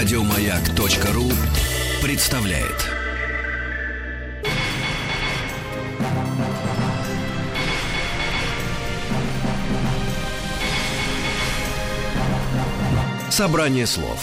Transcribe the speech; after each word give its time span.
Радиомаяк.ру 0.00 1.30
представляет. 2.02 2.88
Собрание 13.28 13.86
слов 13.86 14.18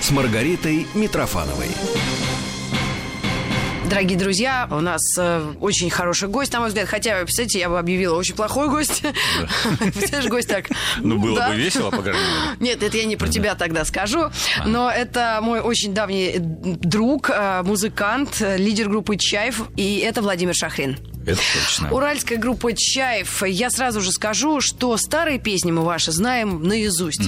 с 0.00 0.10
Маргаритой 0.10 0.88
Митрофановой. 0.94 1.68
Дорогие 3.88 4.18
друзья, 4.18 4.66
у 4.70 4.80
нас 4.80 5.02
э, 5.18 5.52
очень 5.60 5.90
хороший 5.90 6.28
гость, 6.28 6.52
на 6.52 6.60
мой 6.60 6.68
взгляд. 6.68 6.88
Хотя, 6.88 7.22
представляете, 7.22 7.58
я 7.58 7.68
бы 7.68 7.78
объявила 7.78 8.16
очень 8.16 8.34
плохой 8.34 8.68
гость. 8.68 9.02
Представляешь, 9.78 10.26
гость 10.26 10.48
так. 10.48 10.66
Ну, 10.98 11.18
было 11.18 11.48
бы 11.48 11.54
весело, 11.54 11.90
по 11.90 12.02
крайней 12.02 12.20
мере. 12.20 12.56
Нет, 12.60 12.82
это 12.82 12.96
я 12.96 13.04
не 13.04 13.16
про 13.16 13.28
тебя 13.28 13.54
тогда 13.54 13.84
скажу. 13.84 14.30
Но 14.64 14.90
это 14.90 15.38
мой 15.42 15.60
очень 15.60 15.92
давний 15.92 16.36
друг, 16.38 17.30
э, 17.30 17.62
музыкант, 17.62 18.38
э, 18.40 18.56
лидер 18.56 18.88
группы 18.88 19.16
«Чаев». 19.16 19.68
И 19.76 19.98
это 19.98 20.22
Владимир 20.22 20.54
Шахрин. 20.54 20.98
Это 21.26 21.40
точно. 21.54 21.90
Уральская 21.92 22.38
группа 22.38 22.72
«Чаев». 22.74 23.42
Я 23.46 23.70
сразу 23.70 24.00
же 24.00 24.12
скажу, 24.12 24.60
что 24.60 24.96
старые 24.96 25.38
песни 25.38 25.70
мы 25.70 25.82
ваши 25.82 26.12
знаем 26.12 26.62
наизусть. 26.62 27.22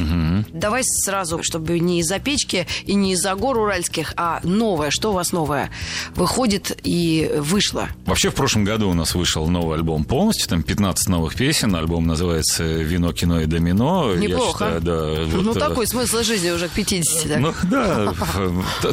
Давай 0.52 0.82
сразу, 0.84 1.42
чтобы 1.42 1.78
не 1.78 2.00
из-за 2.00 2.18
печки 2.18 2.66
и 2.84 2.94
не 2.94 3.12
из-за 3.12 3.34
гор 3.34 3.58
уральских, 3.58 4.12
а 4.16 4.40
новое. 4.42 4.90
Что 4.90 5.10
у 5.10 5.12
вас 5.14 5.32
новое 5.32 5.70
выходит 6.14 6.78
и 6.82 7.30
вышло? 7.38 7.88
Вообще, 8.06 8.30
в 8.30 8.34
прошлом 8.34 8.64
году 8.64 8.88
у 8.90 8.94
нас 8.94 9.14
вышел 9.14 9.46
новый 9.48 9.76
альбом 9.76 10.04
полностью, 10.04 10.48
там 10.48 10.62
15 10.62 11.08
новых 11.08 11.34
песен. 11.34 11.74
Альбом 11.74 12.06
называется 12.06 12.64
«Вино, 12.64 13.12
кино 13.12 13.40
и 13.40 13.46
домино». 13.46 14.12
Я 14.14 14.20
Неплохо. 14.20 14.52
считаю, 14.52 14.80
да, 14.80 15.26
ну, 15.32 15.42
вот, 15.42 15.56
э, 15.56 15.60
такой 15.60 15.86
смысл 15.86 16.22
жизни 16.22 16.50
уже 16.50 16.68
к 16.68 16.72
50. 16.72 17.28
так. 17.28 17.40
Ну 17.40 17.54
да, 17.70 18.12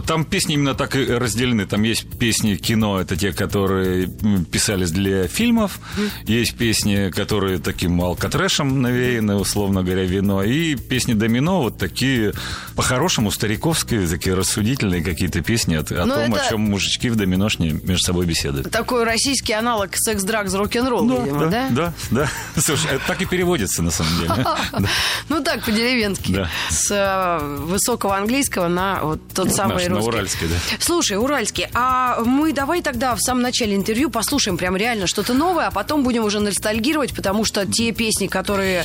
там 0.06 0.26
песни 0.26 0.56
именно 0.56 0.76
так 0.76 0.96
и 0.96 1.06
разделены. 1.06 1.66
Там 1.66 1.84
есть 1.84 2.08
песни 2.20 2.56
кино, 2.56 3.00
это 3.00 3.16
те, 3.16 3.32
которые 3.34 4.10
м, 4.22 4.46
писались 4.94 5.04
для 5.04 5.28
фильмов. 5.28 5.80
Есть 6.26 6.56
песни, 6.56 7.10
которые 7.12 7.60
таким 7.60 8.02
алкотрэшем 8.02 8.82
навеяны, 8.82 9.36
условно 9.36 9.84
говоря, 9.84 10.04
вино. 10.04 10.44
И 10.44 10.76
песни 10.76 11.14
домино, 11.14 11.62
вот 11.62 11.78
такие, 11.78 12.34
по-хорошему, 12.76 13.32
стариковские, 13.32 14.08
такие 14.08 14.36
рассудительные 14.36 15.04
какие-то 15.04 15.42
песни 15.42 15.76
о, 15.76 15.80
о 15.82 16.06
Ну, 16.06 16.14
том, 16.16 16.34
это- 16.36 16.46
о 16.46 16.50
чем 16.50 16.62
мужички 16.62 17.10
в 17.10 17.16
доминошне 17.16 17.72
между 17.84 18.04
собой 18.06 18.26
беседуют. 18.26 18.72
Такой 18.72 19.04
российский 19.04 19.54
аналог 19.54 19.92
секс-драгс 19.96 20.54
рок-н-ролл, 20.54 21.08
видимо, 21.24 21.48
да? 21.48 21.68
да, 21.70 21.94
да. 22.12 22.30
Слушай, 22.62 22.92
это 22.96 23.02
так 23.08 23.22
и 23.22 23.26
переводится, 23.26 23.82
на 23.84 23.92
самом 23.92 24.18
деле. 24.20 24.34
Да. 24.74 24.90
Ну 25.30 25.44
так, 25.44 25.64
по-деревенски. 25.64 26.32
Да. 26.32 26.50
С 26.70 26.90
э, 26.92 27.46
высокого 27.66 28.18
английского 28.18 28.68
на 28.68 29.00
вот 29.04 29.20
тот 29.34 29.52
самый 29.54 29.76
Наш, 29.76 29.88
на 29.88 29.96
русский. 29.96 30.10
уральский, 30.10 30.48
да. 30.48 30.56
Слушай, 30.80 31.18
уральский, 31.18 31.68
а 31.74 32.20
мы 32.26 32.52
давай 32.54 32.82
тогда 32.82 33.16
в 33.16 33.22
самом 33.22 33.42
начале 33.44 33.76
интервью 33.76 34.10
послушаем 34.10 34.58
прям 34.58 34.76
реально 34.84 35.08
что-то 35.08 35.34
новое, 35.34 35.68
а 35.68 35.72
потом 35.72 36.04
будем 36.04 36.26
уже 36.26 36.40
ностальгировать, 36.40 37.16
потому 37.16 37.46
что 37.46 37.66
те 37.66 37.92
песни, 37.94 38.28
которые 38.28 38.84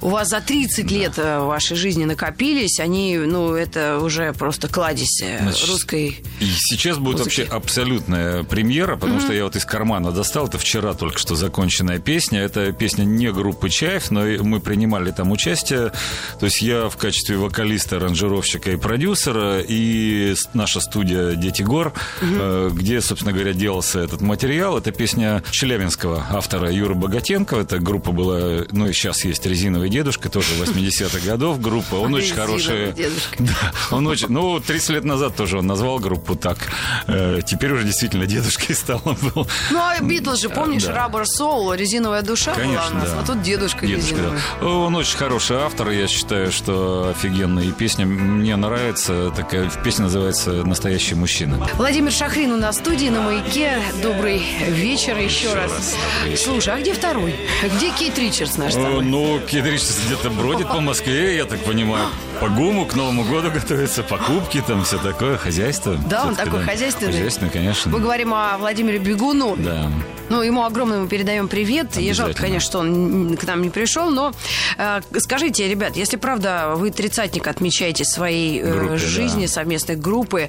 у 0.00 0.08
вас 0.08 0.28
за 0.28 0.40
30 0.40 0.90
лет 0.90 1.14
э, 1.16 1.40
вашей 1.40 1.76
жизни 1.76 2.04
накопились, 2.04 2.78
они, 2.78 3.18
ну, 3.18 3.54
это 3.54 3.98
уже 3.98 4.32
просто 4.32 4.68
кладезь 4.68 5.20
э, 5.22 5.38
Значит, 5.42 5.68
русской. 5.68 6.22
И 6.40 6.46
сейчас 6.56 6.98
будет 6.98 7.18
музыки. 7.18 7.40
вообще 7.40 7.54
абсолютная 7.56 8.44
премьера, 8.44 8.96
потому 8.96 9.20
что 9.20 9.32
я 9.32 9.44
вот 9.44 9.56
из 9.56 9.64
кармана 9.64 10.12
достал, 10.12 10.46
это 10.46 10.58
вчера 10.58 10.94
только 10.94 11.18
что 11.18 11.34
законченная 11.34 11.98
песня. 11.98 12.40
Это 12.40 12.72
песня 12.72 13.04
не 13.04 13.32
группы 13.32 13.68
Чаев, 13.70 14.10
но 14.10 14.20
мы 14.42 14.60
принимали 14.60 15.10
там 15.10 15.32
участие. 15.32 15.92
То 16.38 16.46
есть 16.46 16.62
я 16.62 16.88
в 16.88 16.96
качестве 16.96 17.36
вокалиста, 17.36 17.96
аранжировщика 17.96 18.70
и 18.70 18.76
продюсера, 18.76 19.60
и 19.60 20.34
наша 20.54 20.80
студия 20.80 21.34
«Дети 21.34 21.62
гор», 21.62 21.92
э, 22.20 22.70
где, 22.72 23.00
собственно 23.00 23.32
говоря, 23.32 23.52
делался 23.52 23.98
этот 24.00 24.20
материал. 24.20 24.78
Это 24.78 24.92
песня 24.92 25.39
челябинского 25.50 26.26
автора 26.30 26.70
Юры 26.70 26.94
Богатенко. 26.94 27.56
Эта 27.56 27.78
группа 27.78 28.12
была, 28.12 28.64
ну 28.72 28.86
и 28.88 28.92
сейчас 28.92 29.24
есть 29.24 29.44
«Резиновый 29.46 29.88
дедушка», 29.90 30.28
тоже 30.28 30.48
80-х 30.62 31.18
годов 31.26 31.60
группа. 31.60 31.96
Он 31.96 32.14
очень 32.14 32.34
хороший... 32.34 32.94
Да, 33.38 33.72
он 33.90 34.06
очень... 34.06 34.28
Ну, 34.28 34.60
30 34.60 34.90
лет 34.90 35.04
назад 35.04 35.34
тоже 35.36 35.58
он 35.58 35.66
назвал 35.66 35.98
группу 35.98 36.34
так. 36.36 36.58
Э, 37.06 37.40
Теперь 37.44 37.72
уже 37.72 37.84
действительно 37.84 38.26
дедушкой 38.26 38.74
стал. 38.74 39.00
он 39.04 39.16
был. 39.34 39.46
Ну, 39.70 39.78
а 39.78 39.98
Битлз 40.00 40.40
же, 40.40 40.48
помнишь, 40.48 40.84
да. 40.84 41.08
Rubber 41.08 41.24
Soul, 41.24 41.76
резиновая 41.76 42.22
душа 42.22 42.52
была 42.54 42.64
Конечно, 42.64 42.90
у 42.90 42.94
нас, 43.00 43.10
да. 43.10 43.20
а 43.20 43.26
тут 43.26 43.42
дедушка, 43.42 43.86
Дедушка, 43.86 44.10
резиновый. 44.16 44.38
да. 44.60 44.66
Он 44.66 44.94
очень 44.96 45.16
хороший 45.16 45.56
автор, 45.58 45.90
я 45.90 46.06
считаю, 46.06 46.52
что 46.52 47.10
офигенная 47.10 47.64
и 47.64 47.72
песня 47.72 48.06
мне 48.06 48.56
нравится. 48.56 49.30
Такая 49.34 49.70
песня 49.84 50.04
называется 50.04 50.50
«Настоящий 50.64 51.14
мужчина». 51.14 51.66
Владимир 51.76 52.12
Шахрин 52.12 52.52
у 52.52 52.56
нас 52.56 52.76
в 52.76 52.80
студии 52.80 53.08
на 53.08 53.22
маяке. 53.22 53.80
Добрый 54.02 54.42
вечер 54.68 55.16
еще, 55.30 55.54
раз. 55.54 55.96
Слушай, 56.36 56.74
а 56.74 56.80
где 56.80 56.92
второй? 56.92 57.34
Где 57.76 57.90
Кейт 57.90 58.18
Ричардс 58.18 58.56
наш 58.56 58.72
с 58.72 58.76
тобой? 58.76 59.04
Ну, 59.04 59.40
Кит 59.46 59.64
Ричардс 59.64 60.04
где-то 60.06 60.30
бродит 60.30 60.68
по 60.68 60.80
Москве, 60.80 61.36
я 61.36 61.44
так 61.44 61.60
понимаю. 61.60 62.08
По 62.40 62.48
ГУМу 62.48 62.86
к 62.86 62.94
Новому 62.94 63.24
году 63.24 63.50
готовится, 63.50 64.02
покупки, 64.02 64.64
там 64.66 64.82
все 64.82 64.96
такое, 64.96 65.36
хозяйство. 65.36 65.98
Да, 66.08 66.24
он 66.26 66.34
такой 66.34 66.62
хозяйственный. 66.62 67.12
Хозяйственный, 67.12 67.50
конечно. 67.50 67.90
Мы 67.90 68.00
говорим 68.00 68.32
о 68.32 68.56
Владимире 68.56 68.98
Бегуну. 68.98 69.56
Да. 69.58 69.90
Ну, 70.30 70.42
ему 70.42 70.64
огромное 70.64 71.00
мы 71.00 71.08
передаем 71.08 71.48
привет. 71.48 71.98
И 71.98 72.12
жалко, 72.12 72.34
конечно, 72.34 72.60
что 72.60 72.78
он 72.78 73.36
к 73.36 73.44
нам 73.44 73.62
не 73.62 73.68
пришел. 73.68 74.10
Но 74.10 74.32
э, 74.78 75.00
скажите, 75.18 75.68
ребят, 75.68 75.96
если 75.96 76.16
правда 76.16 76.74
вы 76.76 76.92
тридцатник 76.92 77.48
отмечаете 77.48 78.04
своей 78.04 78.60
э, 78.60 78.72
Группе, 78.72 78.96
жизни, 78.96 79.46
да. 79.46 79.52
совместной 79.52 79.96
группы, 79.96 80.48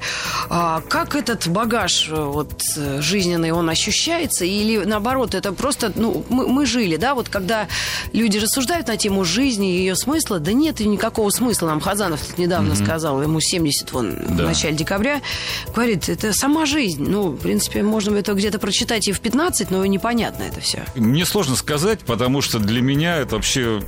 а 0.50 0.82
как 0.88 1.16
этот 1.16 1.48
багаж 1.48 2.08
э, 2.10 2.16
вот, 2.16 2.62
э, 2.78 3.02
жизненный, 3.02 3.52
он 3.52 3.70
ощущается? 3.70 4.46
Или 4.46 4.78
наоборот, 4.86 5.34
это 5.34 5.52
просто, 5.52 5.92
ну, 5.96 6.24
мы, 6.30 6.48
мы 6.48 6.68
жили, 6.68 6.96
да, 6.96 7.16
вот 7.16 7.30
когда 7.30 7.68
люди 8.14 8.38
рассуждают 8.38 8.88
на 8.88 8.98
тему 8.98 9.26
жизни 9.26 9.74
и 9.74 9.80
ее 9.80 9.96
смысла, 9.96 10.40
да 10.40 10.54
нет 10.54 10.80
никакого 10.80 11.32
смысла. 11.32 11.70
Нам 11.70 11.81
Хазанов 11.82 12.22
тут 12.26 12.38
недавно 12.38 12.76
сказал, 12.76 13.22
ему 13.22 13.40
70 13.42 13.92
вон 13.92 14.12
в 14.12 14.36
Да. 14.38 14.46
начале 14.46 14.76
декабря, 14.76 15.22
говорит, 15.74 16.08
это 16.10 16.34
сама 16.34 16.66
жизнь. 16.66 17.04
Ну, 17.08 17.30
в 17.30 17.38
принципе, 17.38 17.84
можно 17.84 18.16
это 18.18 18.34
где-то 18.34 18.60
прочитать 18.60 19.08
и 19.08 19.12
в 19.12 19.20
15, 19.20 19.72
но 19.72 19.86
непонятно 19.86 20.44
это 20.44 20.60
все. 20.62 20.84
Мне 20.96 21.26
сложно 21.26 21.56
сказать, 21.56 22.00
потому 22.02 22.42
что 22.42 22.60
для 22.60 22.82
меня 22.82 23.18
это 23.18 23.36
вообще 23.36 23.82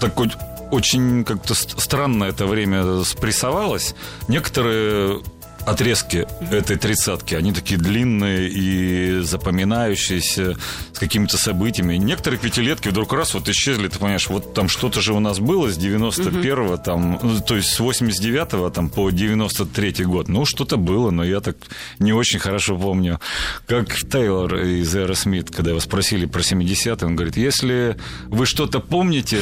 такой 0.00 0.30
очень 0.70 1.24
как-то 1.24 1.54
ст- 1.54 1.80
странно 1.80 2.24
это 2.24 2.46
время 2.46 3.04
спрессовалось. 3.04 3.94
Некоторые 4.28 5.22
отрезки 5.66 6.26
этой 6.50 6.76
тридцатки, 6.76 7.34
они 7.34 7.52
такие 7.52 7.78
длинные 7.78 8.48
и 8.48 9.20
запоминающиеся, 9.20 10.56
с 10.92 10.98
какими-то 10.98 11.36
событиями. 11.36 11.96
Некоторые 11.96 12.38
пятилетки 12.38 12.88
вдруг 12.88 13.12
раз 13.12 13.34
вот 13.34 13.48
исчезли, 13.48 13.88
ты 13.88 13.98
понимаешь, 13.98 14.28
вот 14.28 14.54
там 14.54 14.68
что-то 14.68 15.00
же 15.00 15.12
у 15.12 15.20
нас 15.20 15.38
было 15.38 15.70
с 15.70 15.78
91-го, 15.78 16.76
там, 16.76 17.18
ну, 17.22 17.40
то 17.40 17.56
есть 17.56 17.70
с 17.70 17.80
89-го 17.80 18.70
там, 18.70 18.88
по 18.90 19.10
93-й 19.10 20.04
год. 20.04 20.28
Ну, 20.28 20.44
что-то 20.44 20.76
было, 20.76 21.10
но 21.10 21.24
я 21.24 21.40
так 21.40 21.56
не 21.98 22.12
очень 22.12 22.38
хорошо 22.38 22.76
помню. 22.76 23.20
Как 23.66 23.94
Тейлор 23.94 24.56
из 24.56 24.94
Aerosmith, 24.94 25.52
когда 25.54 25.70
его 25.70 25.80
спросили 25.80 26.26
про 26.26 26.40
70-е, 26.40 27.06
он 27.06 27.16
говорит, 27.16 27.36
если 27.36 27.96
вы 28.26 28.46
что-то 28.46 28.80
помните 28.80 29.40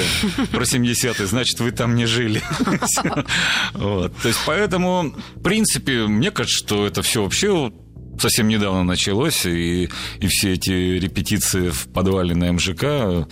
про 0.53 0.63
70-е, 0.63 1.27
значит, 1.27 1.61
вы 1.61 1.73
там 1.73 1.95
не 1.95 2.07
жили. 2.07 2.43
То 3.73 4.11
есть, 4.25 4.41
поэтому, 4.47 5.15
в 5.37 5.43
принципе, 5.43 6.07
мне 6.13 6.31
кажется, 6.31 6.59
что 6.59 6.87
это 6.87 7.03
все 7.03 7.23
вообще 7.23 7.73
совсем 8.19 8.49
недавно 8.49 8.85
началось, 8.85 9.47
и, 9.47 9.89
и 10.21 10.27
все 10.29 10.53
эти 10.53 10.71
репетиции 10.71 11.71
в 11.71 11.89
подвале 11.89 12.35
на 12.35 12.53
МЖК 12.53 13.27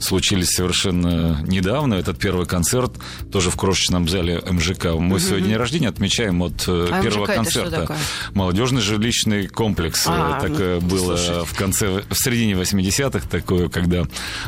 случились 0.00 0.50
совершенно 0.50 1.40
недавно. 1.46 1.94
Этот 1.94 2.18
первый 2.18 2.46
концерт 2.46 2.92
тоже 3.32 3.50
в 3.50 3.56
крошечном 3.56 4.08
зале 4.08 4.42
МЖК. 4.44 4.86
Мы 4.94 5.20
сегодня 5.20 5.48
день 5.48 5.56
рождения 5.56 5.88
отмечаем 5.88 6.42
от 6.42 6.64
э, 6.66 6.88
А 6.90 7.02
первого 7.02 7.26
МЖК 7.26 7.34
концерта. 7.34 7.96
Молодежный 8.34 8.82
жилищный 8.82 9.46
комплекс. 9.46 10.04
А, 10.06 10.38
Э, 10.38 10.48
Такое 10.48 10.80
ну, 10.80 10.88
было 10.88 11.16
слушай. 11.16 11.44
в 11.44 11.56
конце, 11.56 12.02
в 12.08 12.14
середине 12.14 12.54
80-х, 12.54 13.28
такое, 13.28 13.68
когда 13.68 14.04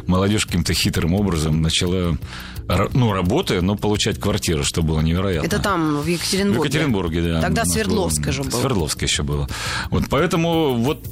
молодежь 0.06 0.46
каким-то 0.46 0.74
хитрым 0.74 1.14
образом 1.14 1.62
начала, 1.62 2.18
ну, 2.92 3.12
работая, 3.12 3.60
но 3.60 3.76
получать 3.76 4.18
квартиры, 4.20 4.64
что 4.64 4.82
было 4.82 5.00
невероятно. 5.00 5.46
Это 5.46 5.58
там, 5.60 5.98
в 5.98 6.02
В 6.02 6.06
Екатеринбурге. 6.08 6.68
Екатеринбурге, 6.68 7.22
да. 7.22 7.40
Тогда 7.40 7.62
было- 7.64 7.72
же 8.32 8.42
было. 8.42 8.60
Свердловская 8.60 9.08
еще 9.08 9.22
было. 9.22 9.48
Вот 9.90 10.04
поэтому 10.10 10.74
вот 10.74 11.04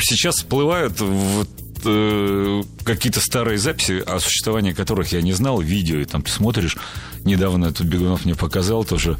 сейчас 0.00 0.36
всплывают 0.36 1.00
вот 1.00 1.48
э, 1.84 2.62
какие-то 2.84 3.20
старые 3.20 3.58
записи, 3.58 4.02
о 4.06 4.20
существовании 4.20 4.72
которых 4.72 5.12
я 5.12 5.20
не 5.22 5.32
знал, 5.32 5.60
видео, 5.60 5.98
и 5.98 6.04
там 6.04 6.22
ты 6.22 6.30
смотришь, 6.30 6.76
недавно 7.24 7.72
тут 7.72 7.86
Бегунов 7.86 8.24
мне 8.24 8.34
показал 8.34 8.84
тоже, 8.84 9.16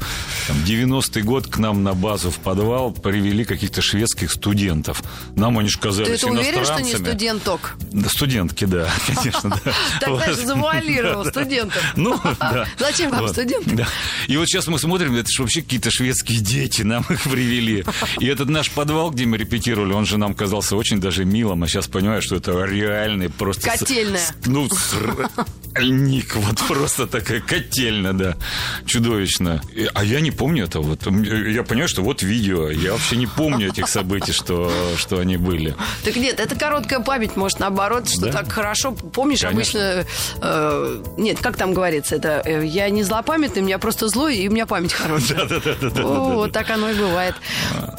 там, 0.47 0.57
90-й 0.65 1.21
год 1.21 1.47
к 1.47 1.57
нам 1.57 1.83
на 1.83 1.93
базу 1.93 2.31
в 2.31 2.37
подвал 2.37 2.91
привели 2.91 3.45
каких-то 3.45 3.81
шведских 3.81 4.31
студентов. 4.31 5.03
Нам 5.35 5.57
они 5.59 5.69
же 5.69 5.79
казались 5.79 6.07
Ты 6.07 6.27
это 6.27 6.27
уверен, 6.27 6.65
что 6.65 6.79
не 6.81 6.93
студенток? 6.93 7.75
Да, 7.91 8.09
студентки, 8.09 8.65
да, 8.65 8.89
конечно, 9.07 9.59
да. 9.63 10.07
Вот. 10.07 10.25
же 10.25 10.35
завуалировал 10.35 11.25
студентов. 11.25 11.81
Ну, 11.95 12.19
да. 12.39 12.67
Зачем 12.77 13.11
вам 13.11 13.27
студенты? 13.27 13.85
И 14.27 14.37
вот 14.37 14.47
сейчас 14.47 14.67
мы 14.67 14.79
смотрим, 14.79 15.15
это 15.15 15.29
же 15.31 15.43
вообще 15.43 15.61
какие-то 15.61 15.91
шведские 15.91 16.39
дети 16.39 16.81
нам 16.81 17.05
их 17.09 17.21
привели. 17.23 17.85
И 18.19 18.25
этот 18.25 18.49
наш 18.49 18.69
подвал, 18.71 19.11
где 19.11 19.25
мы 19.25 19.37
репетировали, 19.37 19.93
он 19.93 20.05
же 20.05 20.17
нам 20.17 20.33
казался 20.33 20.75
очень 20.75 20.99
даже 20.99 21.25
милым, 21.25 21.63
а 21.63 21.67
сейчас 21.67 21.87
понимаю, 21.87 22.21
что 22.21 22.35
это 22.35 22.63
реальный 22.63 23.29
просто... 23.29 23.69
Котельная. 23.69 24.21
Ну, 24.45 24.69
сральник, 24.69 26.35
вот 26.35 26.59
просто 26.67 27.07
такая 27.07 27.41
котельная, 27.41 27.92
да, 28.01 28.35
чудовищно. 28.85 29.61
А 29.93 30.03
я 30.03 30.19
не 30.21 30.31
помню 30.31 30.65
этого. 30.65 30.83
Вот. 30.83 31.05
Я 31.05 31.63
понимаю, 31.63 31.87
что 31.87 32.01
вот 32.01 32.23
видео, 32.23 32.69
я 32.69 32.93
вообще 32.93 33.15
не 33.17 33.27
помню 33.27 33.67
этих 33.69 33.87
событий, 33.87 34.31
что, 34.31 34.71
что 34.97 35.19
они 35.19 35.37
были. 35.37 35.75
Так 36.03 36.15
нет, 36.15 36.39
это 36.39 36.55
короткая 36.55 36.99
память, 36.99 37.35
может, 37.35 37.59
наоборот, 37.59 38.09
что 38.09 38.25
Да? 38.27 38.31
так 38.31 38.51
хорошо. 38.51 38.91
Помнишь, 38.93 39.41
Конечно. 39.41 39.79
обычно... 39.93 40.07
э, 40.41 41.03
нет, 41.17 41.39
как 41.39 41.57
там 41.57 41.73
говорится, 41.73 42.15
это 42.15 42.41
э, 42.45 42.65
я 42.65 42.89
не 42.89 43.03
злопамятный, 43.03 43.61
у 43.61 43.65
меня 43.65 43.77
просто 43.79 44.07
злой, 44.07 44.37
и 44.37 44.47
у 44.47 44.51
меня 44.51 44.65
память 44.65 44.93
хорошая. 44.93 45.47
О, 46.03 46.33
Вот 46.35 46.51
так 46.51 46.69
оно 46.69 46.89
и 46.89 46.93
бывает. 46.93 47.35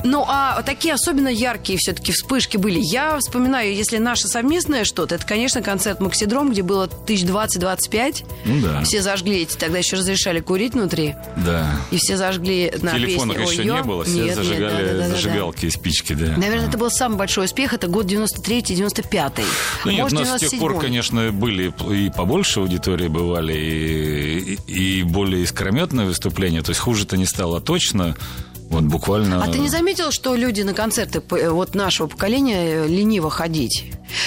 Ну, 0.05 0.25
а 0.27 0.63
такие 0.63 0.95
особенно 0.95 1.29
яркие 1.29 1.79
все-таки 1.79 2.13
вспышки 2.13 2.57
были. 2.57 2.79
Я 2.81 3.19
вспоминаю, 3.19 3.75
если 3.75 3.99
наше 3.99 4.29
совместное 4.29 4.85
что-то, 4.85 5.15
это, 5.17 5.27
конечно, 5.27 5.63
концерт 5.63 6.01
Максидром, 6.01 6.51
где 6.51 6.63
было 6.63 6.87
тысяч 6.89 7.25
20-25. 7.25 8.25
Ну 8.45 8.61
да. 8.61 8.83
Все 8.83 9.03
зажгли 9.03 9.43
эти, 9.43 9.57
тогда 9.57 9.83
еще 9.85 9.97
разрешали 9.97 10.41
курить 10.41 10.75
внутри. 10.75 11.15
Да. 11.37 11.71
И 11.91 11.97
все 11.99 12.17
зажгли 12.17 12.73
на 12.83 12.93
Телефонов 12.95 13.37
песне 13.37 13.53
еще 13.53 13.65
не 13.65 13.83
было, 13.83 14.05
все 14.05 14.15
Нет, 14.15 14.25
нет, 14.27 14.35
зажигали 14.37 14.61
да-да-да-да-да. 14.71 15.09
зажигалки 15.15 15.67
и 15.67 15.71
спички, 15.71 16.13
да. 16.15 16.37
Наверное, 16.37 16.69
это 16.69 16.79
был 16.79 16.91
самый 16.91 17.17
большой 17.19 17.45
успех. 17.47 17.73
Это 17.73 17.87
год 17.87 18.07
93-95. 18.07 19.43
Ну 19.85 19.91
нет, 19.91 20.01
Может, 20.03 20.19
у 20.19 20.21
нас 20.23 20.37
с 20.39 20.41
тех 20.49 20.59
пор, 20.61 20.73
97-й. 20.73 20.81
конечно, 20.81 21.33
были 21.33 21.73
и 21.91 22.11
побольше 22.11 22.61
аудитории 22.61 23.09
бывали, 23.09 23.55
и, 23.55 24.59
и- 24.67 25.01
и 25.01 25.03
более 25.03 25.43
искрометные 25.45 26.07
выступления. 26.07 26.63
То 26.63 26.71
есть 26.71 26.81
хуже-то 26.81 27.17
не 27.17 27.27
стало 27.27 27.61
точно. 27.61 28.17
Вот 28.75 28.85
буквально... 28.85 29.43
А 29.43 29.47
ты 29.49 29.59
не 29.59 29.69
заметил, 29.69 30.11
что 30.11 30.35
люди 30.35 30.63
на 30.63 30.75
концерты 30.75 31.21
п- 31.21 31.51
вот 31.51 31.75
нашего 31.75 32.09
поколения 32.09 32.85
э, 32.85 32.87
лениво 32.89 33.31
ходить? 33.31 33.85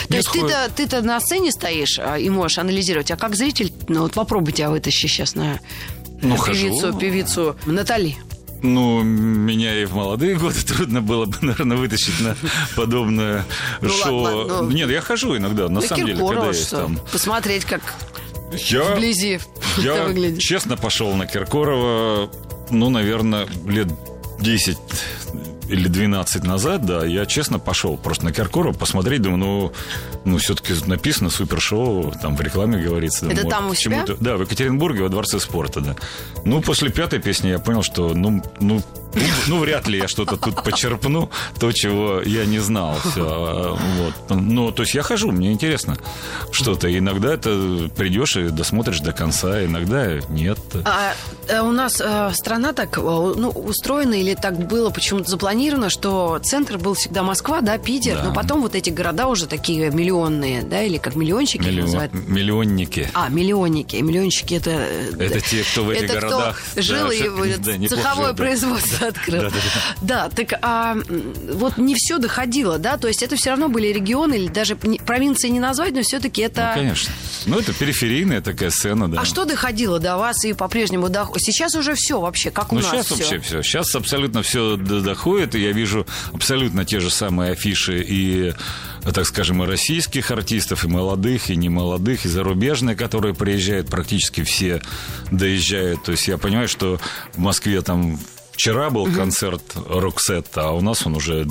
То 0.07 0.13
Нет, 0.15 0.23
есть 0.23 0.31
ты-то, 0.31 0.69
ты-то 0.75 1.01
на 1.01 1.19
сцене 1.19 1.51
стоишь 1.51 1.99
а, 1.99 2.17
и 2.17 2.29
можешь 2.29 2.57
анализировать, 2.57 3.11
а 3.11 3.17
как 3.17 3.35
зритель, 3.35 3.73
ну 3.89 4.01
вот 4.03 4.13
попробуй 4.13 4.53
тебя 4.53 4.69
вытащи 4.69 5.07
сейчас 5.07 5.35
на 5.35 5.59
Ну, 6.21 6.29
на 6.29 6.37
хожу. 6.37 6.61
певицу, 6.69 6.93
певицу 6.93 7.55
Натали. 7.65 8.15
Ну, 8.63 9.03
меня 9.03 9.79
и 9.81 9.85
в 9.85 9.93
молодые 9.93 10.35
годы 10.39 10.61
трудно 10.61 11.01
было 11.01 11.25
бы, 11.25 11.37
наверное, 11.41 11.77
вытащить 11.77 12.19
на 12.21 12.35
подобное 12.75 13.45
Ну, 13.81 13.89
шоу. 13.89 14.17
ладно, 14.21 14.61
ну. 14.63 14.69
Нет, 14.71 14.89
я 14.89 15.01
хожу 15.01 15.35
иногда, 15.37 15.67
на, 15.69 15.81
самом 15.81 16.05
деле, 16.05 16.25
когда 16.25 16.47
есть 16.47 16.69
там. 16.71 16.99
Посмотреть, 17.11 17.65
как 17.65 17.81
Я, 18.69 18.95
вблизи 18.95 19.39
это 19.77 19.81
я 19.81 20.03
выглядит. 20.05 20.39
честно 20.39 20.77
пошел 20.77 21.13
на 21.15 21.27
Киркорова, 21.27 22.31
ну, 22.69 22.89
наверное, 22.89 23.45
лет 23.67 23.87
10 24.39 24.77
или 25.69 25.87
12 25.87 26.43
назад, 26.43 26.85
да, 26.85 27.05
я 27.05 27.25
честно 27.25 27.59
пошел 27.59 27.97
просто 27.97 28.25
на 28.25 28.31
Киркорова 28.31 28.73
посмотреть, 28.73 29.21
думаю, 29.21 29.37
ну, 29.39 29.73
ну 30.25 30.37
все-таки 30.37 30.73
написано 30.85 31.29
супершоу, 31.29 32.13
там 32.21 32.35
в 32.37 32.41
рекламе 32.41 32.81
говорится. 32.81 33.25
Это 33.25 33.41
думаю, 33.41 33.49
там 33.49 33.69
у 33.69 33.73
себя? 33.73 34.05
Да, 34.19 34.37
в 34.37 34.41
Екатеринбурге, 34.41 35.03
во 35.03 35.09
Дворце 35.09 35.39
спорта, 35.39 35.81
да. 35.81 35.95
Ну, 36.45 36.61
после 36.61 36.89
пятой 36.89 37.19
песни 37.19 37.49
я 37.49 37.59
понял, 37.59 37.83
что, 37.83 38.13
ну, 38.13 38.41
ну, 38.59 38.81
ну, 39.17 39.55
ну, 39.55 39.59
вряд 39.59 39.87
ли 39.87 39.97
я 39.99 40.07
что-то 40.07 40.37
тут 40.37 40.63
почерпну, 40.63 41.29
то, 41.59 41.71
чего 41.71 42.21
я 42.21 42.45
не 42.45 42.59
знал. 42.59 42.95
Все, 43.11 43.77
вот. 43.97 44.13
Ну, 44.39 44.71
то 44.71 44.83
есть 44.83 44.93
я 44.95 45.01
хожу, 45.03 45.31
мне 45.31 45.51
интересно 45.51 45.97
что-то. 46.51 46.95
Иногда 46.95 47.33
это 47.33 47.89
придешь 47.95 48.35
и 48.37 48.49
досмотришь 48.49 48.99
до 48.99 49.11
конца, 49.13 49.63
иногда 49.65 50.19
нет. 50.29 50.59
А 50.85 51.13
э, 51.47 51.59
у 51.61 51.71
нас 51.71 52.01
э, 52.03 52.31
страна 52.33 52.73
так 52.73 52.97
э, 52.97 53.01
ну, 53.01 53.49
устроена 53.49 54.13
или 54.15 54.33
так 54.33 54.67
было 54.67 54.89
почему-то 54.89 55.29
запланировано, 55.29 55.89
что 55.89 56.39
центр 56.43 56.77
был 56.77 56.93
всегда 56.93 57.23
Москва, 57.23 57.61
да, 57.61 57.77
Питер, 57.77 58.15
Да. 58.15 58.23
но 58.25 58.33
потом 58.33 58.61
вот 58.61 58.75
эти 58.75 58.89
города 58.89 59.27
уже 59.27 59.47
такие 59.47 59.89
миллионные, 59.91 60.61
да, 60.63 60.81
или 60.81 60.97
как 60.97 61.15
миллионщики 61.15 61.63
Миллион- 61.63 61.81
называют. 61.85 62.13
миллионники. 62.13 63.09
А, 63.13 63.29
миллионники. 63.29 63.95
Миллионщики 63.97 64.53
это... 64.55 64.71
Это 64.71 65.41
те, 65.41 65.63
кто 65.63 65.83
в 65.83 65.89
этих 65.89 66.03
это 66.03 66.13
городах, 66.21 66.61
кто 66.71 66.81
жил 66.81 67.07
да, 67.07 67.13
и 67.13 67.57
да, 67.57 67.87
цеховое 67.87 68.33
производство 68.33 69.06
открыл. 69.07 69.43
Да, 69.43 69.49
да, 69.49 69.57
Да, 70.01 70.29
так 70.29 70.59
а, 70.61 70.95
вот 71.53 71.77
не 71.77 71.95
все 71.95 72.17
доходило, 72.17 72.77
да? 72.77 72.97
То 72.97 73.07
есть 73.07 73.23
это 73.23 73.35
все 73.35 73.51
равно 73.51 73.69
были 73.69 73.87
регионы, 73.87 74.35
или 74.35 74.47
даже 74.47 74.75
провинции 74.75 75.49
не 75.49 75.59
назвать, 75.59 75.93
но 75.93 76.01
все-таки 76.01 76.41
это... 76.41 76.73
Ну, 76.75 76.81
конечно. 76.81 77.13
Ну, 77.45 77.59
это 77.59 77.73
периферийная 77.73 78.41
такая 78.41 78.69
сцена, 78.69 79.09
да. 79.09 79.21
А 79.21 79.25
что 79.25 79.45
доходило 79.45 79.99
до 79.99 80.17
вас 80.17 80.43
и 80.45 80.53
по-прежнему 80.53 81.09
доходит? 81.09 81.43
Сейчас 81.45 81.75
уже 81.75 81.93
все 81.95 82.19
вообще, 82.19 82.51
как 82.51 82.71
у 82.71 82.75
Ну, 82.75 82.81
нас 82.81 82.89
сейчас 82.89 83.11
вообще 83.11 83.39
все. 83.39 83.61
Сейчас 83.63 83.95
абсолютно 83.95 84.43
все 84.43 84.75
доходит, 84.77 85.55
и 85.55 85.59
я 85.61 85.71
вижу 85.71 86.05
абсолютно 86.33 86.85
те 86.85 86.99
же 86.99 87.09
самые 87.09 87.51
афиши 87.53 88.03
и, 88.07 88.53
так 89.13 89.25
скажем, 89.25 89.63
и 89.63 89.67
российских 89.67 90.31
артистов, 90.31 90.83
и 90.83 90.87
молодых, 90.87 91.49
и 91.49 91.55
немолодых, 91.55 92.25
и 92.25 92.29
зарубежные, 92.29 92.95
которые 92.95 93.33
приезжают, 93.33 93.89
практически 93.89 94.43
все 94.43 94.81
доезжают. 95.31 96.03
То 96.03 96.11
есть 96.11 96.27
я 96.27 96.37
понимаю, 96.37 96.67
что 96.67 96.99
в 97.33 97.39
Москве 97.39 97.81
там 97.81 98.19
вчера 98.57 98.89
был 98.89 99.05
концерт 99.05 99.61
Роксетта, 99.87 100.69
а 100.69 100.71
у 100.71 100.81
нас 100.81 101.05
он 101.05 101.15
уже 101.15 101.47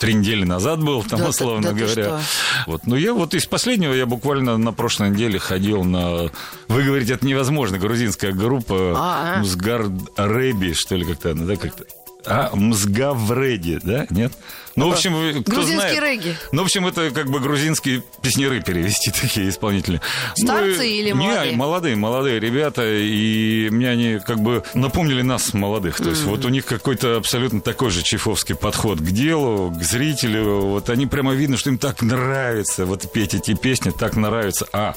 Три 0.00 0.14
недели 0.14 0.44
назад 0.44 0.82
был, 0.82 1.02
там, 1.04 1.18
Да 1.20 1.28
условно 1.28 1.74
да 1.74 1.74
говоря. 1.74 2.20
Вот. 2.66 2.86
Ну, 2.86 2.96
я 2.96 3.12
вот 3.12 3.34
из 3.34 3.44
последнего, 3.44 3.92
я 3.92 4.06
буквально 4.06 4.56
на 4.56 4.72
прошлой 4.72 5.10
неделе 5.10 5.38
ходил 5.38 5.84
на... 5.84 6.30
Вы 6.68 6.84
говорите, 6.84 7.12
это 7.12 7.26
невозможно, 7.26 7.78
грузинская 7.78 8.32
группа 8.32 8.94
А, 8.96 9.34
а. 9.36 9.40
Мзгар 9.40 9.90
Реби, 10.16 10.72
что 10.72 10.96
ли, 10.96 11.04
как-то 11.04 11.32
она, 11.32 11.44
да, 11.44 11.56
как-то... 11.56 11.84
А, 12.24 12.50
Мзгавреди, 12.54 13.78
да? 13.82 14.06
Нет? 14.08 14.32
Ну, 14.80 14.88
в 14.88 14.92
общем, 14.94 15.42
кто 15.42 15.52
Грузинский 15.52 15.76
знает... 15.76 16.02
регги. 16.02 16.36
Ну, 16.52 16.62
в 16.62 16.64
общем, 16.64 16.86
это 16.86 17.10
как 17.10 17.30
бы 17.30 17.38
грузинские 17.40 18.02
песняры 18.22 18.62
перевести, 18.62 19.10
такие 19.20 19.48
исполнители. 19.48 20.00
Старцы 20.36 20.78
Ну, 20.78 20.82
или 20.82 21.08
не, 21.08 21.14
молодые? 21.14 21.56
молодые, 21.56 21.96
молодые 21.96 22.40
ребята, 22.40 22.82
и 22.86 23.68
мне 23.70 23.90
они 23.90 24.18
как 24.26 24.40
бы 24.40 24.62
напомнили 24.74 25.22
нас, 25.22 25.52
молодых. 25.52 25.98
То 25.98 26.08
есть 26.10 26.22
вот 26.24 26.44
у 26.44 26.48
них 26.48 26.64
какой-то 26.64 27.16
абсолютно 27.16 27.60
такой 27.60 27.90
же 27.90 28.02
чифовский 28.02 28.54
подход 28.54 28.98
к 29.00 29.10
делу, 29.10 29.70
к 29.70 29.82
зрителю. 29.82 30.60
Вот 30.60 30.88
они 30.88 31.06
прямо 31.06 31.34
видно, 31.34 31.56
что 31.56 31.70
им 31.70 31.78
так 31.78 32.00
нравится 32.02 32.86
вот 32.86 33.10
петь 33.12 33.34
эти 33.34 33.54
песни, 33.54 33.90
так 33.90 34.16
нравится. 34.16 34.66
А 34.72 34.94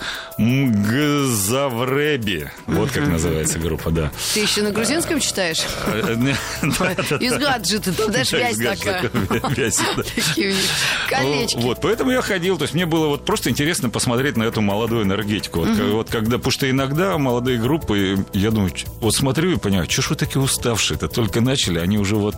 Мгзавреби, 1.24 2.50
вот 2.68 2.92
как 2.92 3.08
называется 3.08 3.60
группа, 3.60 3.92
да. 3.92 4.12
Ты 4.34 4.42
еще 4.42 4.62
на 4.62 4.72
грузинском 4.72 5.20
читаешь? 5.20 5.60
Из 7.20 7.34
гаджета, 7.34 7.94
там, 7.94 8.12
знаешь, 8.12 8.30
Да, 8.30 8.38
вязь 8.40 8.54
из 8.54 8.60
гаджета 8.60 9.10
такая. 9.12 9.73
Вот, 11.56 11.80
поэтому 11.82 12.12
я 12.12 12.22
ходил. 12.22 12.58
То 12.58 12.64
есть 12.64 12.74
мне 12.74 12.86
было 12.86 13.08
вот 13.08 13.26
просто 13.26 13.50
интересно 13.50 13.90
посмотреть 13.90 14.38
на 14.38 14.44
эту 14.44 14.62
молодую 14.62 15.04
энергетику. 15.04 15.66
Вот, 15.92 16.10
когда, 16.10 16.38
потому 16.38 16.52
что 16.52 16.70
иногда 16.70 17.18
молодые 17.18 17.60
группы, 17.60 18.26
я 18.34 18.52
думаю, 18.52 18.72
вот 19.00 19.16
смотрю 19.16 19.52
и 19.52 19.58
понимаю, 19.58 19.90
что 19.90 20.02
ж 20.02 20.10
вы 20.12 20.16
такие 20.16 20.42
уставшие-то 20.42 21.08
только 21.08 21.42
начали, 21.42 21.80
они 21.80 21.98
уже 21.98 22.16
вот 22.16 22.36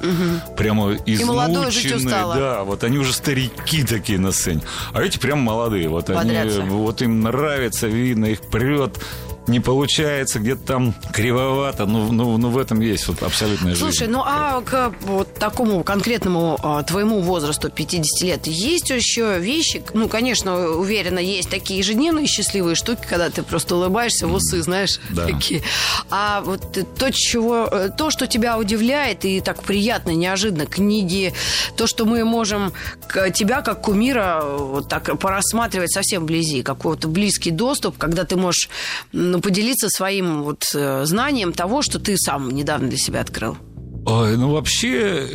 прямо 0.58 0.94
измученные. 1.06 2.16
Да, 2.40 2.64
вот 2.64 2.84
они 2.84 2.98
уже 2.98 3.14
старики 3.14 3.84
такие 3.84 4.20
на 4.20 4.32
сцене. 4.32 4.62
А 4.94 5.02
эти 5.04 5.18
прям 5.18 5.40
молодые. 5.40 5.88
Вот 5.90 6.10
они, 6.10 6.32
вот 6.70 7.02
им 7.02 7.22
нравится, 7.22 7.88
видно, 7.88 8.26
их 8.26 8.42
прет. 8.42 8.98
Не 9.48 9.60
получается, 9.60 10.40
где-то 10.40 10.66
там 10.66 10.94
кривовато, 11.14 11.86
ну, 11.86 12.12
ну, 12.12 12.38
ну 12.38 12.50
в 12.50 12.58
этом 12.58 12.82
есть 12.82 13.08
вот 13.08 13.22
абсолютная 13.22 13.76
жизнь. 13.76 13.84
Слушай, 13.86 14.08
ну 14.08 14.22
а 14.26 14.62
к 14.62 14.94
вот 15.02 15.34
такому 15.36 15.84
конкретному 15.84 16.58
а, 16.64 16.82
твоему 16.84 17.22
возрасту 17.22 17.70
50 17.70 18.22
лет 18.24 18.48
есть 18.48 18.90
еще 18.90 19.38
вещи, 19.40 19.84
ну, 19.94 20.08
конечно, 20.10 20.70
уверена, 20.70 21.20
есть 21.20 21.50
такие 21.50 21.80
ежедневные 21.80 22.28
счастливые 22.28 22.76
штуки, 22.76 23.02
когда 23.08 23.30
ты 23.30 23.44
просто 23.44 23.76
улыбаешься 23.76 24.28
в 24.28 24.34
усы, 24.34 24.62
знаешь, 24.64 25.00
Да. 25.10 25.28
такие. 25.28 25.62
А 26.10 26.42
вот 26.42 26.78
то, 26.98 27.12
чего, 27.12 27.68
э, 27.72 27.90
то, 27.96 28.10
что 28.10 28.28
тебя 28.28 28.58
удивляет 28.58 29.26
и 29.26 29.42
так 29.42 29.64
приятно, 29.64 30.12
неожиданно, 30.12 30.66
книги, 30.66 31.34
то, 31.78 31.88
что 31.88 32.06
мы 32.06 32.24
можем 32.26 32.74
тебя 33.34 33.62
как 33.62 33.82
кумира 33.82 34.42
вот 34.44 34.90
так 34.90 35.20
порассматривать 35.20 35.92
совсем 35.92 36.24
вблизи, 36.24 36.64
какой-то 36.64 37.08
близкий 37.08 37.52
доступ, 37.52 37.98
когда 37.98 38.24
ты 38.24 38.36
можешь 38.36 38.70
ну, 39.36 39.42
поделиться 39.42 39.90
своим 39.90 40.44
вот 40.44 40.64
э, 40.74 41.06
знанием 41.06 41.52
того, 41.52 41.82
что 41.82 42.00
ты 42.00 42.16
сам 42.18 42.50
недавно 42.52 42.88
для 42.88 42.98
себя 42.98 43.20
открыл. 43.20 43.58
Ой, 44.06 44.38
ну 44.38 44.52
вообще, 44.52 45.28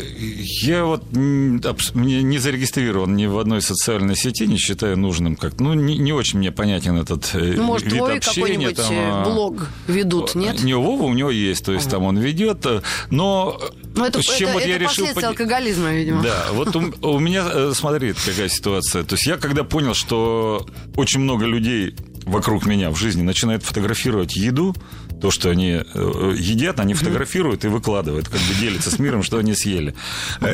я 0.62 0.84
вот 0.84 1.02
мне 1.12 2.22
не 2.22 2.38
зарегистрирован 2.38 3.14
ни 3.14 3.26
в 3.26 3.36
одной 3.38 3.60
социальной 3.60 4.16
сети, 4.16 4.46
не 4.46 4.58
считаю 4.58 4.96
нужным 4.96 5.34
как 5.34 5.58
Ну, 5.58 5.74
не, 5.74 5.98
не 5.98 6.12
очень 6.12 6.38
мне 6.38 6.52
понятен 6.52 6.96
этот 6.96 7.34
э, 7.34 7.54
ну, 7.56 7.64
может, 7.64 7.88
вид 7.88 7.96
твой 7.96 8.16
общения. 8.18 8.46
какой-нибудь 8.46 8.78
э, 8.78 9.10
там, 9.10 9.24
блог 9.24 9.68
ведут, 9.86 10.34
нет? 10.34 10.62
Не, 10.62 10.74
Вова 10.74 11.02
у 11.02 11.12
него 11.12 11.30
есть, 11.30 11.64
то 11.64 11.72
есть 11.72 11.88
ага. 11.88 11.96
там 11.96 12.04
он 12.04 12.18
ведет, 12.18 12.64
но... 13.10 13.60
Ну, 13.96 14.04
это, 14.04 14.22
с 14.22 14.24
чем 14.24 14.48
это, 14.48 14.54
вот 14.54 14.62
это 14.62 14.70
я 14.70 14.78
решил... 14.78 15.06
Под... 15.14 15.24
алкоголизма, 15.24 15.92
видимо. 15.92 16.22
Да, 16.22 16.46
вот 16.52 16.74
у, 16.74 16.92
у 17.02 17.18
меня, 17.18 17.74
смотри, 17.74 18.14
какая 18.14 18.48
ситуация. 18.48 19.02
То 19.02 19.16
есть 19.16 19.26
я 19.26 19.36
когда 19.36 19.64
понял, 19.64 19.92
что 19.92 20.66
очень 20.96 21.20
много 21.20 21.44
людей 21.44 21.96
вокруг 22.30 22.66
меня 22.66 22.90
в 22.90 22.96
жизни 22.96 23.22
начинают 23.22 23.62
фотографировать 23.62 24.36
еду, 24.36 24.74
то, 25.20 25.30
что 25.30 25.50
они 25.50 25.82
э, 25.82 26.34
едят, 26.36 26.80
они 26.80 26.94
фотографируют 26.94 27.64
и 27.64 27.68
выкладывают, 27.68 28.28
как 28.28 28.40
бы 28.40 28.54
делятся 28.58 28.90
с 28.90 28.98
миром, 28.98 29.22
что 29.22 29.38
они 29.38 29.54
съели. 29.54 29.94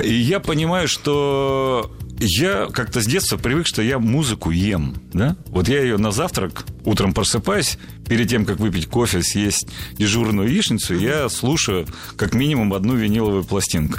И 0.03 0.13
я 0.13 0.41
понимаю, 0.41 0.89
что 0.89 1.93
я 2.19 2.69
как-то 2.73 3.01
с 3.01 3.07
детства 3.07 3.37
привык, 3.37 3.67
что 3.67 3.83
я 3.83 3.99
музыку 3.99 4.51
ем, 4.51 4.95
да? 5.13 5.37
Вот 5.47 5.69
я 5.69 5.83
ее 5.83 5.99
на 5.99 6.13
завтрак 6.13 6.65
утром 6.85 7.13
просыпаюсь, 7.13 7.79
перед 8.09 8.29
тем, 8.29 8.45
как 8.45 8.59
выпить 8.59 8.87
кофе, 8.87 9.23
съесть 9.23 9.69
дежурную 9.93 10.49
яичницу, 10.49 10.95
я 10.95 11.29
слушаю 11.29 11.87
как 12.17 12.35
минимум 12.35 12.75
одну 12.75 12.95
виниловую 12.95 13.45
пластинку. 13.45 13.99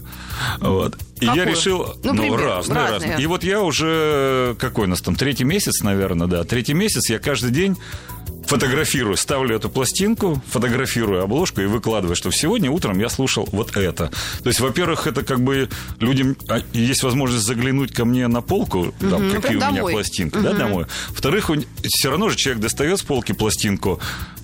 Вот. 0.59 0.97
И 1.19 1.25
Какую? 1.25 1.43
я 1.43 1.49
решил... 1.49 1.95
Ну, 2.03 2.13
ну 2.13 2.21
пример, 2.21 2.39
разные, 2.41 2.75
разные. 2.75 3.09
разные. 3.09 3.23
И 3.23 3.25
вот 3.27 3.43
я 3.43 3.61
уже... 3.61 4.55
Какой 4.59 4.85
у 4.85 4.89
нас 4.89 5.01
там? 5.01 5.15
Третий 5.15 5.43
месяц, 5.43 5.81
наверное, 5.81 6.27
да. 6.27 6.43
Третий 6.43 6.73
месяц 6.73 7.09
я 7.09 7.19
каждый 7.19 7.51
день 7.51 7.75
фотографирую, 8.47 9.17
ставлю 9.17 9.55
эту 9.55 9.69
пластинку, 9.69 10.41
фотографирую 10.49 11.21
обложку 11.21 11.61
и 11.61 11.65
выкладываю, 11.65 12.15
что 12.15 12.31
сегодня 12.31 12.71
утром 12.71 12.97
я 12.97 13.09
слушал 13.09 13.47
вот 13.51 13.75
это. 13.75 14.09
То 14.41 14.47
есть, 14.47 14.61
во-первых, 14.61 15.05
это 15.05 15.23
как 15.23 15.41
бы 15.41 15.69
людям 15.99 16.37
а, 16.47 16.61
есть 16.71 17.03
возможность 17.03 17.45
заглянуть 17.45 17.93
ко 17.93 18.05
мне 18.05 18.27
на 18.27 18.41
полку, 18.41 18.93
там, 18.99 19.27
угу, 19.27 19.35
какие 19.35 19.57
у 19.57 19.59
меня 19.59 19.71
домой. 19.71 19.93
пластинки, 19.93 20.37
угу. 20.37 20.43
да, 20.43 20.53
домой. 20.53 20.85
Во-вторых, 21.09 21.51
все 21.83 22.09
равно 22.09 22.29
же 22.29 22.37
человек 22.37 22.61
достает 22.61 22.99
с 22.99 23.03
полки 23.03 23.33
пластинку, 23.33 23.99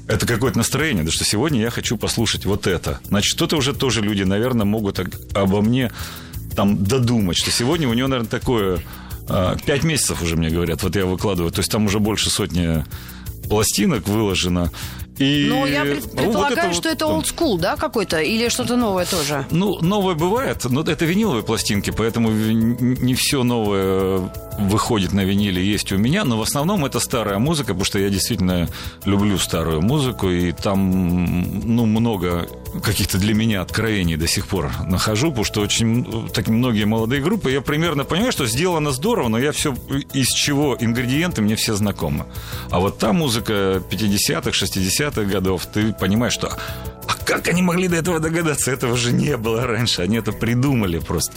это 0.07 0.27
какое-то 0.27 0.57
настроение, 0.57 1.05
да 1.05 1.11
что 1.11 1.23
сегодня 1.23 1.61
я 1.61 1.69
хочу 1.69 1.97
послушать 1.97 2.45
вот 2.45 2.67
это. 2.67 2.99
Значит, 3.05 3.31
что-то 3.31 3.55
уже 3.55 3.73
тоже 3.73 4.01
люди, 4.01 4.23
наверное, 4.23 4.65
могут 4.65 4.99
обо 5.33 5.61
мне 5.61 5.93
там 6.57 6.83
додумать, 6.83 7.37
что 7.37 7.51
сегодня 7.51 7.87
у 7.87 7.93
него, 7.93 8.09
наверное, 8.09 8.29
такое... 8.29 8.81
А, 9.29 9.55
пять 9.65 9.83
месяцев 9.83 10.21
уже 10.21 10.35
мне 10.35 10.49
говорят, 10.49 10.83
вот 10.83 10.97
я 10.97 11.05
выкладываю, 11.05 11.49
то 11.49 11.59
есть 11.59 11.71
там 11.71 11.85
уже 11.85 11.99
больше 11.99 12.29
сотни 12.29 12.83
пластинок 13.53 14.07
выложено. 14.07 14.71
И... 15.19 15.45
Ну, 15.47 15.67
я 15.67 15.83
предполагаю, 15.83 16.33
вот 16.33 16.51
это 16.51 16.73
что 16.73 16.89
вот, 16.89 16.95
это 16.95 17.05
old 17.05 17.25
school, 17.25 17.59
да, 17.59 17.75
какой-то? 17.75 18.19
Или 18.19 18.49
что-то 18.49 18.75
новое 18.75 19.05
тоже? 19.05 19.45
Ну, 19.51 19.77
новое 19.79 20.15
бывает, 20.15 20.65
но 20.65 20.81
это 20.81 21.05
виниловые 21.05 21.43
пластинки, 21.43 21.91
поэтому 21.91 22.31
не 22.31 23.13
все 23.13 23.43
новое 23.43 24.31
выходит 24.59 25.13
на 25.13 25.23
виниле, 25.23 25.63
есть 25.63 25.91
у 25.91 25.97
меня, 25.97 26.23
но 26.23 26.37
в 26.37 26.41
основном 26.41 26.85
это 26.85 26.99
старая 26.99 27.39
музыка, 27.39 27.69
потому 27.69 27.85
что 27.85 27.99
я 27.99 28.09
действительно 28.09 28.67
люблю 29.05 29.37
старую 29.37 29.81
музыку, 29.81 30.29
и 30.29 30.51
там, 30.51 31.75
ну, 31.75 31.85
много 31.85 32.47
каких-то 32.83 33.17
для 33.17 33.33
меня 33.33 33.61
откровений 33.61 34.15
до 34.15 34.27
сих 34.27 34.47
пор 34.47 34.71
нахожу, 34.85 35.29
потому 35.29 35.45
что 35.45 35.61
очень 35.61 36.29
так 36.33 36.47
многие 36.47 36.85
молодые 36.85 37.21
группы, 37.21 37.51
я 37.51 37.61
примерно 37.61 38.03
понимаю, 38.03 38.31
что 38.31 38.45
сделано 38.45 38.91
здорово, 38.91 39.27
но 39.27 39.39
я 39.39 39.51
все 39.51 39.75
из 40.13 40.29
чего 40.29 40.77
ингредиенты 40.79 41.41
мне 41.41 41.55
все 41.55 41.75
знакомы. 41.75 42.25
А 42.69 42.79
вот 42.79 42.97
та 42.97 43.13
музыка 43.13 43.81
50-х, 43.89 44.49
60-х 44.49 45.23
годов, 45.23 45.65
ты 45.65 45.93
понимаешь, 45.93 46.33
что 46.33 46.57
а 47.07 47.15
как 47.25 47.47
они 47.49 47.61
могли 47.61 47.87
до 47.87 47.97
этого 47.97 48.19
догадаться? 48.19 48.71
Этого 48.71 48.95
же 48.95 49.11
не 49.11 49.35
было 49.37 49.65
раньше. 49.65 50.01
Они 50.01 50.17
это 50.17 50.31
придумали 50.31 50.99
просто. 50.99 51.33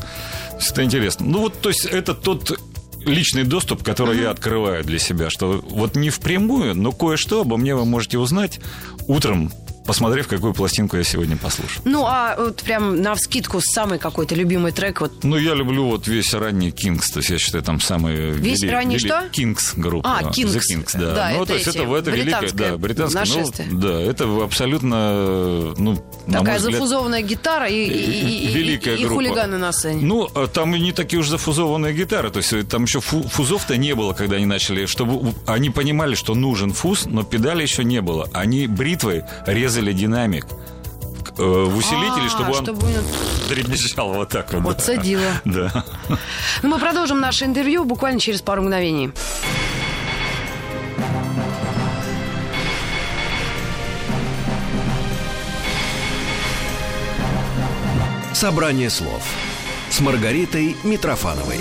Это 0.61 0.85
интересно. 0.85 1.26
Ну 1.26 1.40
вот, 1.40 1.61
то 1.61 1.70
есть, 1.70 1.85
это 1.87 2.14
тот 2.14 2.58
личный 3.07 3.45
доступ, 3.45 3.83
который 3.83 4.17
mm-hmm. 4.17 4.23
я 4.23 4.31
открываю 4.31 4.85
для 4.85 4.99
себя, 4.99 5.31
что 5.31 5.65
вот 5.71 5.97
не 5.97 6.11
впрямую, 6.11 6.75
но 6.75 6.93
кое-что 6.93 7.43
обо 7.43 7.57
мне 7.57 7.75
вы 7.75 7.85
можете 7.85 8.19
узнать 8.19 8.61
утром 9.07 9.51
посмотрев, 9.87 10.28
какую 10.28 10.52
пластинку 10.52 10.97
я 10.97 11.05
сегодня 11.05 11.37
послушаю. 11.37 11.83
Ну, 11.85 12.05
а 12.07 12.37
вот 12.38 12.62
прям 12.62 13.00
на 13.00 13.14
вскидку 13.14 13.61
самый 13.61 13.99
какой-то 13.99 14.35
любимый 14.35 14.73
трек? 14.73 15.00
Вот... 15.00 15.25
Ну, 15.25 15.37
я 15.37 15.55
люблю 15.55 15.87
вот 15.87 16.07
весь 16.09 16.35
ранний 16.35 16.71
Кингс, 16.71 17.11
то 17.11 17.21
есть 17.21 17.31
я 17.31 17.38
считаю, 17.38 17.64
там 17.64 17.81
самый... 17.81 18.33
Весь 18.33 18.62
вели... 18.62 18.73
ранний 18.73 18.97
вели... 18.97 19.09
что? 19.09 19.28
Кингс 19.31 19.75
группа. 19.76 20.19
А, 20.19 20.31
Кингс. 20.31 20.55
The 20.55 20.61
Kings, 20.61 20.90
да. 20.95 21.14
да 21.14 21.31
ну, 21.31 21.43
это 21.43 21.47
то 21.47 21.55
есть 21.55 21.66
это, 21.69 21.97
это 21.97 22.11
великое, 22.11 22.50
да, 22.52 22.76
британское. 22.76 23.21
Нашествие. 23.21 23.69
Ну, 23.71 23.81
да, 23.81 24.00
это 24.00 24.45
абсолютно, 24.45 25.75
ну, 25.78 25.97
Такая 26.31 26.59
взгляд, 26.59 26.75
зафузованная 26.75 27.23
гитара 27.23 27.69
и, 27.69 27.85
и, 27.85 28.47
и, 28.47 28.52
великая 28.52 28.97
и, 28.97 29.00
и 29.00 29.05
группа. 29.05 29.14
хулиганы 29.14 29.59
на 29.59 29.73
сцене. 29.73 30.02
Ну, 30.02 30.28
а 30.35 30.47
там 30.47 30.75
и 30.75 30.81
не 30.81 30.93
такие 30.93 31.21
уж 31.21 31.28
зафузованные 31.28 31.95
гитары, 31.95 32.31
то 32.31 32.38
есть 32.38 32.69
там 32.69 32.85
еще 32.85 33.00
фузов-то 33.00 33.76
не 33.76 33.95
было, 33.95 34.12
когда 34.12 34.37
они 34.37 34.47
начали, 34.47 34.87
чтобы 34.87 35.35
они 35.47 35.71
понимали, 35.71 36.14
что 36.14 36.35
нужен 36.35 36.73
фуз, 36.73 37.07
но 37.07 37.23
педали 37.23 37.62
еще 37.62 37.85
не 37.85 38.00
было. 38.00 38.28
Они 38.33 38.66
бритвой 38.66 39.25
резали 39.47 39.75
динамик. 39.92 40.47
Э, 41.38 41.42
в 41.42 41.76
усилителе, 41.76 42.26
а, 42.26 42.28
чтобы 42.30 42.52
он 42.52 42.64
чтобы... 42.64 42.87
дребезжал 43.49 44.12
вот 44.12 44.30
так 44.30 44.52
вот. 44.52 44.62
Вот 44.62 44.80
садила. 44.80 45.33
Да. 45.45 45.85
Ну, 46.62 46.68
мы 46.68 46.78
продолжим 46.78 47.21
наше 47.21 47.45
интервью 47.45 47.85
буквально 47.85 48.21
через 48.21 48.40
пару 48.40 48.62
мгновений. 48.62 49.12
Собрание 58.33 58.90
слов 58.90 59.23
с 59.90 60.00
Маргаритой 60.00 60.76
Митрофановой. 60.85 61.61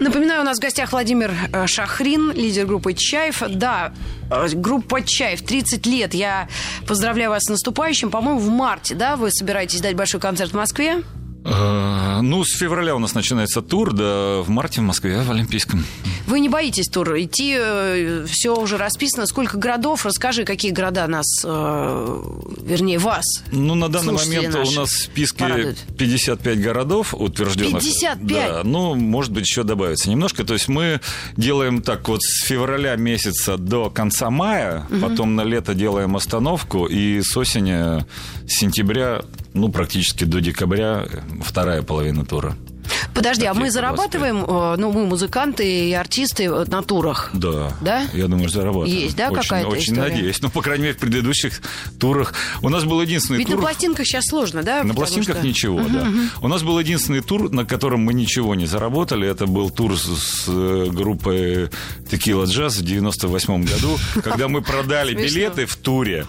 Напоминаю, 0.00 0.40
у 0.40 0.44
нас 0.44 0.56
в 0.56 0.62
гостях 0.62 0.92
Владимир 0.92 1.30
э, 1.52 1.66
Шахрин, 1.66 2.32
лидер 2.32 2.64
группы 2.64 2.94
«Чаев». 2.94 3.42
Да, 3.50 3.92
э, 4.30 4.48
группа 4.54 5.02
«Чаев», 5.02 5.42
30 5.42 5.84
лет. 5.84 6.14
Я 6.14 6.48
поздравляю 6.88 7.28
вас 7.28 7.42
с 7.44 7.50
наступающим. 7.50 8.10
По-моему, 8.10 8.40
в 8.40 8.48
марте, 8.48 8.94
да, 8.94 9.16
вы 9.16 9.30
собираетесь 9.30 9.82
дать 9.82 9.96
большой 9.96 10.18
концерт 10.18 10.52
в 10.52 10.56
Москве? 10.56 11.02
Э, 11.50 12.20
ну, 12.22 12.44
с 12.44 12.56
февраля 12.56 12.94
у 12.94 12.98
нас 12.98 13.14
начинается 13.14 13.60
тур, 13.60 13.92
да, 13.92 14.40
в 14.40 14.48
марте 14.48 14.80
в 14.80 14.84
Москве, 14.84 15.20
в 15.22 15.30
Олимпийском. 15.30 15.84
Вы 16.26 16.40
не 16.40 16.48
боитесь 16.48 16.86
тур 16.86 17.18
идти? 17.18 17.56
Э, 17.58 18.24
Все 18.28 18.54
уже 18.54 18.76
расписано. 18.76 19.26
Сколько 19.26 19.58
городов? 19.58 20.06
Расскажи, 20.06 20.44
какие 20.44 20.70
города 20.70 21.06
нас, 21.08 21.26
э, 21.44 22.22
вернее, 22.62 22.98
вас, 22.98 23.24
Ну, 23.50 23.74
на 23.74 23.88
данный 23.88 24.12
момент 24.12 24.54
у 24.54 24.70
нас 24.70 24.90
в 24.90 25.02
списке 25.02 25.44
порадуют. 25.44 25.78
55 25.98 26.60
городов 26.60 27.14
утвержденных. 27.14 27.82
55? 27.82 28.52
Да, 28.52 28.60
ну, 28.62 28.94
может 28.94 29.32
быть, 29.32 29.44
еще 29.44 29.64
добавится 29.64 30.08
немножко. 30.08 30.44
То 30.44 30.54
есть 30.54 30.68
мы 30.68 31.00
делаем 31.36 31.82
так 31.82 32.08
вот 32.08 32.22
с 32.22 32.44
февраля 32.44 32.94
месяца 32.94 33.56
до 33.56 33.90
конца 33.90 34.30
мая, 34.30 34.86
угу. 34.88 35.00
потом 35.00 35.34
на 35.34 35.42
лето 35.42 35.74
делаем 35.74 36.14
остановку, 36.14 36.86
и 36.86 37.22
с 37.22 37.36
осени, 37.36 38.04
с 38.46 38.58
сентября 38.60 39.22
ну, 39.54 39.70
практически 39.70 40.24
до 40.24 40.40
декабря 40.40 41.06
вторая 41.42 41.82
половина 41.82 42.24
тура. 42.24 42.56
Подожди, 43.14 43.46
а 43.46 43.54
мы 43.54 43.70
зарабатываем, 43.70 44.44
э, 44.46 44.76
ну, 44.76 44.92
мы 44.92 45.06
музыканты 45.06 45.88
и 45.88 45.92
артисты 45.92 46.48
на 46.48 46.82
турах? 46.82 47.30
Да. 47.32 47.72
Да? 47.80 48.06
Я 48.12 48.26
думаю, 48.28 48.48
зарабатываем. 48.48 49.04
Есть, 49.04 49.16
да, 49.16 49.30
какая-то 49.30 49.68
Очень 49.68 49.94
история? 49.94 50.14
надеюсь. 50.14 50.42
Ну, 50.42 50.50
по 50.50 50.62
крайней 50.62 50.84
мере, 50.84 50.94
в 50.94 50.98
предыдущих 50.98 51.60
турах. 51.98 52.34
У 52.62 52.68
нас 52.68 52.84
был 52.84 53.00
единственный 53.00 53.38
Ведь 53.38 53.48
тур... 53.48 53.56
на 53.56 53.62
пластинках 53.62 54.06
сейчас 54.06 54.26
сложно, 54.26 54.62
да? 54.62 54.82
На 54.82 54.94
пластинках 54.94 55.38
что... 55.38 55.46
ничего, 55.46 55.76
угу, 55.76 55.88
да. 55.88 56.02
Угу. 56.02 56.18
У 56.42 56.48
нас 56.48 56.62
был 56.62 56.78
единственный 56.78 57.20
тур, 57.20 57.50
на 57.50 57.64
котором 57.64 58.00
мы 58.00 58.14
ничего 58.14 58.54
не 58.54 58.66
заработали. 58.66 59.28
Это 59.28 59.46
был 59.46 59.70
тур 59.70 59.96
с, 59.96 60.04
с 60.04 60.44
э, 60.48 60.88
группой 60.90 61.70
Tequila 62.10 62.44
Jazz 62.44 62.78
в 62.78 62.82
98 62.82 63.64
году, 63.64 63.98
когда 64.22 64.48
мы 64.48 64.62
продали 64.62 65.14
билеты 65.14 65.66
в 65.66 65.76
туре, 65.76 66.26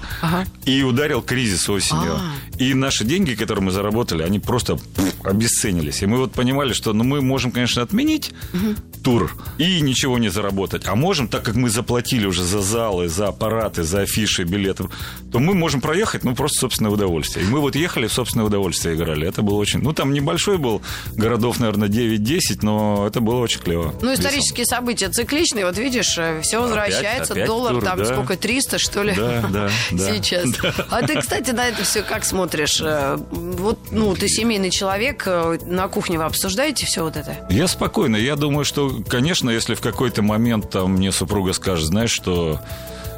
и 0.65 0.83
ударил 0.83 1.21
кризис 1.21 1.69
осенью. 1.69 2.13
А. 2.15 2.21
И 2.57 2.73
наши 2.73 3.03
деньги, 3.03 3.33
которые 3.33 3.65
мы 3.65 3.71
заработали, 3.71 4.23
они 4.23 4.39
просто 4.39 4.77
обесценились. 5.23 6.01
И 6.01 6.05
мы 6.05 6.17
вот 6.17 6.33
понимали, 6.61 6.73
что 6.73 6.93
ну, 6.93 7.03
мы 7.03 7.21
можем, 7.21 7.51
конечно, 7.51 7.81
отменить 7.81 8.31
угу. 8.53 8.75
Тур 9.03 9.36
и 9.58 9.81
ничего 9.81 10.17
не 10.17 10.29
заработать. 10.29 10.88
А 10.88 10.96
можем, 10.96 11.27
так 11.27 11.43
как 11.43 11.55
мы 11.55 11.70
заплатили 11.70 12.25
уже 12.25 12.43
за 12.43 12.62
залы, 12.62 13.08
за 13.08 13.27
аппараты, 13.27 13.84
за 13.84 14.01
афиши, 14.01 14.43
билеты, 14.43 14.86
то 15.31 15.39
мы 15.39 15.53
можем 15.53 15.81
проехать, 15.81 16.24
ну, 16.24 16.36
просто 16.36 16.60
собственное 16.60 16.91
удовольствие. 16.91 17.46
И 17.46 17.50
мы 17.50 17.60
вот 17.60 17.75
ехали 17.75 18.08
в 18.08 18.13
собственное 18.13 18.46
удовольствие 18.46 18.96
играли. 18.96 19.27
Это 19.27 19.41
было 19.41 19.55
очень... 19.55 19.81
Ну, 19.81 19.93
там 19.93 20.13
небольшой 20.13 20.58
был, 20.58 20.81
городов, 21.15 21.60
наверное, 21.60 21.88
9-10, 21.88 22.60
но 22.62 23.08
это 23.08 23.22
было 23.22 23.39
очень 23.39 23.62
клево. 23.62 23.93
Ну, 24.01 24.13
исторические 24.13 24.63
весело. 24.63 24.77
события 24.77 25.10
цикличные. 25.10 25.65
Вот 25.65 25.77
видишь, 25.77 26.17
э, 26.17 26.41
все 26.41 26.62
возвращается. 26.62 27.34
Опять, 27.34 27.46
опять 27.46 27.48
Доллар 27.48 27.74
тур, 27.74 27.84
там 27.84 27.98
да. 28.00 28.05
сколько, 28.05 28.38
300, 28.38 28.77
что 28.79 29.03
ли? 29.03 29.13
Да, 29.15 29.43
да, 29.51 29.70
Сейчас. 29.98 30.50
Да. 30.62 30.74
А 30.89 31.08
ты, 31.08 31.20
кстати, 31.20 31.51
на 31.51 31.67
это 31.67 31.84
все 31.84 32.03
как 32.03 32.25
смотришь? 32.25 32.81
Э, 32.81 33.17
вот, 33.31 33.79
ну, 33.91 34.13
ты 34.15 34.27
семейный 34.27 34.70
человек, 34.70 35.24
э, 35.25 35.60
на 35.65 35.88
кухне 35.88 36.17
вы 36.17 36.25
обсуждаете 36.25 36.86
все 36.86 37.03
вот 37.03 37.15
это? 37.15 37.48
Я 37.50 37.67
спокойно. 37.67 38.15
Я 38.15 38.36
думаю, 38.36 38.65
что, 38.65 38.90
конечно, 39.07 39.50
если 39.50 39.75
в 39.75 39.81
какой-то 39.81 40.21
момент 40.21 40.69
там 40.69 40.93
мне 40.93 41.12
супруга 41.12 41.53
скажет, 41.53 41.88
знаешь, 41.88 42.12
что 42.12 42.60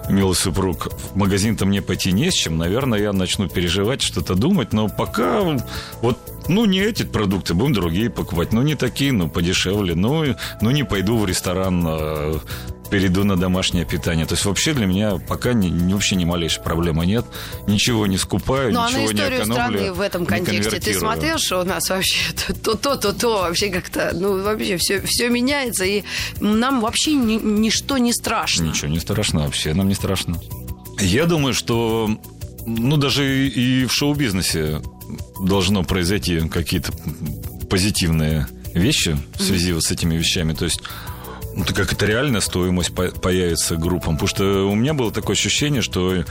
милый 0.09 0.35
супруг, 0.35 0.89
в 0.91 1.15
магазин-то 1.15 1.65
мне 1.65 1.81
пойти 1.81 2.11
не 2.11 2.31
с 2.31 2.33
чем, 2.33 2.57
наверное, 2.57 2.99
я 2.99 3.13
начну 3.13 3.47
переживать, 3.47 4.01
что-то 4.01 4.35
думать, 4.35 4.73
но 4.73 4.89
пока 4.89 5.41
вот 6.01 6.17
ну, 6.47 6.65
не 6.65 6.79
эти 6.79 7.03
продукты, 7.03 7.53
будем 7.53 7.73
другие 7.73 8.09
покупать. 8.09 8.51
Ну, 8.51 8.61
не 8.61 8.75
такие, 8.75 9.11
ну, 9.11 9.29
подешевле. 9.29 9.95
Ну, 9.95 10.35
ну 10.61 10.71
не 10.71 10.83
пойду 10.83 11.17
в 11.17 11.25
ресторан, 11.25 11.85
э, 11.87 12.39
перейду 12.93 13.23
на 13.23 13.35
домашнее 13.35 13.85
питание. 13.85 14.27
То 14.27 14.35
есть 14.35 14.45
вообще 14.45 14.75
для 14.75 14.85
меня 14.85 15.17
пока 15.17 15.53
не, 15.53 15.91
вообще 15.91 16.15
ни 16.15 16.25
малейшей 16.25 16.61
проблемы 16.61 17.07
нет. 17.07 17.25
Ничего 17.65 18.05
не 18.05 18.17
скупаю, 18.17 18.71
ну, 18.71 18.85
ничего 18.85 18.99
а 18.99 19.01
на 19.01 19.05
историю 19.05 19.29
не 19.29 19.35
экономлю. 19.37 19.77
страны 19.77 19.93
в 19.93 20.01
этом 20.01 20.25
контексте 20.27 20.79
ты 20.79 20.93
смотрел, 20.93 21.39
что 21.39 21.61
у 21.61 21.63
нас 21.63 21.89
вообще 21.89 22.33
то, 22.63 22.77
то, 22.77 22.95
то, 22.95 23.11
то, 23.13 23.33
вообще 23.39 23.69
как-то, 23.69 24.11
ну, 24.13 24.43
вообще 24.43 24.77
все, 24.77 25.01
все 25.01 25.29
меняется, 25.29 25.85
и 25.85 26.03
нам 26.39 26.81
вообще 26.81 27.13
ни, 27.13 27.33
ничто 27.33 27.97
не 27.97 28.13
страшно. 28.13 28.65
Ничего 28.65 28.89
не 28.89 28.99
страшно, 28.99 29.45
вообще 29.45 29.73
нам 29.73 29.87
не 29.87 29.95
страшно. 29.95 30.39
Я 30.99 31.25
думаю, 31.25 31.55
что 31.55 32.15
ну, 32.67 32.97
даже 32.97 33.47
и 33.47 33.85
в 33.85 33.91
шоу-бизнесе 33.91 34.83
должно 35.43 35.83
произойти 35.83 36.47
какие-то 36.47 36.93
позитивные 37.71 38.47
вещи 38.75 39.17
в 39.33 39.41
связи 39.41 39.71
mm-hmm. 39.71 39.73
вот 39.73 39.83
с 39.83 39.91
этими 39.91 40.15
вещами. 40.15 40.53
То 40.53 40.65
есть 40.65 40.81
ну, 41.55 41.63
как 41.65 41.93
это 41.93 42.05
реальная 42.05 42.41
стоимость 42.41 42.93
появится 42.93 43.75
группам. 43.75 44.13
Потому 44.15 44.27
что 44.27 44.67
у 44.67 44.75
меня 44.75 44.93
было 44.93 45.11
такое 45.11 45.35
ощущение, 45.35 45.81
что 45.81 46.13
э, 46.13 46.23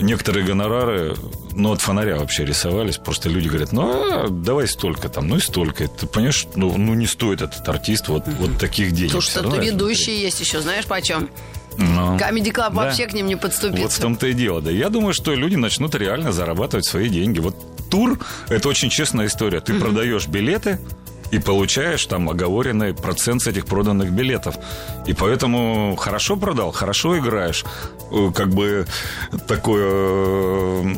некоторые 0.00 0.44
гонорары, 0.44 1.14
ну, 1.52 1.72
от 1.72 1.80
фонаря 1.80 2.16
вообще 2.16 2.44
рисовались. 2.44 2.98
Просто 2.98 3.28
люди 3.28 3.48
говорят, 3.48 3.72
ну, 3.72 4.24
а, 4.24 4.28
давай 4.28 4.66
столько 4.68 5.08
там, 5.08 5.28
ну 5.28 5.36
и 5.36 5.40
столько. 5.40 5.86
Ты 5.88 6.06
понимаешь, 6.06 6.46
ну, 6.54 6.76
ну 6.76 6.94
не 6.94 7.06
стоит 7.06 7.42
этот 7.42 7.68
артист 7.68 8.08
вот, 8.08 8.24
вот 8.26 8.58
таких 8.58 8.92
денег. 8.92 9.12
Слушай, 9.12 9.30
что 9.30 9.56
ведущие 9.56 10.20
есть 10.20 10.40
еще, 10.40 10.60
знаешь, 10.60 10.86
почем? 10.86 11.28
Но... 11.76 12.16
Comedy 12.16 12.52
Club 12.52 12.70
да. 12.70 12.70
вообще 12.70 13.06
к 13.06 13.12
ним 13.12 13.26
не 13.26 13.36
подступится. 13.36 13.82
Вот 13.82 13.92
в 13.92 13.98
том-то 13.98 14.28
и 14.28 14.32
дело, 14.32 14.60
да. 14.60 14.70
Я 14.70 14.90
думаю, 14.90 15.12
что 15.12 15.34
люди 15.34 15.56
начнут 15.56 15.94
реально 15.94 16.32
зарабатывать 16.32 16.86
свои 16.86 17.08
деньги. 17.08 17.40
Вот 17.40 17.56
тур– 17.90 18.18
это 18.48 18.68
очень 18.68 18.90
честная 18.90 19.26
история. 19.26 19.60
Ты 19.60 19.72
mm-hmm. 19.72 19.80
продаешь 19.80 20.28
билеты, 20.28 20.78
и 21.34 21.38
получаешь 21.40 22.06
там 22.06 22.30
оговоренный 22.30 22.94
процент 22.94 23.42
с 23.42 23.46
этих 23.48 23.66
проданных 23.66 24.10
билетов. 24.10 24.56
И 25.06 25.14
поэтому 25.14 25.96
хорошо 25.96 26.36
продал, 26.36 26.70
хорошо 26.70 27.18
играешь. 27.18 27.64
Э, 28.12 28.30
как 28.34 28.50
бы 28.50 28.86
такое 29.48 29.84
э, 29.84 30.94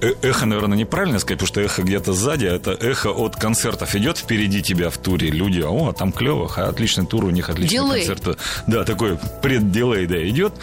э, 0.00 0.12
эхо, 0.22 0.46
наверное, 0.46 0.78
неправильно 0.78 1.18
сказать, 1.18 1.40
потому 1.40 1.48
что 1.48 1.60
эхо 1.60 1.82
где-то 1.82 2.12
сзади, 2.12 2.46
а 2.46 2.54
это 2.54 2.70
эхо 2.70 3.10
от 3.10 3.34
концертов 3.34 3.96
идет 3.96 4.18
впереди 4.18 4.62
тебя 4.62 4.90
в 4.90 4.98
туре. 4.98 5.30
Люди, 5.30 5.60
о, 5.60 5.92
там 5.92 6.12
клево, 6.12 6.48
отличный 6.56 7.06
тур, 7.06 7.24
у 7.24 7.30
них 7.30 7.50
отличный 7.50 8.06
концерт. 8.06 8.38
Да, 8.68 8.84
такой 8.84 9.18
преддилей, 9.42 10.06
да, 10.06 10.28
идет. 10.28 10.54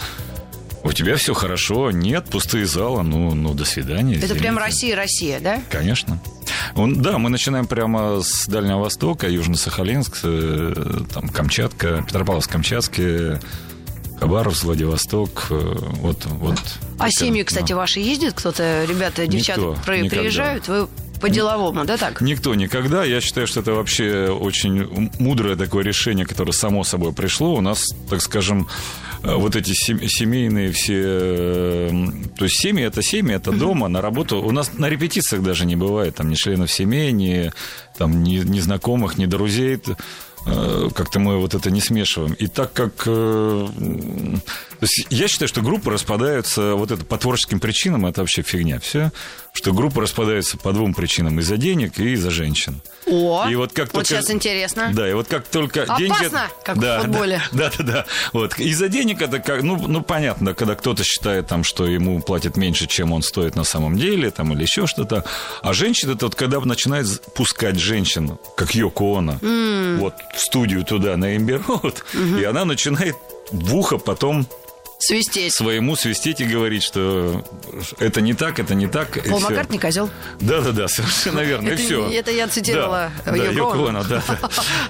У 0.83 0.91
тебя 0.91 1.15
все 1.15 1.33
хорошо, 1.33 1.91
нет, 1.91 2.25
пустые 2.25 2.65
залы, 2.65 3.03
ну, 3.03 3.33
ну 3.33 3.53
до 3.53 3.63
свидания. 3.63 4.15
Это 4.15 4.35
прям 4.35 4.57
Россия, 4.57 4.95
Россия, 4.95 5.39
да? 5.39 5.61
Конечно. 5.69 6.19
Он, 6.75 7.01
да, 7.01 7.17
мы 7.17 7.29
начинаем 7.29 7.67
прямо 7.67 8.21
с 8.21 8.47
Дальнего 8.47 8.79
Востока, 8.79 9.27
Южно-Сахалинск, 9.27 10.19
э, 10.23 11.03
там 11.13 11.29
Камчатка, 11.29 12.05
Петропавловск-Камчатский, 12.07 13.39
Хабаровск, 14.19 14.63
Владивосток, 14.65 15.47
э, 15.49 15.75
вот, 15.99 16.25
вот. 16.25 16.59
А 16.99 17.09
семьи, 17.09 17.43
кстати, 17.43 17.69
да. 17.69 17.77
ваши 17.77 17.99
ездят? 17.99 18.33
Кто-то, 18.33 18.85
ребята, 18.85 19.25
девчата 19.27 19.61
Никто, 19.61 20.09
приезжают? 20.09 20.67
Вы 20.67 20.87
по-деловому, 21.23 21.85
да, 21.85 21.95
так? 21.95 22.19
Никто 22.19 22.53
никогда. 22.53 23.05
Я 23.05 23.21
считаю, 23.21 23.47
что 23.47 23.61
это 23.61 23.71
вообще 23.71 24.27
очень 24.27 25.09
мудрое 25.19 25.55
такое 25.55 25.83
решение, 25.83 26.25
которое 26.25 26.51
само 26.51 26.83
собой 26.83 27.13
пришло. 27.13 27.55
У 27.55 27.61
нас, 27.61 27.95
так 28.09 28.21
скажем, 28.21 28.67
э, 28.67 29.12
вот 29.23 29.55
эти 29.55 29.71
семейные 29.71 30.71
все... 30.71 31.01
Э, 31.01 31.89
то 32.37 32.45
есть 32.45 32.57
семьи– 32.59 32.83
это 32.85 33.01
семьи, 33.01 33.35
это 33.35 33.51
дома, 33.51 33.87
на 33.87 34.01
работу. 34.01 34.41
У 34.41 34.51
нас 34.51 34.73
на 34.73 34.89
репетициях 34.89 35.41
даже 35.41 35.65
не 35.65 35.75
бывает 35.75 36.15
там 36.15 36.29
ни 36.29 36.35
членов 36.35 36.71
семьи, 36.71 37.11
ни, 37.11 37.51
там, 37.97 38.21
ни, 38.23 38.37
ни 38.37 38.59
знакомых, 38.59 39.17
ни 39.17 39.25
друзей 39.25 39.79
э, 40.45 40.89
как-то 40.93 41.19
мы 41.19 41.39
вот 41.39 41.53
это 41.53 41.71
не 41.71 41.79
смешиваем. 41.79 42.33
И 42.33 42.47
так 42.47 42.73
как... 42.73 43.07
То 44.83 44.87
есть 44.89 45.07
я 45.11 45.29
считаю, 45.29 45.47
что 45.47 45.61
группы 45.61 45.89
распадаются 45.91 46.75
вот 46.75 46.91
это 46.91 47.05
по 47.05 47.17
творческим 47.17 47.61
причинам, 47.61 48.05
это 48.05 48.19
вообще 48.19 48.41
фигня. 48.41 48.81
Все 48.81 49.13
что 49.53 49.71
группа 49.71 50.01
распадается 50.01 50.57
по 50.57 50.73
двум 50.73 50.93
причинам. 50.93 51.39
Из-за 51.39 51.57
денег 51.57 51.99
и 51.99 52.13
из-за 52.13 52.31
женщин. 52.31 52.81
О, 53.05 53.47
и 53.47 53.55
вот, 53.55 53.71
как 53.71 53.85
вот 53.85 53.93
только, 53.93 54.07
сейчас 54.07 54.31
интересно. 54.31 54.89
Да, 54.93 55.07
и 55.07 55.13
вот 55.13 55.27
как 55.27 55.47
только 55.47 55.83
Опасно, 55.83 55.99
деньги... 55.99 56.31
как 56.63 56.79
да, 56.79 56.99
в 56.99 57.01
футболе. 57.03 57.41
Да, 57.51 57.69
да, 57.77 57.83
да, 57.83 57.93
да. 57.93 58.05
Вот. 58.33 58.57
Из-за 58.57 58.89
денег 58.89 59.21
это 59.21 59.39
как... 59.39 59.61
Ну, 59.61 59.77
ну, 59.87 60.01
понятно, 60.01 60.55
когда 60.55 60.73
кто-то 60.75 61.03
считает, 61.03 61.47
там, 61.47 61.63
что 61.63 61.85
ему 61.85 62.19
платят 62.19 62.57
меньше, 62.57 62.87
чем 62.87 63.11
он 63.11 63.21
стоит 63.21 63.55
на 63.55 63.63
самом 63.63 63.95
деле, 63.95 64.31
там, 64.31 64.53
или 64.53 64.63
еще 64.63 64.87
что-то. 64.87 65.23
А 65.61 65.73
женщина, 65.73 66.13
это 66.13 66.25
вот 66.25 66.35
когда 66.35 66.59
начинает 66.59 67.07
пускать 67.35 67.77
женщин, 67.77 68.39
как 68.57 68.73
Йоко 68.73 69.19
Оно, 69.19 69.33
mm. 69.33 69.97
вот 69.97 70.15
в 70.35 70.39
студию 70.39 70.83
туда 70.83 71.15
на 71.15 71.37
Эмбер 71.37 71.59
mm-hmm. 71.59 72.41
и 72.41 72.43
она 72.43 72.65
начинает 72.65 73.15
в 73.51 73.75
ухо 73.75 73.99
потом 73.99 74.47
Свистеть. 75.05 75.53
Своему 75.53 75.97
свистеть 75.97 76.39
и 76.39 76.45
говорить, 76.45 76.81
что 76.81 77.43
это 77.99 78.21
не 78.21 78.33
так, 78.33 78.57
это 78.57 78.73
не 78.73 78.87
так. 78.87 79.21
Пол 79.27 79.41
Маккартни 79.41 79.77
козел. 79.77 80.09
Да-да-да, 80.39 80.87
совершенно 80.87 81.39
верно. 81.43 81.69
И 81.69 81.75
все. 81.75 82.07
Это 82.09 82.31
я 82.31 82.47
цитировала 82.47 83.11
да, 83.25 83.31
да, 83.33 83.45
Йоко 83.51 83.91
да, 83.91 84.03
да. 84.03 84.23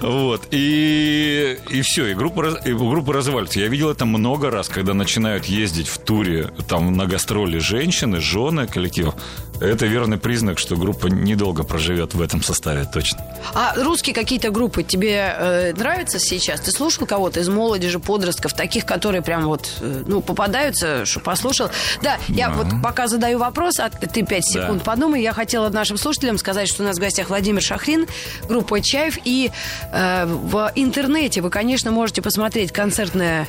Вот. 0.00 0.46
И, 0.52 1.58
и 1.68 1.82
все, 1.82 2.06
и 2.06 2.14
группа, 2.14 2.60
и 2.64 2.72
группа 2.72 3.12
развалится. 3.12 3.58
Я 3.58 3.66
видел 3.66 3.90
это 3.90 4.06
много 4.06 4.52
раз, 4.52 4.68
когда 4.68 4.94
начинают 4.94 5.46
ездить 5.46 5.88
в 5.88 5.98
туре 5.98 6.52
там 6.68 6.96
на 6.96 7.06
гастроли 7.06 7.58
женщины, 7.58 8.20
жены 8.20 8.68
коллективов. 8.68 9.16
Это 9.64 9.86
верный 9.86 10.18
признак, 10.18 10.58
что 10.58 10.76
группа 10.76 11.06
недолго 11.06 11.64
проживет 11.64 12.14
в 12.14 12.20
этом 12.20 12.42
составе, 12.42 12.86
точно. 12.92 13.24
А 13.54 13.74
русские 13.76 14.14
какие-то 14.14 14.50
группы 14.50 14.82
тебе 14.82 15.34
э, 15.36 15.72
нравятся 15.72 16.18
сейчас? 16.18 16.60
Ты 16.60 16.70
слушал 16.70 17.06
кого-то 17.06 17.40
из 17.40 17.48
молодежи, 17.48 17.98
подростков, 17.98 18.52
таких, 18.52 18.84
которые 18.84 19.22
прям 19.22 19.44
вот, 19.46 19.70
э, 19.80 20.02
ну, 20.06 20.20
попадаются, 20.20 21.06
что 21.06 21.20
послушал? 21.20 21.70
Да, 22.02 22.18
я 22.28 22.50
вот 22.50 22.66
пока 22.82 23.08
задаю 23.08 23.38
вопрос, 23.38 23.80
а 23.80 23.88
ты 23.90 24.22
пять 24.22 24.44
секунд 24.46 24.84
да. 24.84 24.92
подумай, 24.92 25.22
я 25.22 25.32
хотела 25.32 25.70
нашим 25.70 25.96
слушателям 25.96 26.38
сказать, 26.38 26.68
что 26.68 26.82
у 26.82 26.86
нас 26.86 26.96
в 26.96 27.00
гостях 27.00 27.30
Владимир 27.30 27.62
Шахрин, 27.62 28.06
группа 28.48 28.80
Чаев, 28.80 29.18
и 29.24 29.50
э, 29.92 30.26
в 30.26 30.72
интернете 30.74 31.40
вы, 31.40 31.50
конечно, 31.50 31.90
можете 31.90 32.22
посмотреть 32.22 32.72
концертное 32.72 33.48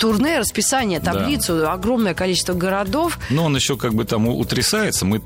турне, 0.00 0.38
расписание, 0.38 1.00
таблицу, 1.00 1.58
да. 1.58 1.72
огромное 1.72 2.14
количество 2.14 2.54
городов. 2.54 3.18
Но 3.30 3.44
он 3.44 3.56
еще 3.56 3.76
как 3.76 3.94
бы 3.94 4.04
там 4.04 4.28
утрясается. 4.28 5.04
Мы 5.04 5.22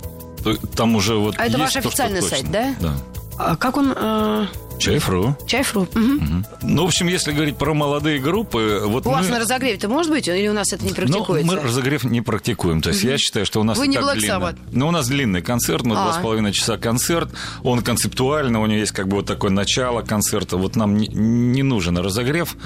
там 0.76 0.96
уже 0.96 1.14
вот 1.14 1.35
А 1.38 1.46
это 1.46 1.59
ваш 1.59 1.76
официальный 1.76 2.22
сайт, 2.22 2.50
да? 2.50 2.74
Да. 2.80 2.94
А 3.38 3.56
как 3.56 3.76
он... 3.76 3.92
Э... 3.94 4.46
Чайфру. 4.78 5.37
Чайфру. 5.46 5.82
Угу. 5.82 5.98
Угу. 5.98 6.44
Ну, 6.62 6.82
в 6.82 6.87
общем, 6.87 7.06
если 7.06 7.32
говорить 7.32 7.56
про 7.56 7.74
молодые 7.74 8.18
группы... 8.18 8.82
Вот 8.85 9.06
у 9.06 9.11
мы... 9.11 9.16
вас 9.16 9.28
на 9.28 9.38
разогреве-то 9.38 9.88
может 9.88 10.11
быть? 10.11 10.28
Или 10.28 10.48
у 10.48 10.52
нас 10.52 10.72
это 10.72 10.85
не 10.85 10.92
практикуется? 10.92 11.46
Ну, 11.50 11.61
мы 11.61 11.66
разогрев 11.66 12.04
не 12.04 12.20
практикуем. 12.20 12.82
То 12.82 12.90
есть 12.90 13.02
угу. 13.02 13.11
я 13.11 13.18
считаю, 13.18 13.46
что 13.46 13.61
у 13.61 13.64
нас 13.64 13.78
Вы 13.78 13.88
не 13.88 13.96
Black. 13.96 14.18
Sabbath? 14.18 14.59
Ну, 14.72 14.88
у 14.88 14.90
нас 14.90 15.09
длинный 15.09 15.42
концерт, 15.42 15.85
мы 15.85 15.94
два 15.94 16.12
с 16.12 16.22
половиной 16.22 16.52
часа 16.52 16.76
концерт. 16.76 17.30
Он 17.62 17.82
концептуально, 17.82 18.61
у 18.61 18.66
него 18.66 18.78
есть 18.78 18.92
как 18.92 19.09
бы 19.09 19.16
вот 19.16 19.26
такое 19.26 19.50
начало 19.50 20.02
концерта. 20.02 20.56
Вот 20.56 20.76
нам 20.76 20.96
не, 20.96 21.09
не 21.09 21.62
нужен 21.62 21.96
разогрев. 21.98 22.56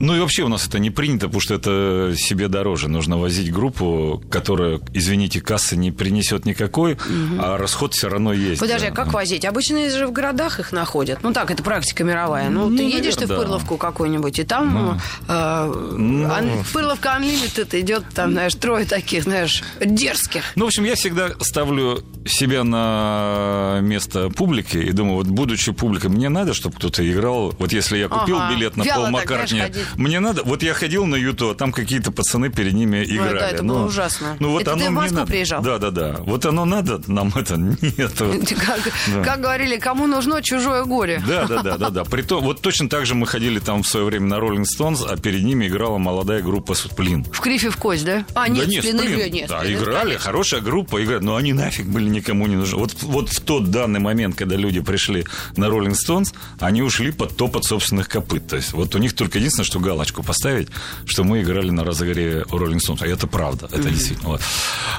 Ну 0.00 0.16
и 0.16 0.20
вообще 0.20 0.44
у 0.44 0.48
нас 0.48 0.66
это 0.66 0.78
не 0.78 0.90
принято, 0.90 1.26
потому 1.26 1.42
что 1.42 1.54
это 1.54 2.14
себе 2.16 2.48
дороже. 2.48 2.88
Нужно 2.88 3.18
возить 3.18 3.52
группу, 3.52 4.22
которая, 4.30 4.80
извините, 4.94 5.42
кассы 5.42 5.76
не 5.76 5.92
принесет 5.92 6.46
никакой, 6.46 6.94
угу. 6.94 7.38
а 7.38 7.58
расход 7.58 7.92
все 7.92 8.08
равно 8.08 8.32
есть. 8.32 8.60
Подожди, 8.60 8.86
а 8.86 8.92
как 8.92 9.12
возить? 9.12 9.44
Обычно 9.44 9.90
же 9.90 10.06
в 10.06 10.12
городах 10.12 10.58
их 10.58 10.72
находят. 10.72 11.22
Ну 11.22 11.34
так, 11.34 11.50
это 11.50 11.62
практика 11.62 12.02
мировая. 12.02 12.48
Ну, 12.48 12.70
ну 12.70 12.76
ты 12.78 12.82
едешь 12.82 13.16
наверное, 13.16 13.26
ты 13.26 13.34
в 13.34 13.36
Пырловку 13.36 13.74
да. 13.74 13.80
какую-нибудь, 13.80 14.38
и 14.38 14.44
там 14.44 14.72
ну, 14.72 14.96
э, 15.28 15.94
ну, 15.98 16.64
Пырловка 16.72 17.18
Unlimited 17.20 17.78
идет, 17.78 18.04
там, 18.14 18.32
знаешь, 18.32 18.54
трое 18.54 18.86
таких, 18.86 19.24
знаешь, 19.24 19.62
дерзких. 19.84 20.44
Ну, 20.56 20.64
в 20.64 20.68
общем, 20.68 20.84
я 20.84 20.94
всегда 20.94 21.28
ставлю 21.40 22.02
себя 22.24 22.64
на 22.64 23.80
место 23.82 24.30
публики 24.30 24.78
и 24.78 24.92
думаю, 24.92 25.16
вот 25.16 25.26
будучи 25.26 25.72
публикой, 25.72 26.08
мне 26.08 26.30
надо, 26.30 26.54
чтобы 26.54 26.76
кто-то 26.76 27.08
играл. 27.08 27.54
Вот 27.58 27.72
если 27.72 27.98
я 27.98 28.08
купил 28.08 28.38
ага. 28.38 28.54
билет 28.54 28.76
на 28.78 28.84
Пол 28.84 29.10
Маккартни 29.10 29.62
мне 29.96 30.20
надо... 30.20 30.42
Вот 30.44 30.62
я 30.62 30.74
ходил 30.74 31.06
на 31.06 31.16
Юту, 31.16 31.50
а 31.50 31.54
там 31.54 31.72
какие-то 31.72 32.12
пацаны 32.12 32.50
перед 32.50 32.72
ними 32.72 33.04
играли. 33.04 33.34
Ой, 33.34 33.40
да, 33.40 33.48
это 33.48 33.62
ну, 33.62 33.74
было 33.74 33.86
ужасно. 33.86 34.36
Ну, 34.40 34.50
вот 34.52 34.62
это 34.62 34.72
оно 34.72 34.84
ты 34.84 34.90
в 34.90 34.92
Москву 34.92 35.18
надо. 35.18 35.26
приезжал? 35.30 35.62
Да, 35.62 35.78
да, 35.78 35.90
да. 35.90 36.16
Вот 36.20 36.46
оно 36.46 36.64
надо, 36.64 37.00
нам 37.06 37.32
это 37.34 37.56
нет. 37.58 37.80
Как, 38.60 38.80
да. 39.08 39.22
как 39.24 39.40
говорили, 39.40 39.78
кому 39.78 40.06
нужно 40.06 40.42
чужое 40.42 40.84
горе. 40.84 41.22
Да, 41.26 41.46
да, 41.46 41.62
да, 41.62 41.78
да, 41.78 41.90
да. 41.90 42.04
Притом, 42.10 42.44
вот 42.44 42.60
точно 42.60 42.88
так 42.88 43.06
же 43.06 43.14
мы 43.14 43.26
ходили 43.26 43.58
там 43.58 43.82
в 43.82 43.86
свое 43.86 44.06
время 44.06 44.26
на 44.26 44.40
Роллинг 44.40 44.66
Стоунс, 44.66 45.02
а 45.06 45.16
перед 45.16 45.42
ними 45.42 45.68
играла 45.68 45.98
молодая 45.98 46.42
группа 46.42 46.74
Сплин. 46.74 47.24
В 47.24 47.40
крифе 47.40 47.70
в 47.70 47.76
кость, 47.76 48.04
да? 48.04 48.24
А, 48.34 48.48
нет, 48.48 48.66
да 48.66 48.70
нет, 48.70 48.84
Сплин, 48.84 48.98
Сплин. 48.98 49.32
нет. 49.32 49.48
Да, 49.48 49.60
Сплин, 49.60 49.78
играли, 49.78 50.02
конечно. 50.02 50.20
хорошая 50.20 50.60
группа, 50.60 51.02
играли, 51.02 51.22
но 51.22 51.36
они 51.36 51.52
нафиг 51.52 51.86
были 51.86 52.08
никому 52.08 52.46
не 52.46 52.56
нужны. 52.56 52.78
Вот, 52.78 52.94
вот 53.02 53.28
в 53.30 53.40
тот 53.40 53.70
данный 53.70 54.00
момент, 54.00 54.36
когда 54.36 54.56
люди 54.56 54.80
пришли 54.80 55.24
на 55.56 55.66
Rolling 55.66 55.94
Stones, 55.94 56.34
они 56.58 56.82
ушли 56.82 57.10
под 57.12 57.36
топот 57.36 57.64
собственных 57.64 58.08
копыт. 58.08 58.46
То 58.46 58.56
есть 58.56 58.72
вот 58.72 58.94
у 58.94 58.98
них 58.98 59.14
только 59.14 59.38
единственное, 59.38 59.66
что 59.66 59.79
галочку 59.80 60.22
поставить, 60.22 60.68
что 61.04 61.24
мы 61.24 61.42
играли 61.42 61.70
на 61.70 61.84
разогреве 61.84 62.42
Rolling 62.42 62.78
Stones. 62.78 62.98
А 63.00 63.06
это 63.06 63.26
правда, 63.26 63.66
это 63.66 63.76
mm-hmm. 63.76 63.90
действительно. 63.90 64.28
Вот. 64.28 64.40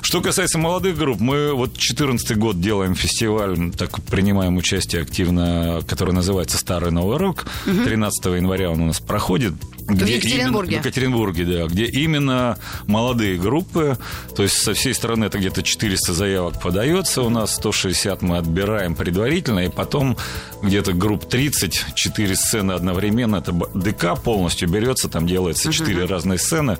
Что 0.02 0.22
касается 0.22 0.58
молодых 0.58 0.98
групп, 0.98 1.20
мы 1.20 1.54
вот 1.54 1.78
14 1.78 2.38
год 2.38 2.60
делаем 2.60 2.96
фестиваль, 2.96 3.72
так 3.72 4.02
принимаем 4.04 4.58
участие 4.58 5.02
активно, 5.02 5.82
который 5.88 6.14
называется 6.14 6.58
«Старый 6.58 6.92
Новый 6.92 7.18
Рок». 7.18 7.46
Mm-hmm. 7.66 7.86
13 7.86 8.26
января 8.26 8.70
он 8.70 8.82
у 8.82 8.86
нас 8.88 9.00
проходит. 9.00 9.54
Где 9.88 10.06
в 10.06 10.08
Екатеринбурге. 10.08 10.72
Именно, 10.72 10.82
в 10.82 10.86
Екатеринбурге, 10.86 11.46
да. 11.46 11.66
Где 11.66 11.86
именно 11.86 12.58
молодые 12.88 13.38
группы, 13.38 13.98
то 14.36 14.44
есть 14.44 14.58
со 14.58 14.74
всей 14.74 14.94
страны 14.94 15.26
это 15.26 15.38
где-то 15.38 15.64
400 15.64 16.14
заявок 16.14 16.62
подается 16.62 17.22
у 17.22 17.30
нас, 17.30 17.56
160 17.56 18.22
мы 18.22 18.38
отбираем 18.38 18.96
предварительно, 18.96 19.60
и 19.60 19.70
потом 19.70 20.18
где-то 20.62 20.94
групп 20.94 21.26
30, 21.26 21.86
4 21.96 22.36
сцены 22.36 22.74
одновременно, 22.74 23.38
это 23.38 23.54
ДК 23.74 24.20
полностью 24.22 24.70
берется, 24.70 25.10
там 25.10 25.28
делается 25.28 25.72
4 25.72 25.96
uh-huh. 25.96 26.08
разные 26.08 26.40
сцены, 26.40 26.78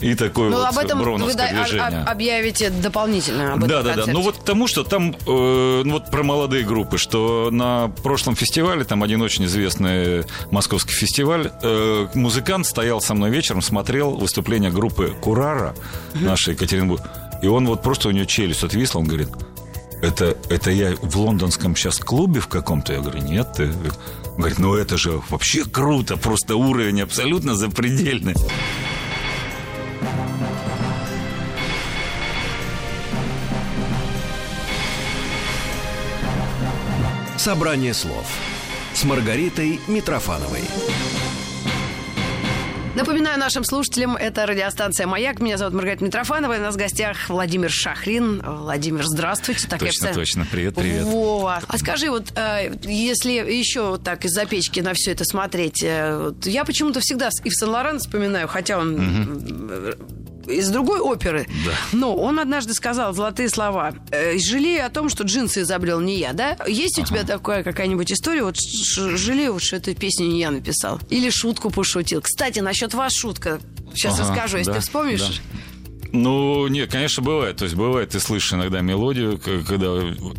и 0.00 0.14
такое 0.14 0.50
ну, 0.50 0.58
вот 0.58 0.68
об 0.68 0.78
этом 0.78 1.00
броуновское 1.00 1.52
вы 1.52 1.64
движение. 1.64 2.02
объявите 2.02 2.70
дополнительно 2.70 3.54
об 3.54 3.66
Да, 3.66 3.80
этом 3.80 3.96
да, 3.96 4.06
да. 4.06 4.12
Ну 4.12 4.20
вот 4.22 4.38
к 4.38 4.44
тому, 4.44 4.66
что 4.66 4.84
там, 4.84 5.10
э, 5.26 5.82
ну 5.84 5.92
вот 5.92 6.10
про 6.10 6.22
молодые 6.22 6.64
группы, 6.64 6.98
что 6.98 7.48
на 7.50 7.88
прошлом 7.88 8.36
фестивале, 8.36 8.84
там 8.84 9.02
один 9.02 9.22
очень 9.22 9.44
известный 9.44 10.24
московский 10.50 10.92
фестиваль, 10.92 11.50
э, 11.62 12.08
музыкант 12.14 12.53
стоял 12.62 13.00
со 13.00 13.14
мной 13.14 13.30
вечером, 13.30 13.62
смотрел 13.62 14.12
выступление 14.12 14.70
группы 14.70 15.12
Курара, 15.20 15.74
нашей 16.12 16.54
Екатеринбург, 16.54 17.02
и 17.42 17.48
он 17.48 17.66
вот 17.66 17.82
просто 17.82 18.08
у 18.08 18.10
него 18.12 18.26
челюсть 18.26 18.62
отвисла, 18.62 19.00
он 19.00 19.06
говорит, 19.06 19.30
это, 20.02 20.36
это 20.50 20.70
я 20.70 20.94
в 21.00 21.16
лондонском 21.16 21.74
сейчас 21.74 21.98
клубе 21.98 22.40
в 22.40 22.48
каком-то? 22.48 22.92
Я 22.92 23.00
говорю, 23.00 23.22
нет, 23.22 23.54
ты... 23.56 23.72
Он 24.32 24.38
говорит, 24.38 24.58
ну 24.58 24.74
это 24.74 24.98
же 24.98 25.22
вообще 25.30 25.64
круто, 25.64 26.16
просто 26.16 26.56
уровень 26.56 27.00
абсолютно 27.02 27.54
запредельный. 27.54 28.34
Собрание 37.36 37.94
слов 37.94 38.26
с 38.94 39.04
Маргаритой 39.04 39.80
Митрофановой. 39.86 40.62
Напоминаю 42.94 43.40
нашим 43.40 43.64
слушателям, 43.64 44.14
это 44.16 44.46
радиостанция 44.46 45.08
«Маяк». 45.08 45.40
Меня 45.40 45.58
зовут 45.58 45.74
Маргарита 45.74 46.04
Митрофанова. 46.04 46.52
И 46.54 46.58
у 46.60 46.62
нас 46.62 46.74
в 46.76 46.78
гостях 46.78 47.28
Владимир 47.28 47.68
Шахрин. 47.68 48.40
Владимир, 48.40 49.04
здравствуйте. 49.04 49.66
Так 49.66 49.80
точно, 49.80 50.06
я 50.06 50.14
точно. 50.14 50.46
Привет, 50.48 50.76
привет. 50.76 51.02
Вова. 51.02 51.60
А 51.66 51.78
скажи, 51.78 52.08
вот 52.08 52.32
э, 52.36 52.72
если 52.84 53.32
еще 53.32 53.88
вот 53.88 54.04
так 54.04 54.24
из-за 54.24 54.46
печки 54.46 54.78
на 54.78 54.94
все 54.94 55.10
это 55.10 55.24
смотреть, 55.24 55.82
э, 55.82 56.32
я 56.44 56.64
почему-то 56.64 57.00
всегда 57.00 57.30
и 57.42 57.50
в 57.50 57.54
Сен-Лоран 57.54 57.98
вспоминаю, 57.98 58.46
хотя 58.46 58.78
он 58.78 58.94
угу 58.94 60.23
из 60.46 60.68
другой 60.70 61.00
оперы. 61.00 61.46
Да. 61.64 61.72
Но 61.92 62.14
он 62.14 62.38
однажды 62.38 62.74
сказал 62.74 63.12
золотые 63.14 63.48
слова. 63.48 63.94
«Э, 64.10 64.38
жалею 64.38 64.86
о 64.86 64.90
том, 64.90 65.08
что 65.08 65.24
джинсы 65.24 65.62
изобрел 65.62 66.00
не 66.00 66.18
я, 66.18 66.32
да? 66.32 66.56
Есть 66.66 66.98
у 66.98 67.02
ага. 67.02 67.10
тебя 67.10 67.24
такая 67.24 67.62
какая-нибудь 67.62 68.12
история? 68.12 68.44
Вот 68.44 68.56
жалею, 68.58 69.58
что 69.58 69.76
эту 69.76 69.94
песню 69.94 70.26
не 70.26 70.40
я 70.40 70.50
написал. 70.50 71.00
Или 71.10 71.30
шутку 71.30 71.70
пошутил. 71.70 72.20
Кстати, 72.22 72.60
насчет 72.60 72.94
вас 72.94 73.12
шутка. 73.12 73.60
Сейчас 73.94 74.18
ага, 74.18 74.30
расскажу, 74.30 74.58
если 74.58 74.72
да, 74.72 74.76
ты 74.76 74.82
вспомнишь. 74.82 75.20
Да. 75.20 75.73
Ну, 76.14 76.68
нет, 76.68 76.92
конечно, 76.92 77.24
бывает. 77.24 77.56
То 77.56 77.64
есть 77.64 77.74
бывает, 77.74 78.10
ты 78.10 78.20
слышишь 78.20 78.52
иногда 78.52 78.80
мелодию, 78.80 79.36
когда, 79.38 79.86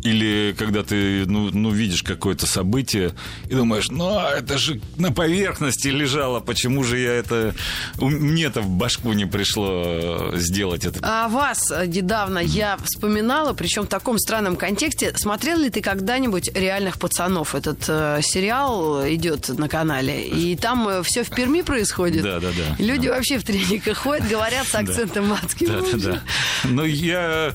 или 0.02 0.54
когда 0.58 0.82
ты 0.82 1.26
ну, 1.26 1.50
ну, 1.52 1.70
видишь 1.70 2.02
какое-то 2.02 2.46
событие 2.46 3.12
и 3.50 3.54
думаешь, 3.54 3.90
ну, 3.90 4.18
это 4.18 4.56
же 4.56 4.80
на 4.96 5.12
поверхности 5.12 5.88
лежало, 5.88 6.40
почему 6.40 6.82
же 6.82 6.98
я 6.98 7.12
это... 7.12 7.54
Мне-то 8.00 8.62
в 8.62 8.70
башку 8.70 9.12
не 9.12 9.26
пришло 9.26 9.82
э, 9.84 10.32
сделать 10.36 10.86
это. 10.86 10.98
А 11.02 11.28
вас 11.28 11.70
э, 11.70 11.86
недавно 11.86 12.38
я 12.38 12.78
вспоминала, 12.78 13.52
причем 13.52 13.82
в 13.82 13.88
таком 13.88 14.18
странном 14.18 14.56
контексте. 14.56 15.12
Смотрел 15.14 15.58
ли 15.58 15.68
ты 15.68 15.82
когда-нибудь 15.82 16.52
«Реальных 16.54 16.98
пацанов»? 16.98 17.54
Этот 17.54 17.84
э, 17.88 18.20
сериал 18.22 19.06
идет 19.06 19.50
на 19.50 19.68
канале, 19.68 20.26
и 20.26 20.56
там 20.56 20.88
э, 20.88 21.02
все 21.02 21.22
в 21.22 21.28
Перми 21.28 21.60
происходит. 21.60 22.22
Да, 22.22 22.40
да, 22.40 22.48
да. 22.48 22.82
Люди 22.82 23.08
да. 23.08 23.16
вообще 23.16 23.38
в 23.38 23.44
трениках 23.44 23.98
ходят, 23.98 24.26
говорят 24.26 24.66
с 24.66 24.74
акцентом 24.74 25.28
матки. 25.28 25.65
Да, 25.66 25.80
да, 25.80 25.98
да. 25.98 26.22
Ну, 26.64 26.84
я, 26.84 27.54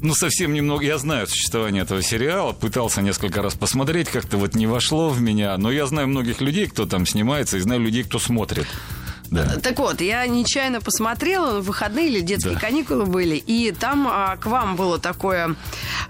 ну, 0.00 0.14
совсем 0.14 0.52
немного, 0.52 0.84
я 0.84 0.98
знаю 0.98 1.26
существование 1.26 1.82
этого 1.82 2.02
сериала, 2.02 2.52
пытался 2.52 3.02
несколько 3.02 3.42
раз 3.42 3.54
посмотреть, 3.54 4.08
как-то 4.08 4.36
вот 4.36 4.54
не 4.54 4.66
вошло 4.66 5.10
в 5.10 5.20
меня, 5.20 5.56
но 5.58 5.70
я 5.70 5.86
знаю 5.86 6.08
многих 6.08 6.40
людей, 6.40 6.66
кто 6.66 6.86
там 6.86 7.06
снимается, 7.06 7.56
и 7.56 7.60
знаю 7.60 7.80
людей, 7.80 8.04
кто 8.04 8.18
смотрит. 8.18 8.66
Да. 9.30 9.56
Так 9.62 9.78
вот, 9.78 10.00
я 10.00 10.26
нечаянно 10.26 10.80
посмотрела, 10.80 11.60
выходные 11.60 12.08
или 12.08 12.20
детские 12.20 12.54
да. 12.54 12.60
каникулы 12.60 13.06
были, 13.06 13.36
и 13.36 13.72
там 13.72 14.06
а, 14.08 14.36
к 14.36 14.46
вам 14.46 14.76
было 14.76 14.98
такое, 14.98 15.56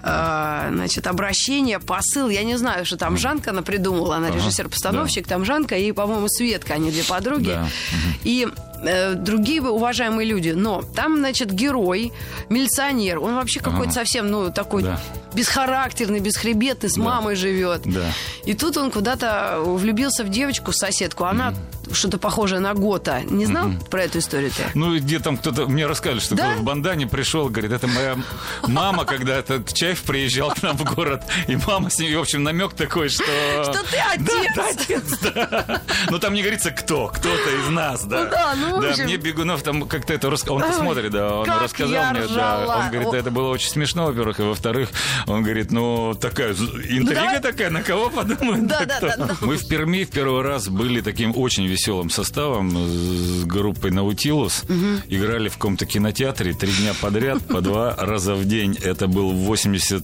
а, 0.01 0.69
значит, 0.71 1.07
обращение, 1.07 1.79
посыл. 1.79 2.29
Я 2.29 2.43
не 2.43 2.57
знаю, 2.57 2.85
что 2.85 2.97
там 2.97 3.17
Жанка 3.17 3.51
она 3.51 3.61
придумала, 3.61 4.17
она 4.17 4.27
ага. 4.27 4.37
режиссер-постановщик, 4.37 5.23
да. 5.23 5.29
там 5.35 5.45
Жанка 5.45 5.75
и, 5.75 5.91
по-моему, 5.91 6.27
Светка, 6.29 6.75
они 6.75 6.91
две 6.91 7.03
подруги. 7.03 7.47
Да. 7.47 7.67
И 8.23 8.47
Э, 8.83 9.15
другие 9.15 9.61
уважаемые 9.61 10.27
люди. 10.27 10.49
Но 10.49 10.81
там, 10.81 11.17
значит, 11.17 11.51
герой, 11.51 12.13
милиционер, 12.49 13.19
он 13.19 13.35
вообще 13.35 13.59
какой-то 13.59 13.91
совсем, 13.93 14.29
ну, 14.29 14.51
такой 14.51 14.83
да. 14.83 14.99
бесхарактерный, 15.33 16.19
бесхребетный, 16.19 16.89
с 16.89 16.95
да. 16.95 17.01
мамой 17.01 17.35
живет. 17.35 17.81
Да. 17.85 18.11
И 18.45 18.53
тут 18.53 18.77
он 18.77 18.91
куда-то 18.91 19.59
влюбился 19.63 20.23
в 20.23 20.29
девочку, 20.29 20.71
соседку. 20.71 21.25
Она. 21.25 21.53
Что-то 21.91 22.17
похожее 22.17 22.59
на 22.59 22.73
Гота. 22.73 23.21
Не 23.23 23.45
знал 23.45 23.69
mm-hmm. 23.69 23.89
про 23.89 24.03
эту 24.03 24.19
историю-то? 24.19 24.71
Ну, 24.73 24.97
где 24.97 25.19
там 25.19 25.37
кто-то... 25.37 25.67
Мне 25.67 25.85
рассказали, 25.85 26.19
что 26.19 26.35
да? 26.35 26.55
в 26.55 26.63
бандане 26.63 27.07
пришел, 27.07 27.49
говорит, 27.49 27.71
это 27.71 27.87
моя 27.87 28.17
мама, 28.67 29.05
когда 29.05 29.35
это 29.37 29.63
Чаев 29.63 30.01
приезжал 30.03 30.51
к 30.51 30.61
нам 30.61 30.77
в 30.77 30.83
город, 30.83 31.23
и 31.47 31.57
мама 31.67 31.89
с 31.89 31.99
ней, 31.99 32.15
в 32.15 32.19
общем, 32.19 32.43
намек 32.43 32.73
такой, 32.73 33.09
что... 33.09 33.23
Что 33.63 33.83
ты 33.89 33.97
отец! 33.97 34.55
Да, 34.55 34.69
отец, 34.69 35.19
да. 35.21 35.81
Но 36.09 36.19
там 36.19 36.33
не 36.33 36.41
говорится 36.41 36.71
кто, 36.71 37.07
кто-то 37.07 37.49
из 37.61 37.69
нас, 37.69 38.03
да. 38.05 38.23
Ну 38.23 38.29
да, 38.29 38.55
ну 38.55 38.81
да, 38.81 39.03
мне 39.03 39.17
Бегунов 39.17 39.63
там 39.63 39.87
как-то 39.87 40.13
это 40.13 40.29
рассказал. 40.29 40.57
Он 40.57 40.63
посмотрит, 40.63 41.11
да, 41.11 41.39
он 41.39 41.49
рассказал 41.49 42.11
мне, 42.11 42.27
да. 42.27 42.83
Он 42.83 42.91
говорит, 42.91 43.13
это 43.13 43.31
было 43.31 43.49
очень 43.49 43.69
смешно, 43.69 44.07
во-первых, 44.07 44.39
и 44.39 44.43
во-вторых, 44.43 44.89
он 45.25 45.43
говорит, 45.43 45.71
ну, 45.71 46.13
такая 46.13 46.51
интрига 46.51 47.33
ну, 47.35 47.41
такая, 47.41 47.69
на 47.69 47.81
кого 47.81 48.09
подумают? 48.09 48.67
Да, 48.67 48.85
да, 48.85 48.99
да. 48.99 49.35
Мы 49.41 49.57
в 49.57 49.67
Перми 49.67 50.03
в 50.03 50.11
первый 50.11 50.41
раз 50.41 50.67
были 50.67 51.01
таким 51.01 51.33
очень 51.35 51.65
веселым 51.65 51.76
составом 52.09 52.71
с 52.71 53.45
группой 53.45 53.91
Наутилус. 53.91 54.63
Играли 55.09 55.49
в 55.49 55.53
каком-то 55.53 55.85
кинотеатре 55.85 56.53
три 56.53 56.71
дня 56.71 56.93
подряд, 56.99 57.45
по 57.47 57.61
два 57.61 57.95
раза 57.95 58.35
в 58.35 58.45
день. 58.45 58.77
Это 58.81 59.07
был 59.07 59.31
80 59.31 60.03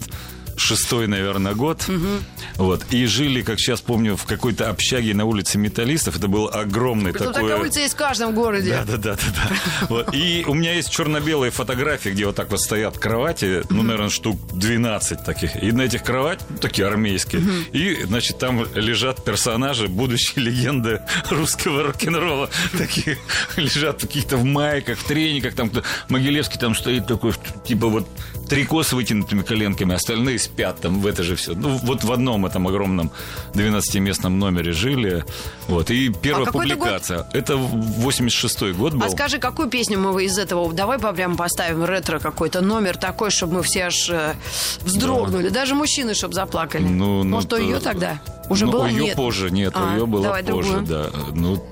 шестой, 0.57 1.07
наверное, 1.07 1.53
год. 1.53 1.83
Угу. 1.87 2.63
Вот. 2.63 2.85
И 2.91 3.05
жили, 3.05 3.41
как 3.41 3.59
сейчас 3.59 3.81
помню, 3.81 4.15
в 4.15 4.25
какой-то 4.25 4.69
общаге 4.69 5.13
на 5.13 5.25
улице 5.25 5.57
Металлистов. 5.57 6.17
Это 6.17 6.27
был 6.27 6.49
огромный 6.51 7.11
Притом 7.11 7.33
такой... 7.33 7.49
такая 7.49 7.63
улица 7.63 7.79
есть 7.79 7.93
в 7.93 7.97
каждом 7.97 8.33
городе. 8.33 8.71
Да, 8.71 8.83
да, 8.85 8.97
да, 8.97 9.15
да. 9.15 9.49
да. 9.49 9.87
Вот. 9.87 10.13
И 10.13 10.43
у 10.47 10.53
меня 10.53 10.73
есть 10.73 10.89
черно-белые 10.91 11.51
фотографии, 11.51 12.09
где 12.09 12.25
вот 12.25 12.35
так 12.35 12.51
вот 12.51 12.61
стоят 12.61 12.97
кровати, 12.97 13.63
ну, 13.69 13.83
наверное, 13.83 14.09
штук 14.09 14.39
12 14.53 15.23
таких. 15.23 15.61
И 15.61 15.71
на 15.71 15.81
этих 15.81 16.03
кроватях, 16.03 16.47
ну, 16.49 16.57
такие 16.57 16.87
армейские. 16.87 17.41
И, 17.71 18.03
значит, 18.05 18.37
там 18.37 18.65
лежат 18.75 19.23
персонажи, 19.23 19.87
будущие 19.87 20.45
легенды 20.45 21.01
русского 21.29 21.83
рок-н-ролла. 21.83 22.49
Такие 22.77 23.17
лежат 23.55 24.01
какие-то 24.01 24.37
в 24.37 24.43
майках, 24.43 24.97
в 24.97 25.03
трениках. 25.05 25.55
Там 25.55 25.71
Могилевский 26.09 26.59
там 26.59 26.75
стоит 26.75 27.07
такой, 27.07 27.33
типа 27.65 27.87
вот 27.87 28.07
трико 28.47 28.83
с 28.83 28.93
вытянутыми 28.93 29.41
коленками, 29.41 29.95
остальные 29.95 30.39
спят 30.39 30.79
там 30.81 31.01
в 31.01 31.07
это 31.07 31.23
же 31.23 31.35
все. 31.35 31.53
Ну, 31.53 31.77
вот 31.83 32.03
в 32.03 32.11
одном 32.11 32.45
этом 32.45 32.67
огромном 32.67 33.11
12-местном 33.53 34.37
номере 34.37 34.71
жили. 34.71 35.25
Вот. 35.67 35.91
И 35.91 36.09
первая 36.09 36.47
а 36.47 36.51
публикация. 36.51 37.27
Это, 37.33 37.37
это 37.37 37.53
86-й 37.53 38.73
год 38.73 38.93
был. 38.93 39.05
А 39.05 39.09
скажи, 39.09 39.39
какую 39.39 39.69
песню 39.69 39.99
мы 39.99 40.23
из 40.23 40.37
этого... 40.37 40.71
Давай 40.73 40.99
прям 40.99 41.37
поставим 41.37 41.85
ретро 41.85 42.19
какой-то 42.19 42.61
номер 42.61 42.97
такой, 42.97 43.31
чтобы 43.31 43.55
мы 43.55 43.63
все 43.63 43.85
аж 43.85 44.09
э, 44.09 44.35
вздрогнули. 44.81 45.49
Да. 45.49 45.61
Даже 45.61 45.75
мужчины, 45.75 46.13
чтобы 46.13 46.33
заплакали. 46.33 46.83
Ну, 46.83 47.23
ну, 47.23 47.35
Может, 47.35 47.49
то 47.49 47.57
ее 47.57 47.79
тогда? 47.79 48.19
Уже 48.49 48.65
ну, 48.65 48.71
было? 48.71 48.85
Ее 48.87 49.03
нет. 49.03 49.15
позже, 49.15 49.51
нет, 49.51 49.73
а, 49.75 49.95
ее 49.95 50.05
было 50.05 50.29
позже, 50.29 50.43
другую. 50.43 50.81
да. 50.81 51.09
Ну, 51.33 51.63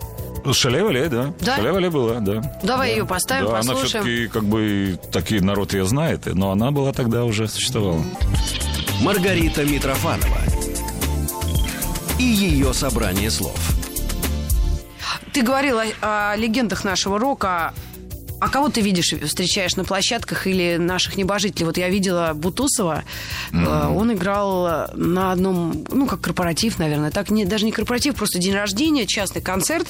Шаляй 0.53 1.09
да. 1.09 1.33
да? 1.39 1.55
Шаляй 1.55 1.89
была, 1.89 2.19
да. 2.19 2.41
Давай 2.63 2.89
да. 2.89 2.95
ее 2.95 3.05
поставим, 3.05 3.45
да, 3.45 3.51
послушаем. 3.57 3.79
Она 3.79 3.85
все-таки, 3.87 4.27
как 4.27 4.43
бы, 4.43 4.99
такие 5.11 5.41
народ 5.41 5.73
ее 5.73 5.85
знает, 5.85 6.25
но 6.25 6.51
она 6.51 6.71
была 6.71 6.93
тогда 6.93 7.25
уже 7.25 7.47
существовала. 7.47 8.03
Маргарита 9.01 9.63
Митрофанова 9.63 10.37
и 12.19 12.23
ее 12.23 12.73
собрание 12.73 13.31
слов. 13.31 13.59
Ты 15.33 15.41
говорила 15.41 15.83
о, 16.01 16.31
о 16.31 16.35
легендах 16.35 16.83
нашего 16.83 17.17
рока. 17.17 17.73
А 18.41 18.49
кого 18.49 18.69
ты 18.69 18.81
видишь, 18.81 19.13
встречаешь 19.23 19.75
на 19.75 19.83
площадках 19.83 20.47
или 20.47 20.77
наших 20.77 21.15
небожителей? 21.15 21.67
Вот 21.67 21.77
я 21.77 21.89
видела 21.89 22.31
Бутусова, 22.33 23.03
mm-hmm. 23.51 23.95
он 23.95 24.13
играл 24.13 24.89
на 24.95 25.31
одном, 25.31 25.85
ну, 25.91 26.07
как 26.07 26.21
корпоратив, 26.21 26.79
наверное, 26.79 27.11
так 27.11 27.29
не, 27.29 27.45
даже 27.45 27.65
не 27.65 27.71
корпоратив, 27.71 28.15
просто 28.15 28.39
день 28.39 28.55
рождения, 28.55 29.05
частный 29.05 29.43
концерт, 29.43 29.87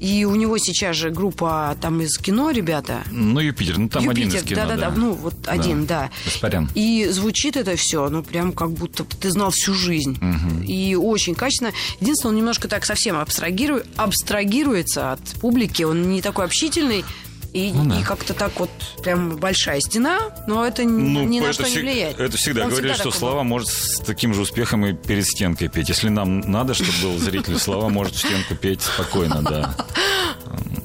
и 0.00 0.24
у 0.24 0.34
него 0.34 0.58
сейчас 0.58 0.96
же 0.96 1.10
группа 1.10 1.76
там 1.80 2.00
из 2.00 2.18
кино, 2.18 2.50
ребята. 2.50 3.04
Ну, 3.12 3.38
Юпитер, 3.38 3.78
ну, 3.78 3.88
там 3.88 4.02
Юпитер, 4.02 4.26
один 4.26 4.38
из 4.38 4.42
кино, 4.42 4.66
да, 4.66 4.76
да, 4.76 4.90
ну, 4.90 5.12
вот 5.12 5.34
да. 5.42 5.52
один, 5.52 5.86
да. 5.86 6.10
Гаспарян. 6.24 6.68
И 6.74 7.06
звучит 7.10 7.56
это 7.56 7.76
все, 7.76 8.08
ну, 8.08 8.24
прям 8.24 8.52
как 8.52 8.72
будто 8.72 9.04
ты 9.04 9.30
знал 9.30 9.52
всю 9.52 9.72
жизнь. 9.72 10.18
Угу. 10.20 10.64
И 10.64 10.96
очень 10.96 11.36
качественно. 11.36 11.70
Единственное, 12.00 12.32
он 12.32 12.38
немножко 12.38 12.66
так 12.66 12.84
совсем 12.86 13.16
абстрагирует, 13.16 13.86
абстрагируется 13.94 15.12
от 15.12 15.20
публики, 15.40 15.84
он 15.84 16.10
не 16.10 16.22
такой 16.22 16.46
общительный, 16.46 17.04
и, 17.54 17.72
ну, 17.72 17.84
да. 17.86 18.00
и 18.00 18.02
как-то 18.02 18.34
так 18.34 18.58
вот 18.58 18.70
прям 19.02 19.36
большая 19.36 19.80
стена, 19.80 20.18
но 20.48 20.66
это 20.66 20.82
ну, 20.82 21.22
ни 21.22 21.38
на 21.38 21.44
это 21.44 21.52
что 21.52 21.64
всег... 21.64 21.76
не 21.76 21.82
влияет. 21.82 22.18
Это 22.18 22.36
всегда 22.36 22.64
Он 22.64 22.70
говорили, 22.70 22.92
всегда 22.92 23.10
что 23.10 23.18
слова 23.18 23.42
был. 23.42 23.44
может 23.44 23.68
с 23.68 24.00
таким 24.00 24.34
же 24.34 24.40
успехом 24.40 24.84
и 24.84 24.92
перед 24.92 25.24
стенкой 25.24 25.68
петь. 25.68 25.88
Если 25.88 26.08
нам 26.08 26.40
надо, 26.40 26.74
чтобы 26.74 26.90
был 27.00 27.18
зритель, 27.18 27.56
слова 27.58 27.88
может 27.88 28.16
в 28.16 28.18
стенку 28.18 28.56
петь 28.56 28.82
спокойно, 28.82 29.40
да. 29.42 29.74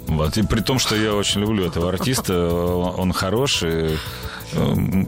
Вот. 0.08 0.38
И 0.38 0.44
при 0.44 0.62
том, 0.62 0.80
что 0.80 0.96
я 0.96 1.16
очень 1.16 1.42
люблю 1.42 1.66
этого 1.66 1.90
артиста, 1.90 2.50
он 2.50 3.14
хороший, 3.14 3.98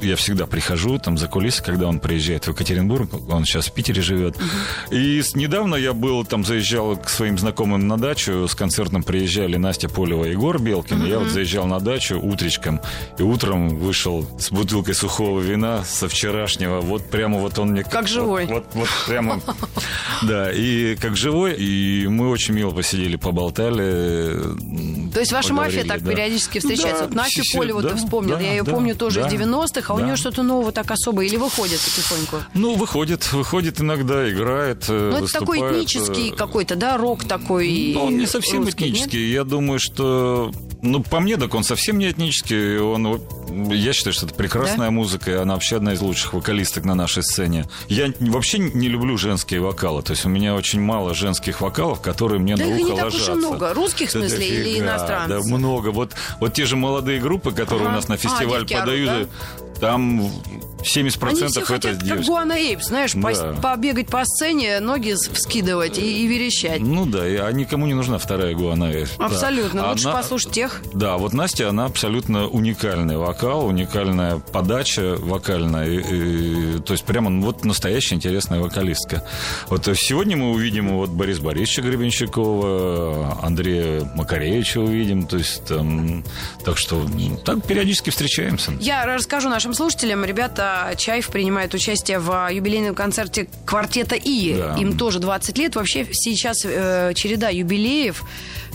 я 0.02 0.16
всегда 0.16 0.46
прихожу 0.46 0.98
там 1.00 1.18
за 1.18 1.28
кулисы, 1.28 1.64
когда 1.64 1.88
он 1.88 2.00
приезжает 2.00 2.46
в 2.46 2.50
Екатеринбург, 2.50 3.10
он 3.30 3.46
сейчас 3.46 3.68
в 3.68 3.74
Питере 3.74 4.02
живет. 4.02 4.38
И 4.92 5.22
недавно 5.36 5.76
я 5.76 5.94
был, 5.94 6.26
там 6.26 6.44
заезжал 6.44 6.98
к 6.98 7.10
своим 7.10 7.38
знакомым 7.38 7.88
на 7.88 7.98
дачу, 7.98 8.48
с 8.48 8.56
концертом 8.56 9.04
приезжали 9.04 9.58
Настя 9.58 9.90
Полева 9.90 10.26
и 10.26 10.32
Егор 10.32 10.60
Белкин. 10.60 11.06
Я 11.06 11.20
вот 11.20 11.30
заезжал 11.30 11.66
на 11.66 11.80
дачу 11.80 12.20
утречком, 12.20 12.82
и 13.18 13.24
утром 13.24 13.78
вышел 13.78 14.28
с 14.40 14.52
бутылкой 14.52 14.94
сухого 14.94 15.40
вина 15.40 15.84
со 15.84 16.08
вчерашнего. 16.08 16.82
Вот 16.82 17.10
прямо 17.10 17.40
вот 17.40 17.58
он 17.60 17.70
мне... 17.70 17.84
Как 17.84 18.08
живой. 18.08 18.46
Вот, 18.46 18.66
вот, 18.74 18.76
вот 18.76 18.90
прямо... 19.08 19.42
Да, 20.24 20.52
и 20.52 20.96
как 20.98 21.18
живой, 21.18 21.56
и 21.56 22.06
мы 22.08 22.30
очень 22.30 22.54
мило 22.54 22.70
посидели, 22.70 23.16
поболтали. 23.16 24.38
То 25.12 25.20
есть 25.20 25.32
ваша 25.32 25.54
мафия 25.54 25.84
так 25.84 26.04
периодически 26.04 26.60
встречается? 26.60 27.06
Вот 27.06 27.16
Настю 27.16 27.42
Полеву 27.54 27.82
ты 27.82 27.96
вспомнил, 27.96 28.38
я 28.38 28.52
ее 28.52 28.64
помню 28.64 28.96
тоже 28.96 29.22
90-х, 29.36 29.94
а 29.94 29.98
да. 29.98 30.04
у 30.04 30.06
нее 30.06 30.16
что-то 30.16 30.44
нового 30.44 30.72
так 30.72 30.90
особое? 30.92 31.26
Или 31.26 31.38
выходит 31.38 31.80
потихоньку? 31.80 32.38
Ну, 32.54 32.76
выходит, 32.76 33.32
выходит 33.34 33.82
иногда, 33.82 34.30
играет, 34.30 34.86
Ну, 34.88 35.18
это 35.18 35.32
такой 35.32 35.60
этнический 35.60 36.32
какой-то, 36.32 36.76
да, 36.76 36.98
рок 36.98 37.24
такой 37.26 37.92
Ну, 37.94 38.06
он 38.06 38.18
не 38.18 38.26
совсем 38.26 38.64
русский, 38.64 38.90
этнический. 38.90 39.24
Нет? 39.26 39.34
Я 39.34 39.44
думаю, 39.44 39.80
что... 39.80 40.52
Ну, 40.82 41.04
по 41.04 41.20
мне, 41.20 41.38
так 41.38 41.54
он 41.54 41.64
совсем 41.64 42.00
не 42.00 42.10
этнический. 42.10 42.80
Он, 42.80 43.22
я 43.52 43.94
считаю, 43.94 44.14
что 44.14 44.26
это 44.26 44.36
прекрасная 44.36 44.88
да? 44.88 44.92
музыка, 44.92 45.32
и 45.32 45.34
она 45.36 45.54
вообще 45.54 45.78
одна 45.78 45.94
из 45.94 46.02
лучших 46.02 46.34
вокалисток 46.34 46.86
на 46.86 46.96
нашей 46.96 47.24
сцене. 47.24 47.66
Я 47.88 48.12
вообще 48.20 48.60
не 48.60 48.88
люблю 48.88 49.18
женские 49.18 49.62
вокалы. 49.62 50.02
То 50.02 50.12
есть 50.12 50.26
у 50.26 50.30
меня 50.30 50.56
очень 50.56 50.82
мало 50.82 51.14
женских 51.14 51.62
вокалов, 51.62 52.02
которые 52.02 52.40
мне 52.40 52.56
да 52.56 52.66
на 52.66 52.70
ухо 52.70 52.78
не 52.78 52.86
так 52.86 53.04
ложатся. 53.04 53.32
Уж 53.32 53.38
и 53.38 53.40
много. 53.40 53.74
Русских, 53.74 54.10
в 54.10 54.12
смысле, 54.12 54.38
да, 54.38 54.46
или 54.46 54.80
иностранцев? 54.80 55.44
Да, 55.44 55.58
много. 55.58 55.90
Вот, 55.90 56.14
вот 56.40 56.54
те 56.54 56.66
же 56.66 56.76
молодые 56.76 57.20
группы, 57.20 57.52
которые 57.52 57.88
ага. 57.88 57.94
у 57.94 57.96
нас 57.96 58.08
на 58.08 58.18
фестиваль 58.18 58.66
а, 58.70 58.80
подают, 58.80 59.28
да? 59.30 59.66
Там 59.82 60.32
70% 60.82 61.28
Они 61.28 61.36
все 61.36 61.46
это 61.48 61.62
хотят, 61.66 62.04
как 62.04 62.24
Гуана 62.24 62.54
Эйпс, 62.54 62.88
знаешь, 62.88 63.14
да. 63.14 63.54
по, 63.54 63.62
побегать 63.62 64.08
по 64.08 64.24
сцене, 64.26 64.80
ноги 64.80 65.14
вскидывать 65.14 65.98
и, 65.98 66.24
и 66.24 66.28
верещать. 66.28 66.82
Ну 66.82 67.06
да, 67.06 67.24
а 67.24 67.52
никому 67.52 67.88
не 67.88 67.94
нужна 67.94 68.18
вторая 68.18 68.54
Гуана 68.56 68.92
Эйпс. 68.92 69.12
Абсолютно, 69.18 69.82
да. 69.82 69.90
лучше 69.90 70.08
Одна... 70.08 70.22
послушать 70.22 70.52
тех. 70.52 70.82
Да, 70.94 71.18
вот 71.18 71.34
Настя, 71.34 71.70
она 71.70 71.86
абсолютно 71.86 72.48
уникальный 72.48 73.18
вокал, 73.18 73.66
уникальная 73.66 74.38
подача 74.38 75.16
вокальная, 75.18 75.88
и, 75.88 76.78
и, 76.78 76.80
то 76.80 76.94
есть 76.94 77.06
прямо 77.06 77.30
ну, 77.30 77.42
вот 77.46 77.66
настоящая 77.66 78.16
интересная 78.16 78.60
вокалистка. 78.60 79.24
Вот 79.68 79.86
сегодня 79.98 80.38
мы 80.38 80.52
увидим 80.52 80.98
вот 80.98 81.10
Борис 81.10 81.40
Борисовича 81.40 81.82
Гребенщикова, 81.82 83.40
Андрея 83.42 84.10
Макаревича 84.16 84.80
увидим, 84.80 85.26
то 85.26 85.38
есть 85.38 85.66
там, 85.66 86.24
так 86.64 86.78
что 86.78 87.06
так 87.44 87.66
периодически 87.66 88.10
встречаемся. 88.10 88.72
Я 88.80 89.06
расскажу 89.06 89.50
нашим 89.50 89.71
слушателям, 89.74 90.26
ребята 90.26 90.94
Чаев 90.98 91.30
принимает 91.30 91.74
участие 91.74 92.20
в 92.20 92.50
юбилейном 92.52 92.96
концерте 92.96 93.48
квартета 93.66 94.16
И. 94.16 94.56
Да. 94.56 94.76
Им 94.78 94.98
тоже 94.98 95.20
20 95.20 95.58
лет. 95.58 95.76
Вообще 95.76 96.08
сейчас 96.12 96.66
э, 96.66 97.14
череда 97.16 97.50
юбилеев. 97.50 98.24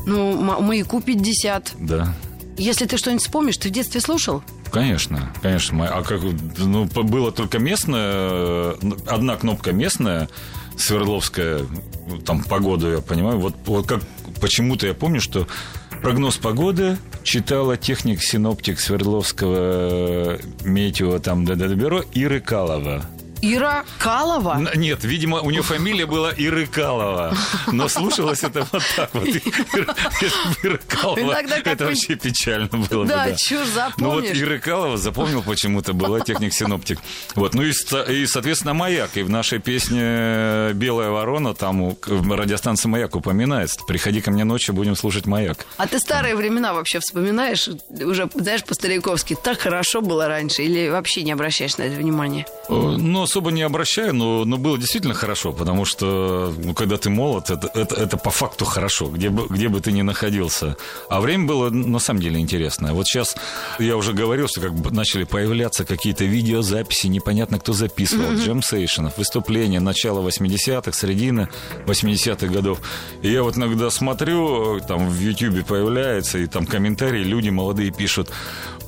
Ну, 0.06 0.36
маяку 0.60 1.00
50. 1.00 1.72
Да. 1.80 2.14
Если 2.56 2.86
ты 2.86 2.96
что-нибудь 2.96 3.22
вспомнишь, 3.22 3.58
ты 3.58 3.68
в 3.68 3.72
детстве 3.72 4.00
слушал? 4.00 4.42
Конечно, 4.72 5.32
конечно. 5.42 5.88
А 5.88 6.02
как, 6.02 6.20
ну, 6.58 6.84
было 6.86 7.32
только 7.32 7.58
местное, 7.58 8.74
одна 9.06 9.36
кнопка 9.36 9.72
местная, 9.72 10.28
Свердловская, 10.76 11.60
там 12.24 12.42
погоду 12.44 12.90
я 12.90 13.00
понимаю. 13.00 13.38
Вот, 13.38 13.54
вот 13.66 13.86
как 13.86 14.02
почему-то 14.40 14.86
я 14.86 14.94
помню, 14.94 15.20
что 15.20 15.46
прогноз 16.06 16.36
погоды 16.36 16.98
читала 17.24 17.76
техник-синоптик 17.76 18.78
Свердловского 18.78 20.38
метео 20.64 21.18
там 21.18 21.44
бюро 21.74 22.00
Иры 22.14 22.38
Калова. 22.38 23.02
Ира 23.42 23.84
Калова? 23.98 24.60
Нет, 24.74 25.04
видимо, 25.04 25.40
у 25.40 25.50
нее 25.50 25.62
фамилия 25.62 26.06
была 26.06 26.32
Иры 26.32 26.66
Калова. 26.66 27.36
Но 27.72 27.88
слушалось 27.88 28.42
это 28.42 28.66
вот 28.72 28.82
так 28.96 29.14
вот. 29.14 29.28
Ира 30.62 30.78
Калова. 30.88 31.32
Это 31.64 31.86
вообще 31.86 32.16
печально 32.16 32.68
было 32.68 33.02
бы. 33.02 33.08
Да, 33.08 33.34
чушь 33.34 33.68
запомнишь. 33.68 33.96
Ну 33.98 34.10
вот 34.10 34.24
Ира 34.24 34.58
Калова 34.58 34.96
запомнил 34.96 35.42
почему-то, 35.42 35.92
была 35.92 36.20
техник-синоптик. 36.20 36.98
Вот, 37.34 37.54
ну 37.54 37.62
и, 37.62 38.26
соответственно, 38.26 38.74
«Маяк». 38.74 39.16
И 39.16 39.22
в 39.22 39.30
нашей 39.30 39.58
песне 39.58 40.72
«Белая 40.74 41.10
ворона» 41.10 41.54
там 41.54 41.96
радиостанция 42.06 42.88
«Маяк» 42.88 43.14
упоминается. 43.16 43.80
«Приходи 43.86 44.20
ко 44.20 44.30
мне 44.30 44.44
ночью, 44.44 44.74
будем 44.74 44.96
слушать 44.96 45.26
«Маяк». 45.26 45.66
А 45.76 45.86
ты 45.86 45.98
старые 45.98 46.36
времена 46.36 46.72
вообще 46.72 47.00
вспоминаешь? 47.00 47.68
Уже, 47.90 48.28
знаешь, 48.34 48.64
по-стариковски. 48.64 49.36
Так 49.42 49.60
хорошо 49.60 50.00
было 50.00 50.28
раньше? 50.28 50.62
Или 50.62 50.88
вообще 50.88 51.22
не 51.22 51.32
обращаешь 51.32 51.76
на 51.76 51.82
это 51.82 51.96
внимание? 51.96 52.46
Ну, 52.68 53.25
особо 53.26 53.50
не 53.50 53.62
обращаю, 53.62 54.14
но, 54.14 54.44
но 54.44 54.56
было 54.56 54.78
действительно 54.78 55.14
хорошо, 55.14 55.52
потому 55.52 55.84
что, 55.84 56.54
ну, 56.56 56.74
когда 56.74 56.96
ты 56.96 57.10
молод, 57.10 57.50
это, 57.50 57.70
это, 57.74 57.94
это 57.94 58.16
по 58.16 58.30
факту 58.30 58.64
хорошо, 58.64 59.08
где 59.08 59.28
бы, 59.28 59.46
где 59.48 59.68
бы 59.68 59.80
ты 59.80 59.92
ни 59.92 60.02
находился. 60.02 60.76
А 61.08 61.20
время 61.20 61.46
было, 61.46 61.70
на 61.70 61.98
самом 61.98 62.20
деле, 62.20 62.40
интересное. 62.40 62.92
Вот 62.92 63.06
сейчас 63.06 63.36
я 63.78 63.96
уже 63.96 64.12
говорил, 64.12 64.48
что 64.48 64.60
как 64.60 64.74
бы 64.74 64.90
начали 64.90 65.24
появляться 65.24 65.84
какие-то 65.84 66.24
видеозаписи, 66.24 67.08
непонятно, 67.08 67.58
кто 67.58 67.72
записывал, 67.72 68.32
mm-hmm. 68.32 68.44
джемсейшенов, 68.44 69.18
выступления 69.18 69.80
начала 69.80 70.26
80-х, 70.26 70.92
середины 70.92 71.48
80-х 71.86 72.46
годов. 72.46 72.80
И 73.22 73.30
я 73.30 73.42
вот 73.42 73.56
иногда 73.56 73.90
смотрю, 73.90 74.80
там 74.80 75.08
в 75.08 75.20
Ютьюбе 75.20 75.64
появляется, 75.64 76.38
и 76.38 76.46
там 76.46 76.66
комментарии, 76.66 77.22
люди 77.22 77.50
молодые 77.50 77.90
пишут, 77.90 78.30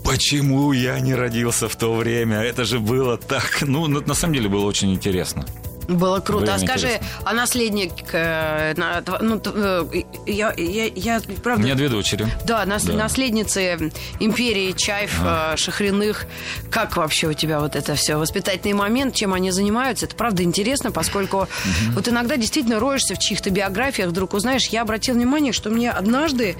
почему 0.04 0.72
я 0.72 1.00
не 1.00 1.14
родился 1.14 1.68
в 1.68 1.76
то 1.76 1.94
время? 1.94 2.40
Это 2.40 2.64
же 2.64 2.78
было 2.78 3.16
так... 3.16 3.62
Ну, 3.62 3.86
на 3.86 4.14
самом 4.14 4.34
деле 4.34 4.48
было 4.48 4.66
очень 4.66 4.92
интересно. 4.92 5.44
Было 5.88 6.20
круто. 6.20 6.44
Время 6.44 6.56
а 6.56 6.58
скажи, 6.58 6.86
интересно. 6.88 7.08
а 7.24 7.32
наследник... 7.32 7.92
Э, 8.12 8.74
ну, 9.20 9.40
э, 9.42 9.84
я, 10.26 10.52
я, 10.54 10.84
я, 10.94 11.20
правда... 11.42 11.62
У 11.62 11.64
меня 11.64 11.74
две 11.74 11.88
дочери. 11.88 12.26
Да, 12.44 12.66
нас, 12.66 12.84
да. 12.84 12.92
наследницы 12.92 13.90
империи 14.20 14.72
Чаев, 14.72 15.18
а. 15.24 15.56
Шахриных. 15.56 16.26
Как 16.70 16.98
вообще 16.98 17.28
у 17.28 17.32
тебя 17.32 17.60
вот 17.60 17.74
это 17.74 17.94
все? 17.94 18.16
Воспитательный 18.16 18.74
момент, 18.74 19.14
чем 19.14 19.32
они 19.32 19.50
занимаются? 19.50 20.04
Это 20.04 20.14
правда 20.14 20.42
интересно, 20.42 20.92
поскольку 20.92 21.38
угу. 21.38 21.48
вот 21.92 22.06
иногда 22.06 22.36
действительно 22.36 22.80
роешься 22.80 23.14
в 23.14 23.18
чьих-то 23.18 23.48
биографиях, 23.48 24.10
вдруг 24.10 24.34
узнаешь. 24.34 24.66
Я 24.66 24.82
обратил 24.82 25.14
внимание, 25.14 25.54
что 25.54 25.70
мне 25.70 25.90
однажды 25.90 26.56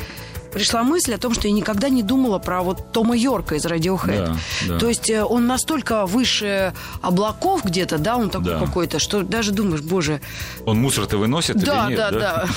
пришла 0.53 0.83
мысль 0.83 1.15
о 1.15 1.19
том, 1.19 1.35
что 1.35 1.49
я 1.49 1.55
никогда 1.55 1.89
не 1.89 2.03
думала 2.03 2.39
про 2.39 2.63
вот 2.63 2.93
Тома 2.93 3.17
Йорка 3.17 3.55
из 3.57 3.67
Radiohead. 3.67 4.27
Да, 4.27 4.37
да. 4.69 4.79
То 4.79 4.89
есть 4.89 5.11
э, 5.11 5.23
он 5.23 5.47
настолько 5.47 6.07
выше 6.07 6.73
облаков 7.03 7.65
где-то, 7.65 7.99
да, 7.99 8.17
он 8.17 8.31
такой 8.31 8.53
да. 8.53 8.59
какой-то, 8.59 8.99
что 8.99 9.23
даже 9.23 9.53
думаешь, 9.53 9.83
боже... 9.83 10.21
Он 10.65 10.79
мусор-то 10.79 11.19
выносит 11.19 11.57
да, 11.57 11.87
или 11.87 11.91
нет? 11.91 11.99
Да, 11.99 12.11
да, 12.11 12.49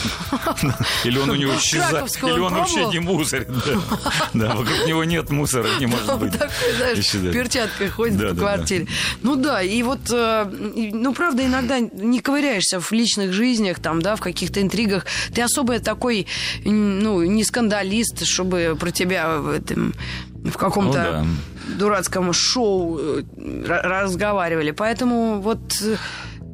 да. 0.61 0.77
Или 1.03 1.17
он 1.17 1.29
у 1.29 1.35
него 1.35 1.53
исчезает, 1.55 2.11
или 2.23 2.39
он 2.39 2.53
вообще 2.53 2.85
не 2.85 2.99
мусорит. 2.99 3.49
Да, 4.33 4.55
вокруг 4.55 4.87
него 4.87 5.03
нет 5.03 5.29
мусора, 5.29 5.67
не 5.79 5.87
может 5.87 6.17
быть. 6.17 6.33
в 6.33 7.31
перчатках 7.31 7.91
ходит 7.91 8.29
по 8.29 8.35
квартире. 8.35 8.87
Ну 9.21 9.35
да, 9.35 9.61
и 9.61 9.83
вот, 9.83 9.99
э, 10.11 10.45
ну 10.45 11.13
правда, 11.13 11.45
иногда 11.45 11.79
не 11.79 12.19
ковыряешься 12.19 12.79
в 12.79 12.91
личных 12.91 13.33
жизнях, 13.33 13.79
там, 13.79 14.01
да, 14.01 14.15
в 14.15 14.21
каких-то 14.21 14.61
интригах. 14.61 15.05
Ты 15.33 15.41
особо 15.41 15.79
такой, 15.79 16.27
ну, 16.63 17.23
не 17.23 17.43
скандалист, 17.43 17.80
журналист, 17.81 18.25
чтобы 18.25 18.75
про 18.79 18.91
тебя 18.91 19.37
в 19.39 19.49
этом 19.49 19.93
в 20.43 20.57
каком-то 20.57 21.23
ну, 21.23 21.27
да. 21.69 21.75
дурацком 21.77 22.33
шоу 22.33 22.97
э, 22.99 23.23
разговаривали. 23.65 24.71
Поэтому 24.71 25.39
вот 25.39 25.59
э, 25.83 25.97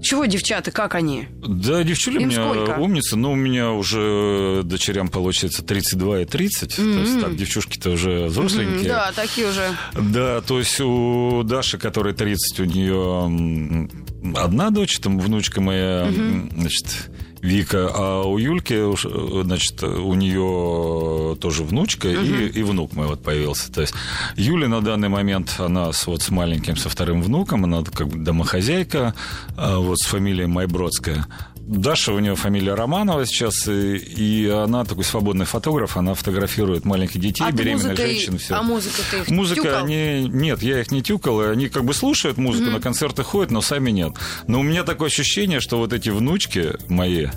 Чего 0.01 0.25
девчата, 0.25 0.71
как 0.71 0.93
они? 0.95 1.27
Да, 1.45 1.83
девчули 1.83 2.17
у 2.17 2.21
Им 2.21 2.29
меня 2.29 2.43
сколько? 2.43 2.79
умницы, 2.79 3.15
но 3.15 3.31
у 3.31 3.35
меня 3.35 3.71
уже 3.71 4.61
дочерям 4.63 5.07
получается 5.07 5.63
32 5.63 6.21
и 6.21 6.25
30. 6.25 6.75
То 6.75 6.81
есть 6.81 7.21
так, 7.21 7.35
девчушки-то 7.37 7.91
уже 7.91 8.25
взросленькие. 8.25 8.89
Да, 8.89 9.11
такие 9.15 9.47
уже. 9.49 9.69
Да, 9.93 10.41
то 10.41 10.59
есть 10.59 10.79
у 10.81 11.43
Даши, 11.43 11.77
которой 11.77 12.13
30, 12.13 12.59
у 12.59 12.65
нее 12.65 13.89
одна 14.35 14.69
дочь, 14.69 14.99
там 14.99 15.19
внучка 15.19 15.61
моя, 15.61 16.07
м, 16.07 16.51
значит, 16.57 17.09
Вика, 17.41 17.89
а 17.93 18.23
у 18.23 18.37
Юльки, 18.37 18.73
э, 18.73 19.43
значит, 19.43 19.83
у 19.83 20.13
нее 20.13 21.35
тоже 21.39 21.63
внучка 21.63 22.09
и, 22.09 22.47
и 22.47 22.63
внук 22.63 22.93
мой 22.93 23.07
вот 23.07 23.23
появился. 23.23 23.71
То 23.71 23.81
есть 23.81 23.93
Юля 24.35 24.67
на 24.67 24.81
данный 24.81 25.09
момент, 25.09 25.55
она 25.59 25.93
с, 25.93 26.07
вот 26.07 26.21
с 26.21 26.29
маленьким, 26.29 26.77
со 26.77 26.89
вторым 26.89 27.21
внуком, 27.21 27.63
она 27.63 27.83
как 27.83 28.07
бы 28.07 28.17
домохозяйка, 28.17 29.13
а 29.55 29.79
вот 29.79 29.99
с 29.99 30.05
фамилией 30.05 30.47
Майбродская. 30.47 31.27
Даша, 31.67 32.13
у 32.13 32.19
нее 32.19 32.37
фамилия 32.37 32.75
Романова 32.75 33.25
сейчас, 33.25 33.67
и, 33.67 33.97
и 33.97 34.47
она 34.47 34.85
такой 34.85 35.03
свободный 35.03 35.45
фотограф, 35.45 35.97
она 35.97 36.13
фотографирует 36.13 36.85
маленьких 36.85 37.19
детей, 37.19 37.43
а 37.45 37.51
беременных 37.51 37.97
женщин. 37.97 38.37
всё. 38.37 38.55
А 38.55 38.63
музыка 38.63 39.01
ты 39.11 39.17
их 39.17 39.27
Музыка, 39.27 39.61
тюкал? 39.63 39.83
они... 39.83 40.29
Нет, 40.31 40.63
я 40.63 40.79
их 40.79 40.91
не 40.91 41.01
тюкал, 41.01 41.41
и 41.41 41.47
они 41.47 41.67
как 41.67 41.83
бы 41.83 41.93
слушают 41.93 42.37
музыку, 42.37 42.69
на 42.71 42.79
концерты 42.79 43.23
ходят, 43.23 43.51
но 43.51 43.61
сами 43.61 43.91
нет. 43.91 44.13
Но 44.47 44.61
у 44.61 44.63
меня 44.63 44.83
такое 44.83 45.09
ощущение, 45.09 45.59
что 45.59 45.77
вот 45.77 45.91
эти 45.91 46.07
внучки 46.07 46.71
мои, 46.87 47.27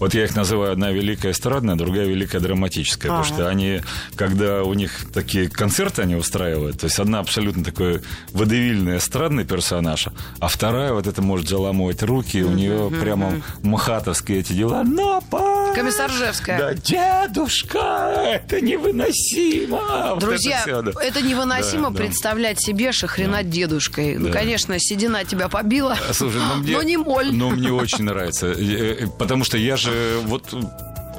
вот 0.00 0.14
я 0.14 0.24
их 0.24 0.34
называю 0.34 0.72
одна 0.72 0.90
великая 0.90 1.30
эстрадная, 1.32 1.76
другая 1.76 2.06
великая 2.06 2.40
драматическая, 2.40 3.12
Ага. 3.12 3.22
потому 3.22 3.36
что 3.38 3.48
они, 3.48 3.82
когда 4.16 4.64
у 4.64 4.74
них 4.74 5.06
такие 5.14 5.48
концерты 5.48 6.02
они 6.02 6.16
устраивают, 6.16 6.80
то 6.80 6.86
есть 6.86 6.98
одна 6.98 7.20
абсолютно 7.20 7.62
такой 7.62 8.00
водевильный 8.32 8.96
эстрадный 8.98 9.44
персонаж, 9.44 10.08
а 10.40 10.48
вторая 10.48 10.92
вот 10.92 11.06
это 11.06 11.22
может 11.22 11.48
заламывать 11.48 12.02
руки, 12.02 12.42
у 12.42 12.50
нее 12.50 12.90
прямо 13.00 13.40
махатовские 13.62 14.40
эти 14.40 14.52
дела. 14.54 14.82
Но, 14.82 15.22
па! 15.30 15.72
Комиссар 15.74 16.10
Ржевская. 16.10 16.58
Да, 16.58 16.74
дедушка, 16.74 18.14
это 18.34 18.60
невыносимо. 18.60 20.10
Вот 20.10 20.20
Друзья, 20.20 20.60
это 20.60 20.62
всё, 20.62 20.82
да. 20.82 20.92
это 21.02 21.22
невыносимо 21.22 21.90
Да, 21.90 21.96
да. 21.96 22.02
представлять 22.04 22.60
себе 22.60 22.92
шахрена 22.92 23.42
дедушкой. 23.42 24.16
Ну, 24.18 24.26
Да. 24.28 24.32
конечно, 24.32 24.74
седина 24.78 25.24
тебя 25.24 25.48
побила, 25.48 25.96
Слушай, 26.12 26.40
ну 26.40 26.56
мне, 26.62 26.72
но 26.72 26.82
не 26.82 26.96
моль. 26.96 27.30
Но 27.32 27.50
мне 27.50 27.72
очень 27.72 28.04
нравится. 28.04 28.48
Э, 28.48 28.54
э, 28.58 29.06
Потому 29.18 29.44
что 29.44 29.56
я 29.58 29.76
же 29.76 29.89
вот 30.26 30.54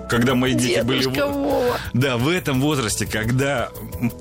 когда 0.10 0.36
мои 0.36 0.54
дети 0.54 0.82
были... 0.82 1.00
Дедушка 1.04 1.28
в- 1.28 1.34
Вова. 1.34 1.78
Да, 1.94 2.18
в 2.18 2.28
этом 2.28 2.60
возрасте, 2.60 3.06
когда 3.06 3.70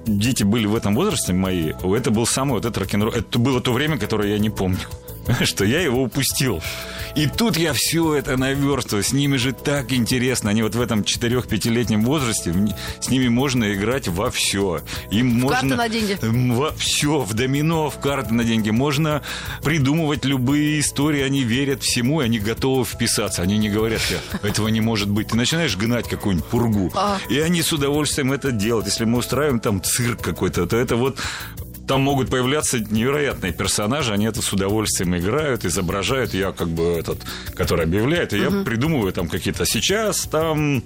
дети 0.06 0.44
были 0.44 0.66
в 0.66 0.74
этом 0.76 0.94
возрасте 0.94 1.32
мои, 1.32 1.72
это 1.82 2.10
был 2.10 2.26
самый 2.26 2.52
вот 2.52 2.64
этот 2.64 2.78
рок-н-ролл. 2.78 3.12
Это 3.12 3.38
было 3.40 3.60
то 3.60 3.72
время, 3.72 3.98
которое 3.98 4.30
я 4.32 4.38
не 4.38 4.50
помню. 4.50 4.78
Что 5.44 5.64
я 5.64 5.80
его 5.80 6.02
упустил. 6.02 6.62
И 7.16 7.26
тут 7.26 7.56
я 7.56 7.72
все 7.72 8.14
это 8.14 8.36
наверстываю. 8.36 9.02
С 9.02 9.12
ними 9.12 9.36
же 9.36 9.52
так 9.52 9.92
интересно. 9.92 10.50
Они 10.50 10.62
вот 10.62 10.74
в 10.74 10.80
этом 10.80 11.00
4-5-летнем 11.00 12.04
возрасте, 12.04 12.52
в 12.52 12.74
с 13.00 13.08
ними 13.08 13.28
можно 13.28 13.72
играть 13.74 14.06
во 14.08 14.30
все. 14.30 14.80
Им 15.10 15.40
карты 15.48 15.66
можно... 15.66 15.76
на 15.76 15.88
деньги. 15.88 16.18
Во 16.22 16.72
все, 16.72 17.20
в 17.20 17.34
домино, 17.34 17.90
в 17.90 17.98
карты 17.98 18.32
на 18.34 18.44
деньги. 18.44 18.70
Можно 18.70 19.22
придумывать 19.62 20.24
любые 20.24 20.80
истории, 20.80 21.22
они 21.22 21.42
верят 21.42 21.82
всему, 21.82 22.22
и 22.22 22.24
они 22.24 22.38
готовы 22.38 22.84
вписаться. 22.84 23.42
Они 23.42 23.58
не 23.58 23.68
говорят, 23.68 24.00
«Я- 24.10 24.48
этого 24.48 24.68
не 24.68 24.80
может 24.80 25.08
быть. 25.08 25.28
Ты 25.28 25.36
начинаешь 25.36 25.76
гнать 25.76 26.08
какую-нибудь 26.08 26.48
пургу, 26.48 26.92
А. 26.94 27.18
и 27.28 27.38
они 27.40 27.62
с 27.62 27.72
удовольствием 27.72 28.32
это 28.32 28.52
делают. 28.52 28.86
Если 28.86 29.04
мы 29.04 29.18
устраиваем 29.18 29.60
там 29.60 29.82
цирк 29.82 30.20
какой-то, 30.22 30.66
то 30.66 30.76
это 30.76 30.96
вот 30.96 31.18
там 31.90 32.02
могут 32.02 32.30
появляться 32.30 32.78
невероятные 32.78 33.52
персонажи, 33.52 34.12
они 34.12 34.26
это 34.26 34.42
с 34.42 34.52
удовольствием 34.52 35.16
играют, 35.16 35.64
изображают. 35.64 36.32
Я 36.34 36.52
как 36.52 36.68
бы 36.68 36.84
этот, 36.84 37.18
который 37.56 37.84
объявляет, 37.84 38.32
и 38.32 38.38
я 38.38 38.48
придумываю 38.64 39.12
там 39.12 39.28
какие-то 39.28 39.66
сейчас 39.66 40.20
там 40.26 40.84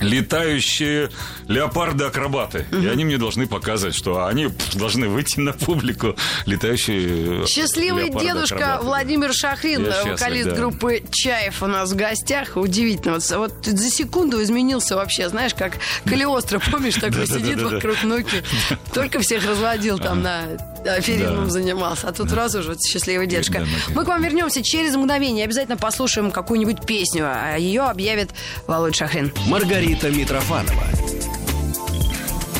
летающие 0.00 1.10
леопарды-акробаты. 1.48 2.66
И 2.72 2.86
они 2.86 3.04
мне 3.04 3.18
должны 3.18 3.46
показывать, 3.46 3.94
что 3.94 4.26
они 4.26 4.48
должны 4.74 5.08
выйти 5.08 5.40
на 5.40 5.52
публику 5.52 6.16
летающие 6.46 7.46
Счастливый 7.46 8.10
дедушка. 8.10 8.80
Владимир 8.82 9.32
Шахрин, 9.32 9.86
Я 9.86 10.12
вокалист 10.12 10.50
да. 10.50 10.56
группы 10.56 11.02
Чаев 11.10 11.62
у 11.62 11.66
нас 11.66 11.92
в 11.92 11.96
гостях. 11.96 12.56
Удивительно. 12.56 13.14
Вот, 13.14 13.22
вот 13.30 13.66
за 13.66 13.90
секунду 13.90 14.42
изменился 14.42 14.96
вообще, 14.96 15.28
знаешь, 15.28 15.54
как 15.54 15.78
Калиостро, 16.04 16.60
помнишь, 16.70 16.94
такой 16.94 17.26
сидит 17.26 17.60
вокруг 17.60 18.02
Нуки. 18.02 18.42
Только 18.94 19.20
всех 19.20 19.46
разводил 19.46 19.98
там 19.98 20.22
на 20.22 20.73
аферизмом 20.86 21.44
Да. 21.46 21.50
занимался. 21.50 22.08
А 22.08 22.12
тут 22.12 22.30
сразу 22.30 22.62
же 22.62 22.70
вот 22.70 22.78
счастливый 22.82 23.26
дедушка. 23.26 23.60
Да, 23.60 23.66
Мы 23.94 24.04
к 24.04 24.08
вам 24.08 24.22
вернемся 24.22 24.62
через 24.62 24.94
мгновение. 24.96 25.44
Обязательно 25.44 25.76
послушаем 25.76 26.30
какую-нибудь 26.30 26.84
песню. 26.86 27.24
А 27.26 27.56
ее 27.56 27.82
объявит 27.82 28.30
Володь 28.66 28.94
Шахрин. 28.96 29.32
Маргарита 29.46 30.10
Митрофанова 30.10 30.84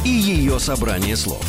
и 0.05 0.09
ее 0.09 0.59
собрание 0.61 1.17
слов. 1.17 1.45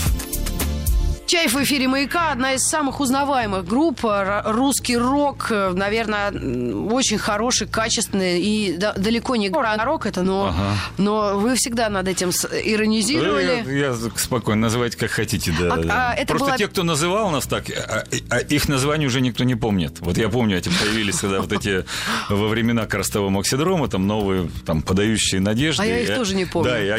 Чаев 1.27 1.53
в 1.53 1.63
эфире 1.63 1.87
«Маяка» 1.87 2.31
одна 2.31 2.53
из 2.53 2.61
самых 2.67 2.99
узнаваемых 2.99 3.65
групп. 3.65 4.01
Русский 4.45 4.95
рок, 4.95 5.47
э, 5.49 5.71
наверное, 5.73 6.31
очень 6.31 7.17
хороший, 7.17 7.65
качественный 7.67 8.39
и 8.41 8.77
да- 8.77 8.93
далеко 8.93 9.35
не 9.35 9.49
рок 9.85 10.05
это, 10.05 10.21
но, 10.21 10.49
Ага. 10.49 10.75
но 10.99 11.39
вы 11.39 11.55
всегда 11.55 11.89
над 11.89 12.07
этим 12.07 12.29
иронизировали. 12.29 13.63
Ну, 13.65 13.71
Я, 13.71 13.87
я 13.87 13.95
спокойно, 14.15 14.61
называйте 14.61 14.97
как 14.97 15.09
хотите, 15.09 15.51
да. 15.59 15.73
А- 15.73 15.77
да. 15.77 16.09
а 16.11 16.13
это 16.13 16.27
Просто 16.27 16.45
была- 16.45 16.57
те, 16.59 16.67
кто 16.67 16.83
называл 16.83 17.31
нас 17.31 17.47
так, 17.47 17.71
а- 17.71 18.03
а 18.29 18.39
их 18.39 18.69
название 18.69 19.07
уже 19.07 19.19
никто 19.19 19.43
не 19.45 19.55
помнит. 19.55 19.99
Вот 20.01 20.17
я 20.19 20.29
помню, 20.29 20.57
эти 20.59 20.69
появились 20.69 21.19
когда 21.19 21.41
вот 21.41 21.51
эти 21.51 21.85
во 22.29 22.47
времена 22.49 22.85
Коростового 22.85 23.31
Максидрома, 23.31 23.87
там 23.87 24.05
новые, 24.05 24.47
там, 24.63 24.83
подающие 24.83 25.41
надежды. 25.41 25.81
А 25.81 25.85
я 25.87 25.99
их 26.01 26.09
И- 26.11 26.13
тоже 26.15 26.35
не 26.35 26.45
помню. 26.45 26.69
Да, 26.69 26.79
и 26.79 26.89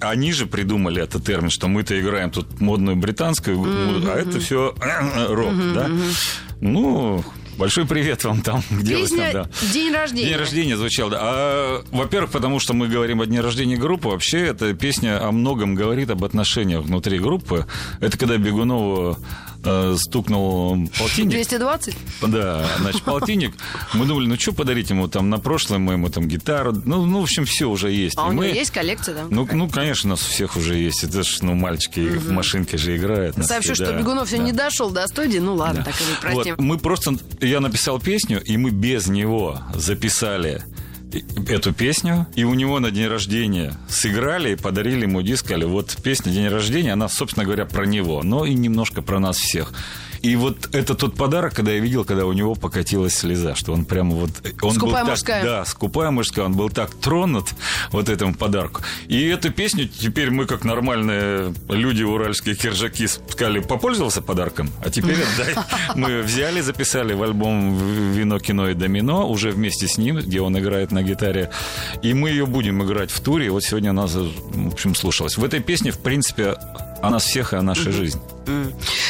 они 0.00 0.32
же 0.32 0.46
придумали 0.46 1.02
этот 1.02 1.22
термин, 1.26 1.50
что 1.50 1.68
мы-то 1.68 2.00
играем 2.00 2.30
тут 2.30 2.60
модную 2.62 2.96
британскую, 2.96 3.73
музыку, 3.74 4.08
а 4.10 4.16
это 4.16 4.40
все 4.40 4.74
рок, 5.28 5.54
да? 5.74 5.90
Ну, 6.60 7.24
большой 7.56 7.86
привет 7.86 8.24
вам 8.24 8.42
там, 8.42 8.62
где 8.70 8.96
Песня 8.96 9.26
вы 9.26 9.32
там, 9.32 9.42
да. 9.44 9.72
«День 9.72 9.92
рождения». 9.92 10.28
День 10.28 10.38
рождения 10.38 10.76
звучал, 10.76 11.10
да. 11.10 11.18
А, 11.20 11.84
во-первых, 11.90 12.30
потому 12.30 12.60
что 12.60 12.74
мы 12.74 12.88
говорим 12.88 13.20
о 13.20 13.26
дне 13.26 13.40
рождения 13.40 13.76
группы. 13.76 14.08
Вообще, 14.08 14.40
эта 14.46 14.72
песня 14.74 15.26
о 15.26 15.32
многом 15.32 15.74
говорит 15.74 16.10
об 16.10 16.24
отношениях 16.24 16.82
внутри 16.82 17.18
группы. 17.18 17.66
Это 18.00 18.16
когда 18.18 18.36
Бегунову 18.36 19.18
э, 19.64 19.96
стукнул 19.98 20.88
полтинник. 20.98 21.32
220? 21.32 21.96
Да, 22.28 22.66
значит, 22.80 23.02
полтинник. 23.04 23.54
Мы 23.94 24.06
думали, 24.06 24.26
ну 24.26 24.36
что 24.36 24.52
подарить 24.52 24.90
ему 24.90 25.08
там 25.08 25.30
на 25.30 25.38
прошлое, 25.38 25.78
мы 25.78 25.94
ему 25.94 26.08
там 26.08 26.28
гитару. 26.28 26.72
Ну, 26.84 27.04
ну 27.06 27.20
в 27.20 27.22
общем, 27.24 27.44
все 27.44 27.66
уже 27.66 27.90
есть. 27.90 28.16
А 28.18 28.22
И 28.22 28.28
у 28.28 28.32
него 28.32 28.42
мы- 28.42 28.48
есть 28.48 28.70
коллекция, 28.70 29.14
да? 29.14 29.24
Ну, 29.30 29.48
ну, 29.52 29.68
конечно, 29.68 30.08
у 30.08 30.12
нас 30.12 30.22
у 30.22 30.30
всех 30.30 30.56
уже 30.56 30.76
есть. 30.76 31.04
Это 31.04 31.22
ж, 31.22 31.38
ну, 31.42 31.54
мальчики 31.54 32.00
в 32.00 32.30
машинке 32.30 32.76
же 32.76 32.96
играют. 32.96 33.36
Сообщу, 33.36 33.74
все, 33.74 33.84
что 33.84 33.92
да, 33.92 33.98
Бегунов 33.98 34.28
все 34.28 34.38
да. 34.38 34.44
не 34.44 34.52
дошел 34.52 34.90
до 34.90 35.06
студии. 35.06 35.38
Ну 35.38 35.54
ладно, 35.54 35.84
так 35.84 35.94
и 35.94 36.20
простим. 36.20 36.54
Вот, 36.56 36.64
мы 36.64 36.78
просто... 36.78 37.16
Я 37.40 37.60
написал 37.60 38.00
песню, 38.00 38.42
и 38.42 38.56
мы 38.56 38.70
без 38.70 39.06
него 39.06 39.60
записали 39.74 40.62
эту 41.48 41.72
песню, 41.72 42.26
и 42.34 42.44
у 42.44 42.54
него 42.54 42.80
на 42.80 42.90
день 42.90 43.06
рождения 43.06 43.74
сыграли 43.88 44.52
и 44.52 44.56
подарили 44.56 45.02
ему 45.02 45.22
диск, 45.22 45.46
сказали, 45.46 45.64
вот 45.64 45.96
песня 46.02 46.32
«День 46.32 46.48
рождения», 46.48 46.92
она, 46.92 47.08
собственно 47.08 47.44
говоря, 47.44 47.66
про 47.66 47.84
него, 47.84 48.22
но 48.22 48.44
и 48.44 48.54
немножко 48.54 49.02
про 49.02 49.18
нас 49.18 49.36
всех. 49.36 49.72
И 50.24 50.36
вот 50.36 50.74
это 50.74 50.94
тот 50.94 51.16
подарок, 51.16 51.52
когда 51.52 51.72
я 51.72 51.80
видел, 51.80 52.02
когда 52.06 52.24
у 52.24 52.32
него 52.32 52.54
покатилась 52.54 53.14
слеза, 53.14 53.54
что 53.54 53.74
он 53.74 53.84
прямо 53.84 54.14
вот... 54.14 54.30
Он 54.62 54.72
Скупая 54.72 54.80
был 54.80 54.92
так- 54.92 55.08
мужская. 55.10 55.44
Да, 55.44 55.64
скупая 55.66 56.10
мужская, 56.10 56.46
он 56.46 56.54
был 56.54 56.70
так 56.70 56.94
тронут 56.94 57.48
вот 57.90 58.08
этому 58.08 58.34
подарку. 58.34 58.80
И 59.06 59.22
эту 59.26 59.52
песню 59.52 59.86
теперь 59.86 60.30
мы, 60.30 60.46
как 60.46 60.64
нормальные 60.64 61.52
люди, 61.68 62.02
уральские 62.04 62.54
киржаки, 62.54 63.06
сказали, 63.06 63.58
попользовался 63.58 64.22
подарком, 64.22 64.70
а 64.82 64.88
теперь 64.88 65.18
отдай. 65.38 65.62
Мы 65.94 66.22
взяли, 66.22 66.62
записали 66.62 67.12
в 67.12 67.22
альбом 67.22 67.76
«Вино, 68.14 68.38
кино 68.38 68.70
и 68.70 68.74
домино» 68.74 69.28
уже 69.28 69.50
вместе 69.50 69.86
с 69.88 69.98
ним, 69.98 70.16
где 70.16 70.40
он 70.40 70.58
играет 70.58 70.90
на 70.90 71.02
гитаре. 71.02 71.50
И 72.00 72.14
мы 72.14 72.30
ее 72.30 72.46
будем 72.46 72.82
играть 72.82 73.10
в 73.10 73.20
туре. 73.20 73.50
Вот 73.50 73.62
сегодня 73.62 73.90
она, 73.90 74.06
в 74.06 74.68
общем, 74.72 74.94
слушалась. 74.94 75.36
В 75.36 75.44
этой 75.44 75.60
песне, 75.60 75.90
в 75.90 75.98
принципе, 75.98 76.56
о 77.06 77.10
нас 77.10 77.24
всех 77.24 77.52
и 77.52 77.56
о 77.56 77.62
нашей 77.62 77.92
жизни. 77.92 78.20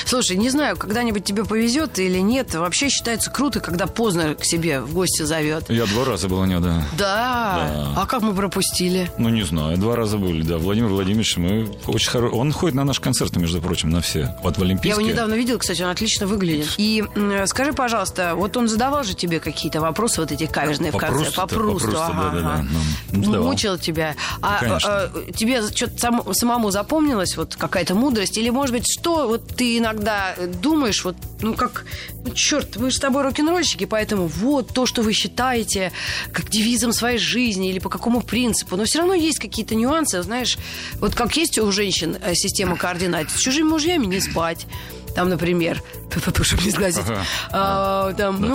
Слушай, 0.07 0.37
не 0.37 0.49
знаю, 0.49 0.77
когда-нибудь 0.77 1.25
тебе 1.25 1.45
повезет 1.45 1.99
или 1.99 2.19
нет. 2.19 2.55
Вообще 2.55 2.89
считается 2.89 3.31
круто, 3.33 3.59
когда 3.59 3.87
поздно 3.89 4.35
к 4.37 4.45
себе 4.45 4.81
в 4.81 4.95
гости 4.95 5.23
зовет. 5.23 5.65
Я 5.69 5.87
два 5.87 6.05
раза 6.05 6.29
был 6.29 6.39
у 6.39 6.45
него, 6.45 6.61
да. 6.61 6.85
Да. 6.97 7.93
А 7.97 8.07
как 8.07 8.23
мы 8.23 8.33
пропустили? 8.33 9.11
Ну, 9.19 9.29
не 9.29 9.43
знаю, 9.43 9.77
два 9.77 9.97
раза 9.97 10.19
были, 10.19 10.43
да. 10.43 10.59
Владимир 10.59 10.89
Владимирович, 10.89 11.37
мы 11.37 11.69
очень 11.87 12.11
хоро... 12.11 12.31
Он 12.31 12.53
ходит 12.53 12.77
на 12.77 12.85
наши 12.85 13.01
концерты, 13.01 13.41
между 13.41 13.61
прочим, 13.61 13.91
на 13.91 14.01
все. 14.01 14.37
Вот 14.43 14.57
в 14.57 14.59
Я 14.59 14.67
Олимпийские. 14.67 15.05
его 15.05 15.13
недавно 15.13 15.35
видела, 15.35 15.59
кстати, 15.59 15.83
он 15.83 15.89
отлично 15.89 16.27
выглядит. 16.27 16.69
И 16.77 17.03
скажи, 17.47 17.73
пожалуйста, 17.73 18.35
вот 18.37 18.57
он 18.57 18.69
задавал 18.69 19.03
же 19.03 19.15
тебе 19.15 19.41
какие-то 19.41 19.81
вопросы, 19.81 20.21
вот 20.21 20.31
эти 20.31 20.47
каверзные 20.47 20.93
По 20.93 20.99
в 20.99 21.01
конце. 21.01 21.31
По 21.33 21.47
Прусту, 21.47 21.89
по 21.89 21.91
Прусту, 21.91 22.01
ага, 22.01 22.23
да-да-да. 22.31 22.55
ага. 22.55 22.67
Ну, 23.11 23.25
задавал. 23.25 23.49
Мучил 23.51 23.79
тебя. 23.79 24.15
А, 24.41 24.59
конечно. 24.61 24.91
а, 24.91 25.11
тебе 25.35 25.61
что-то 25.75 26.35
самому 26.35 26.71
запомнилось, 26.71 27.37
вот 27.37 27.57
какая-то 27.85 27.95
мудрость? 27.95 28.39
Или, 28.39 28.51
может 28.51 28.75
быть, 28.75 28.87
что 28.91 29.29
вот 29.29 29.47
ты 29.57 29.79
иногда 29.79 30.35
думаешь, 30.63 31.05
вот, 31.05 31.17
ну 31.41 31.55
как, 31.55 31.85
ну, 32.25 32.33
черт, 32.33 32.77
мы 32.77 32.91
же 32.91 32.97
с 32.97 33.01
тобой 33.01 33.23
рок-н-ролльщики, 33.23 33.85
поэтому 33.85 34.27
вот 34.27 34.69
то, 34.69 34.87
что 34.87 35.03
вы 35.03 35.13
считаете 35.13 35.93
как 36.33 36.49
девизом 36.51 36.93
своей 36.93 37.19
жизни 37.19 37.71
или 37.71 37.79
по 37.79 37.91
какому 37.91 38.23
принципу, 38.23 38.77
но 38.77 38.85
все 38.85 39.01
равно 39.01 39.15
есть 39.15 39.39
какие-то 39.39 39.75
нюансы, 39.75 40.23
знаешь, 40.23 40.57
вот 41.01 41.15
как 41.15 41.37
есть 41.37 41.59
у 41.59 41.71
женщин 41.73 42.17
э, 42.23 42.35
система 42.35 42.77
координат, 42.77 43.31
с 43.31 43.39
чужими 43.39 43.69
мужьями 43.69 44.07
не 44.07 44.21
спать, 44.21 44.67
там, 45.15 45.29
например, 45.29 45.83
чтобы 46.43 46.63
не 46.63 46.71
сглазить, 46.71 47.05
ага. 47.07 47.25
а, 47.51 48.13
там, 48.15 48.41
да. 48.41 48.47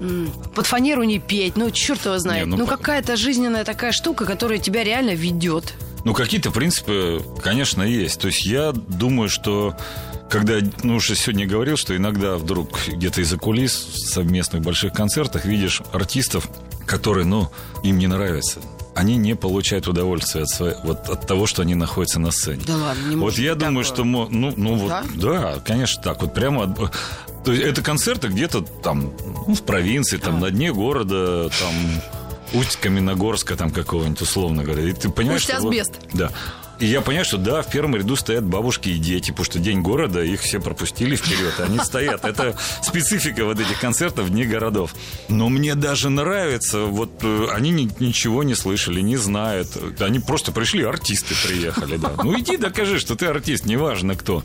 ну, 0.00 0.30
под 0.54 0.66
фанеру 0.66 1.02
не 1.02 1.18
петь, 1.18 1.56
ну, 1.56 1.70
черт 1.70 2.04
его 2.06 2.18
знает. 2.18 2.46
Не, 2.46 2.50
ну, 2.52 2.56
ну 2.58 2.66
какая-то 2.66 3.16
жизненная 3.16 3.64
такая 3.64 3.92
штука, 3.92 4.24
которая 4.24 4.58
тебя 4.58 4.84
реально 4.84 5.14
ведет. 5.14 5.74
Ну, 6.04 6.14
какие-то 6.14 6.50
принципы, 6.50 7.22
конечно, 7.42 7.82
есть. 7.82 8.20
То 8.20 8.28
есть 8.28 8.44
я 8.46 8.72
думаю, 8.72 9.28
что 9.28 9.76
когда, 10.30 10.54
ну, 10.82 10.96
уже 10.96 11.14
сегодня 11.14 11.46
говорил, 11.46 11.76
что 11.76 11.96
иногда 11.96 12.36
вдруг 12.36 12.78
где-то 12.86 13.20
из-за 13.20 13.36
кулис 13.36 13.72
в 13.72 13.98
совместных 14.08 14.62
больших 14.62 14.92
концертах 14.92 15.44
видишь 15.44 15.82
артистов, 15.92 16.48
которые, 16.86 17.26
ну, 17.26 17.50
им 17.82 17.98
не 17.98 18.06
нравятся 18.06 18.60
они 18.94 19.16
не 19.16 19.34
получают 19.34 19.88
удовольствия 19.88 20.42
от, 20.42 20.50
своей, 20.50 20.74
вот, 20.82 21.08
от 21.08 21.26
того, 21.26 21.46
что 21.46 21.62
они 21.62 21.74
находятся 21.74 22.20
на 22.20 22.30
сцене. 22.30 22.62
Да 22.66 22.76
ладно, 22.76 23.08
не 23.08 23.16
Вот 23.16 23.38
я 23.38 23.54
думаю, 23.54 23.84
что... 23.84 24.04
Ну, 24.04 24.28
ну 24.30 24.74
вот, 24.74 24.88
да? 24.88 25.04
да, 25.14 25.60
конечно, 25.60 26.02
так. 26.02 26.20
Вот 26.22 26.34
прямо... 26.34 26.74
То 27.44 27.52
есть 27.52 27.64
это 27.64 27.82
концерты 27.82 28.28
где-то 28.28 28.60
там 28.60 29.12
ну, 29.46 29.54
в 29.54 29.62
провинции, 29.62 30.18
там 30.18 30.36
а. 30.36 30.40
на 30.40 30.50
дне 30.50 30.72
города, 30.72 31.48
там 31.48 31.74
Усть 32.52 32.76
Каменогорска 32.76 33.56
там 33.56 33.70
какого-нибудь, 33.70 34.20
условно 34.22 34.64
говоря. 34.64 34.82
И 34.82 34.92
ты 34.92 35.08
понимаешь, 35.08 35.42
Усть 35.42 35.50
Асбест. 35.50 35.92
Вот, 35.94 36.10
да. 36.12 36.32
И 36.80 36.86
я 36.86 37.02
понимаю, 37.02 37.26
что 37.26 37.36
да, 37.36 37.60
в 37.60 37.70
первом 37.70 37.94
ряду 37.94 38.16
стоят 38.16 38.42
бабушки 38.42 38.88
и 38.88 38.98
дети, 38.98 39.30
потому 39.30 39.44
что 39.44 39.58
день 39.58 39.82
города, 39.82 40.22
их 40.22 40.40
все 40.40 40.60
пропустили 40.60 41.14
вперед, 41.14 41.60
они 41.60 41.78
стоят. 41.78 42.24
Это 42.24 42.56
специфика 42.82 43.44
вот 43.44 43.60
этих 43.60 43.78
концертов 43.78 44.30
дни 44.30 44.44
городов. 44.44 44.94
Но 45.28 45.50
мне 45.50 45.74
даже 45.74 46.08
нравится, 46.08 46.80
вот 46.80 47.10
э, 47.22 47.48
они 47.52 47.70
ничего 47.70 48.42
не 48.44 48.54
слышали, 48.54 49.02
не 49.02 49.18
знают. 49.18 49.68
Они 50.00 50.20
просто 50.20 50.52
пришли, 50.52 50.82
артисты 50.82 51.34
приехали, 51.46 51.98
да. 51.98 52.12
Ну 52.24 52.38
иди 52.38 52.56
докажи, 52.56 52.98
что 52.98 53.14
ты 53.14 53.26
артист, 53.26 53.66
неважно 53.66 54.14
кто. 54.14 54.42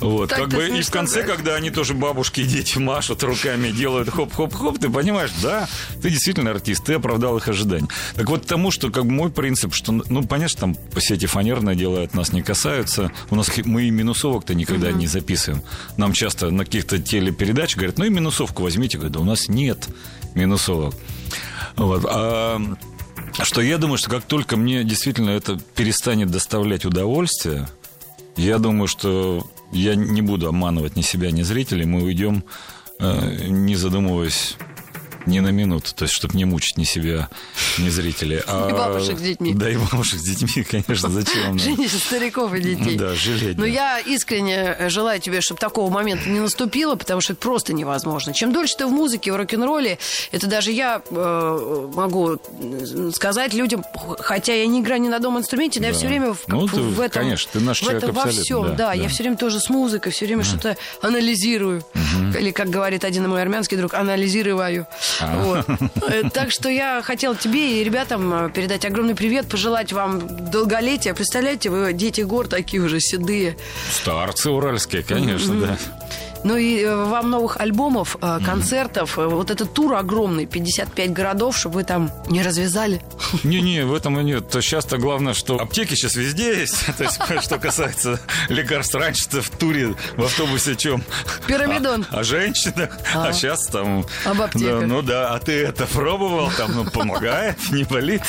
Вот, 0.00 0.30
так 0.30 0.40
как 0.40 0.48
бы, 0.48 0.66
и 0.66 0.82
в 0.82 0.90
конце, 0.90 1.20
сказать. 1.20 1.36
когда 1.36 1.54
они 1.54 1.70
тоже 1.70 1.94
бабушки 1.94 2.40
и 2.40 2.44
дети 2.44 2.78
машут 2.78 3.22
руками, 3.22 3.70
делают 3.70 4.10
хоп-хоп-хоп, 4.10 4.78
ты 4.78 4.90
понимаешь, 4.90 5.30
да, 5.42 5.68
ты 6.02 6.10
действительно 6.10 6.50
артист, 6.50 6.84
ты 6.84 6.94
оправдал 6.94 7.36
их 7.36 7.46
ожидания. 7.46 7.88
Так 8.16 8.28
вот 8.28 8.46
тому, 8.46 8.72
что 8.72 8.90
как 8.90 9.04
бы 9.04 9.12
мой 9.12 9.30
принцип, 9.30 9.74
что, 9.74 9.92
ну, 9.92 10.24
понятно, 10.24 10.58
там 10.58 10.74
по 10.74 11.00
сети 11.00 11.26
фанерное 11.36 11.74
дело 11.74 12.02
от 12.02 12.14
нас 12.14 12.32
не 12.32 12.40
касаются. 12.40 13.12
У 13.28 13.36
нас 13.36 13.50
мы 13.66 13.84
и 13.84 13.90
минусовок-то 13.90 14.54
никогда 14.54 14.88
угу. 14.88 14.96
не 14.96 15.06
записываем. 15.06 15.62
Нам 15.98 16.14
часто 16.14 16.50
на 16.50 16.64
каких-то 16.64 16.98
телепередачах 16.98 17.76
говорят, 17.76 17.98
ну 17.98 18.06
и 18.06 18.08
минусовку 18.08 18.62
возьмите. 18.62 18.96
Говорят, 18.96 19.12
да 19.12 19.20
у 19.20 19.24
нас 19.24 19.50
нет 19.50 19.86
минусовок. 20.34 20.94
Вот. 21.76 22.06
А 22.08 22.58
что 23.42 23.60
я 23.60 23.76
думаю, 23.76 23.98
что 23.98 24.08
как 24.08 24.24
только 24.24 24.56
мне 24.56 24.82
действительно 24.82 25.28
это 25.28 25.58
перестанет 25.74 26.30
доставлять 26.30 26.86
удовольствие, 26.86 27.68
я 28.38 28.56
думаю, 28.56 28.88
что 28.88 29.46
я 29.72 29.94
не 29.94 30.22
буду 30.22 30.48
обманывать 30.48 30.96
ни 30.96 31.02
себя, 31.02 31.30
ни 31.32 31.42
зрителей, 31.42 31.84
мы 31.84 32.02
уйдем, 32.02 32.44
э, 32.98 33.48
не 33.48 33.76
задумываясь 33.76 34.56
ни 35.26 35.40
на 35.40 35.48
минуту, 35.48 35.94
то 35.94 36.04
есть, 36.04 36.14
чтобы 36.14 36.36
не 36.36 36.44
мучить 36.44 36.76
ни 36.76 36.84
себя, 36.84 37.28
ни 37.78 37.88
зрителей. 37.88 38.42
А... 38.46 38.68
И 38.70 38.72
бабушек 38.72 39.18
с 39.18 39.22
детьми. 39.22 39.54
Да, 39.54 39.70
и 39.70 39.76
бабушек 39.76 40.20
с 40.20 40.22
детьми, 40.22 40.64
конечно, 40.70 41.08
зачем 41.08 41.42
нам? 41.44 41.58
Женить 41.58 41.92
стариков 41.92 42.54
и 42.54 42.60
детей. 42.60 42.96
Да, 42.96 43.14
жалеть. 43.14 43.58
Но 43.58 43.64
я 43.64 43.98
искренне 43.98 44.88
желаю 44.88 45.20
тебе, 45.20 45.40
чтобы 45.40 45.60
такого 45.60 45.90
момента 45.90 46.28
не 46.28 46.40
наступило, 46.40 46.96
потому 46.96 47.20
что 47.20 47.32
это 47.32 47.42
просто 47.42 47.72
невозможно. 47.72 48.32
Чем 48.32 48.52
дольше 48.52 48.76
ты 48.76 48.86
в 48.86 48.90
музыке, 48.90 49.32
в 49.32 49.36
рок-н-ролле, 49.36 49.98
это 50.32 50.46
даже 50.46 50.70
я 50.72 51.02
э, 51.10 51.90
могу 51.94 52.38
сказать 53.12 53.54
людям, 53.54 53.84
хотя 54.18 54.54
я 54.54 54.66
не 54.66 54.80
играю 54.80 55.00
ни 55.00 55.08
на 55.08 55.16
одном 55.16 55.38
инструменте, 55.38 55.80
но 55.80 55.84
да. 55.84 55.88
я 55.88 55.94
все 55.94 56.06
время 56.06 56.34
в, 56.34 56.46
ну, 56.48 56.66
ты, 56.66 56.80
в 56.80 57.00
этом, 57.00 57.22
конечно, 57.22 57.50
ты 57.52 57.60
наш 57.60 57.82
в 57.82 57.88
этом 57.88 58.12
во 58.12 58.26
всем, 58.26 58.62
да, 58.62 58.68
да, 58.68 58.76
да, 58.76 58.92
я 58.92 59.08
все 59.08 59.22
время 59.22 59.36
тоже 59.36 59.60
с 59.60 59.68
музыкой, 59.68 60.12
все 60.12 60.26
время 60.26 60.42
mm. 60.42 60.46
что-то 60.46 60.76
анализирую. 61.02 61.82
Mm-hmm. 61.92 62.38
Или, 62.38 62.50
как 62.50 62.70
говорит 62.70 63.04
один 63.04 63.28
мой 63.28 63.42
армянский 63.42 63.76
друг, 63.76 63.94
анализирую. 63.94 64.86
Вот. 65.20 65.66
Э, 66.08 66.22
так 66.32 66.50
что 66.50 66.68
я 66.68 67.02
хотела 67.02 67.34
тебе 67.34 67.80
и 67.80 67.84
ребятам 67.84 68.32
э, 68.46 68.50
передать 68.50 68.84
огромный 68.84 69.14
привет, 69.14 69.48
пожелать 69.48 69.92
вам 69.92 70.50
долголетия. 70.50 71.14
Представляете, 71.14 71.70
вы 71.70 71.92
дети 71.92 72.20
гор 72.22 72.48
такие 72.48 72.82
уже 72.82 73.00
седые. 73.00 73.56
Старцы 73.90 74.50
уральские, 74.50 75.02
конечно, 75.02 75.60
да. 75.60 75.78
Ну 76.46 76.56
и 76.56 76.80
э, 76.80 76.94
вам 76.94 77.30
новых 77.30 77.56
альбомов, 77.60 78.16
э, 78.22 78.38
концертов. 78.44 79.18
Mm-hmm. 79.18 79.28
Вот 79.30 79.50
этот 79.50 79.74
тур 79.74 79.94
огромный, 79.94 80.46
55 80.46 81.10
городов, 81.10 81.58
чтобы 81.58 81.76
вы 81.76 81.84
там 81.84 82.12
не 82.28 82.40
развязали. 82.40 83.02
Не-не, 83.42 83.84
в 83.84 83.92
этом 83.92 84.20
и 84.20 84.22
нет. 84.22 84.44
Сейчас-то 84.52 84.98
главное, 84.98 85.34
что 85.34 85.60
аптеки 85.60 85.94
сейчас 85.94 86.14
везде 86.14 86.60
есть. 86.60 86.86
То 86.98 87.02
есть, 87.02 87.18
что 87.42 87.58
касается 87.58 88.20
лекарств, 88.48 88.94
раньше-то 88.94 89.42
в 89.42 89.50
туре, 89.50 89.96
в 90.16 90.22
автобусе 90.22 90.76
чем? 90.76 91.02
Пирамидон. 91.48 92.06
О, 92.12 92.20
о 92.20 92.22
женщинах. 92.22 92.96
А. 93.12 93.26
а 93.26 93.32
сейчас 93.32 93.66
там... 93.66 94.06
Об 94.24 94.40
аптеках. 94.40 94.86
Ну 94.86 95.02
да, 95.02 95.34
а 95.34 95.40
ты 95.40 95.64
это 95.64 95.86
пробовал? 95.86 96.52
Там, 96.56 96.76
ну, 96.76 96.84
помогает, 96.84 97.56
не 97.72 97.82
болит. 97.82 98.22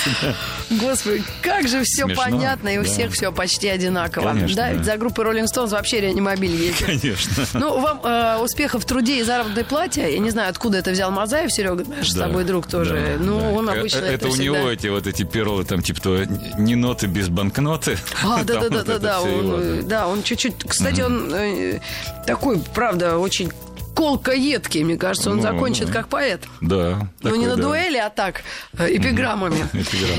Господи, 0.71 1.23
как 1.43 1.67
же 1.67 1.83
все 1.83 2.07
понятно, 2.07 2.69
и 2.69 2.79
у 2.79 2.83
всех 2.83 3.11
все 3.11 3.31
почти 3.31 3.67
одинаково. 3.67 4.33
Да, 4.55 4.71
ведь 4.71 4.85
за 4.85 4.97
группой 4.97 5.23
Rolling 5.23 5.45
Stones 5.45 5.69
вообще 5.69 6.01
реанимобиль 6.01 6.55
есть. 6.55 6.83
Конечно. 6.83 7.45
Ну, 7.53 7.79
вам 7.79 8.06
э, 8.07 8.37
успехов 8.37 8.83
в 8.83 8.85
труде 8.85 9.19
и 9.19 9.23
заработной 9.23 9.63
плате. 9.63 10.13
Я 10.13 10.19
не 10.19 10.29
знаю, 10.29 10.49
откуда 10.49 10.77
это 10.77 10.91
взял 10.91 11.11
Мазаев, 11.11 11.51
Серега, 11.51 11.83
наш 11.85 12.11
да, 12.11 12.25
с 12.25 12.27
тобой 12.27 12.43
друг 12.43 12.67
тоже. 12.67 13.17
Да, 13.17 13.23
ну, 13.23 13.39
да. 13.39 13.49
он 13.49 13.69
обычно 13.69 13.99
это, 13.99 14.07
это 14.07 14.27
у 14.27 14.31
всегда... 14.31 14.43
него 14.45 14.69
эти 14.69 14.87
вот 14.87 15.07
эти 15.07 15.23
перлы, 15.23 15.63
там, 15.65 15.81
типа, 15.81 16.01
то, 16.01 16.25
не 16.57 16.75
ноты 16.75 17.07
без 17.07 17.29
банкноты. 17.29 17.97
А, 18.23 18.43
да-да-да, 18.43 18.99
да, 18.99 19.21
он, 19.21 19.87
да, 19.87 20.07
он 20.07 20.23
чуть-чуть... 20.23 20.55
Кстати, 20.67 21.01
он 21.01 21.33
э, 21.33 21.79
такой, 22.25 22.61
правда, 22.73 23.17
очень 23.17 23.51
колко 23.97 24.31
едкий, 24.31 24.83
мне 24.83 24.95
кажется, 24.95 25.31
он 25.31 25.37
ну, 25.37 25.41
закончит 25.41 25.89
как 25.89 26.07
поэт. 26.07 26.43
Да. 26.61 27.09
Но 27.23 27.35
не 27.35 27.47
на 27.47 27.55
да. 27.55 27.63
дуэли, 27.63 27.97
а 27.97 28.11
так, 28.11 28.43
э, 28.77 28.95
эпиграммами. 28.95 29.67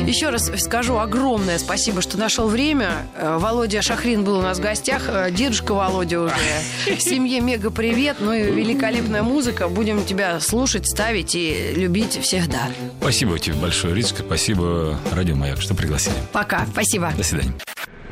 Еще 0.05 0.31
раз 0.31 0.51
скажу 0.59 0.99
огромное 0.99 1.59
спасибо, 1.59 2.03
что 2.03 2.19
нашел 2.19 2.49
время. 2.49 2.91
Э, 3.17 3.39
Володя 3.39 3.81
Шахрин 3.81 4.25
был 4.25 4.39
у 4.39 4.43
нас 4.43 4.59
в 4.59 4.61
гостях. 4.63 5.05
Э, 5.07 5.31
дедушка 5.31 5.75
Володя 5.75 6.21
уже. 6.23 6.35
Семье 6.99 7.41
мега 7.41 7.71
привет. 7.71 8.17
Ну 8.19 8.33
и 8.33 8.51
великолепная 8.51 9.23
музыка. 9.23 9.69
Будем 9.69 10.05
тебя 10.05 10.41
слушать, 10.41 10.89
ставить 10.89 11.37
и 11.37 11.73
любить 11.77 12.19
всегда. 12.21 12.71
Спасибо 13.01 13.39
тебе 13.39 13.55
большое, 13.55 13.95
Ритска. 13.95 14.25
Спасибо, 14.25 14.99
Радио 15.13 15.37
Маяк, 15.37 15.61
что 15.61 15.77
пригласили. 15.77 16.17
Пока. 16.33 16.67
Спасибо. 16.73 17.13
До 17.17 17.23
свидания. 17.23 17.55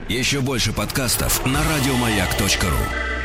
Еще 0.08 0.40
больше 0.40 0.72
подкастов 0.72 1.44
на 1.44 1.60
радиомаяк.ру 1.64 3.15